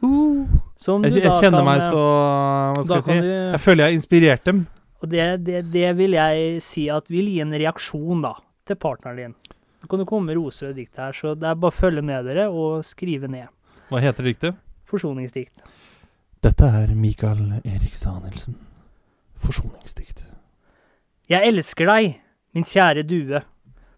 Uh. 0.05 0.45
Som 0.79 1.03
Jeg, 1.03 1.17
du 1.17 1.25
jeg 1.25 1.35
kjenner 1.43 1.65
kan, 1.65 1.67
meg 1.67 1.81
eh, 1.83 1.89
så 1.91 2.03
Hva 2.77 2.83
skal 2.85 2.99
jeg 3.01 3.07
si? 3.09 3.15
du, 3.25 3.31
Jeg 3.35 3.63
føler 3.65 3.83
jeg 3.83 3.91
har 3.91 3.97
inspirert 3.97 4.45
dem. 4.47 4.61
Og 5.03 5.11
det, 5.11 5.25
det, 5.47 5.63
det 5.73 5.89
vil 5.99 6.15
jeg 6.15 6.61
si 6.63 6.85
at 6.91 7.09
vil 7.11 7.31
gi 7.33 7.41
en 7.43 7.55
reaksjon 7.55 8.23
da, 8.23 8.37
til 8.69 8.79
partneren 8.79 9.19
din. 9.19 9.35
Nå 9.79 9.91
kan 9.91 10.03
du 10.03 10.07
komme 10.11 10.37
roser 10.37 10.73
og 10.73 10.79
dikt 10.79 10.99
her, 10.99 11.15
så 11.15 11.33
det 11.39 11.49
er 11.49 11.59
bare 11.59 11.73
å 11.73 11.79
følge 11.79 12.03
med 12.05 12.27
dere 12.29 12.49
og 12.51 12.85
skrive 12.87 13.31
ned. 13.31 13.49
Hva 13.89 14.03
heter 14.03 14.27
diktet? 14.27 14.59
Forsoningsdikt. 14.91 15.55
Dette 16.39 16.69
er 16.71 16.93
Mikael 16.95 17.57
Erik 17.67 17.97
Danielsen. 17.99 18.55
Forsoningsdikt. 19.43 20.21
Jeg 21.27 21.51
elsker 21.51 21.91
deg, 21.91 22.13
min 22.55 22.63
kjære 22.63 23.03
due, 23.11 23.41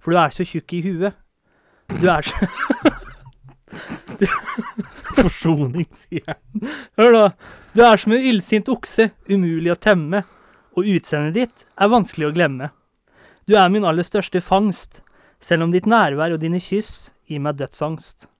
for 0.00 0.14
du 0.14 0.20
er 0.22 0.32
så 0.32 0.46
tjukk 0.48 0.72
i 0.72 0.80
huet. 0.86 1.18
Du 2.00 2.08
er 2.08 2.24
så 2.24 2.48
Forsoning, 5.20 5.84
sier 5.92 6.24
jeg. 6.24 6.72
Hør 6.96 7.12
da. 7.18 7.26
Du 7.76 7.84
er 7.84 8.00
som 8.00 8.16
en 8.16 8.24
illsint 8.32 8.72
okse, 8.72 9.10
umulig 9.28 9.74
å 9.74 9.76
temme, 9.76 10.24
og 10.72 10.88
utseendet 10.88 11.36
ditt 11.36 11.68
er 11.76 11.92
vanskelig 11.92 12.30
å 12.30 12.34
glemme. 12.40 12.72
Du 13.44 13.58
er 13.60 13.68
min 13.68 13.84
aller 13.84 14.06
største 14.06 14.40
fangst, 14.40 15.02
selv 15.44 15.68
om 15.68 15.76
ditt 15.76 15.84
nærvær 15.84 16.32
og 16.32 16.40
dine 16.40 16.60
kyss 16.64 17.10
gir 17.28 17.44
meg 17.44 17.60
dødsangst. 17.60 18.30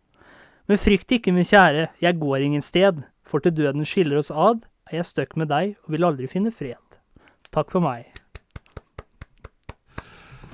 Men 0.72 0.80
frykt 0.80 1.20
ikke, 1.20 1.36
min 1.36 1.44
kjære, 1.44 1.90
jeg 2.00 2.16
går 2.16 2.48
ingen 2.48 2.64
sted, 2.64 3.04
for 3.30 3.42
til 3.44 3.54
døden 3.56 3.86
skiller 3.86 4.18
oss 4.20 4.30
ad, 4.34 4.64
er 4.90 5.00
jeg 5.00 5.08
støkk 5.10 5.36
med 5.40 5.50
deg 5.52 5.76
og 5.86 5.94
vil 5.94 6.06
aldri 6.08 6.26
finne 6.30 6.50
fred. 6.54 6.78
Takk 7.54 7.70
for 7.72 7.82
meg. 7.84 8.08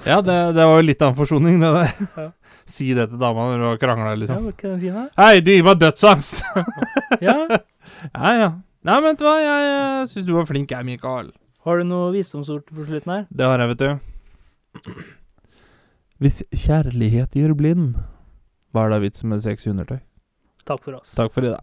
Ja, 0.06 0.20
det, 0.22 0.34
det 0.54 0.64
var 0.68 0.76
jo 0.78 0.84
litt 0.86 1.00
av 1.02 1.14
en 1.14 1.18
forsoning, 1.18 1.60
det 1.62 1.72
der. 1.78 1.94
Ja. 2.16 2.28
Si 2.66 2.88
det 2.98 3.04
til 3.12 3.20
dama 3.22 3.44
når 3.46 3.60
du 3.62 3.64
har 3.68 3.76
krangla, 3.78 4.08
Ja, 4.10 4.18
liksom. 4.18 4.46
var 4.48 4.54
ikke 4.56 4.70
den 4.72 4.80
fin 4.82 4.94
her? 4.98 5.04
Hei, 5.20 5.34
du 5.46 5.52
gir 5.52 5.62
meg 5.68 5.76
dødsangst! 5.78 6.40
Ja. 7.22 7.36
ja, 8.18 8.30
ja. 8.40 8.48
Nei, 8.86 8.96
men 8.96 9.04
vet 9.12 9.20
du 9.20 9.26
hva, 9.28 9.34
jeg 9.38 9.66
jeg 9.68 10.08
syns 10.10 10.26
du 10.26 10.32
var 10.34 10.48
flink, 10.48 10.74
jeg, 10.74 10.86
Mikael. 10.88 11.28
Har 11.66 11.78
du 11.78 11.86
noe 11.86 12.08
visdomsord 12.14 12.64
på 12.66 12.88
slutten 12.88 13.12
her? 13.14 13.22
Det 13.30 13.46
har 13.46 13.62
jeg, 13.62 13.70
vet 13.70 13.84
du. 13.84 14.90
Hvis 16.22 16.42
kjærlighet 16.64 17.38
gjør 17.38 17.54
blind, 17.58 17.94
hva 18.74 18.88
er 18.88 18.96
da 18.96 19.00
vitsen 19.06 19.30
med 19.30 19.46
sexy 19.46 19.70
undertøy? 19.70 20.00
Takk 20.66 20.82
for 20.82 20.98
oss. 20.98 21.14
Takk 21.14 21.30
for 21.38 21.46
i 21.46 21.52
dag. 21.54 21.62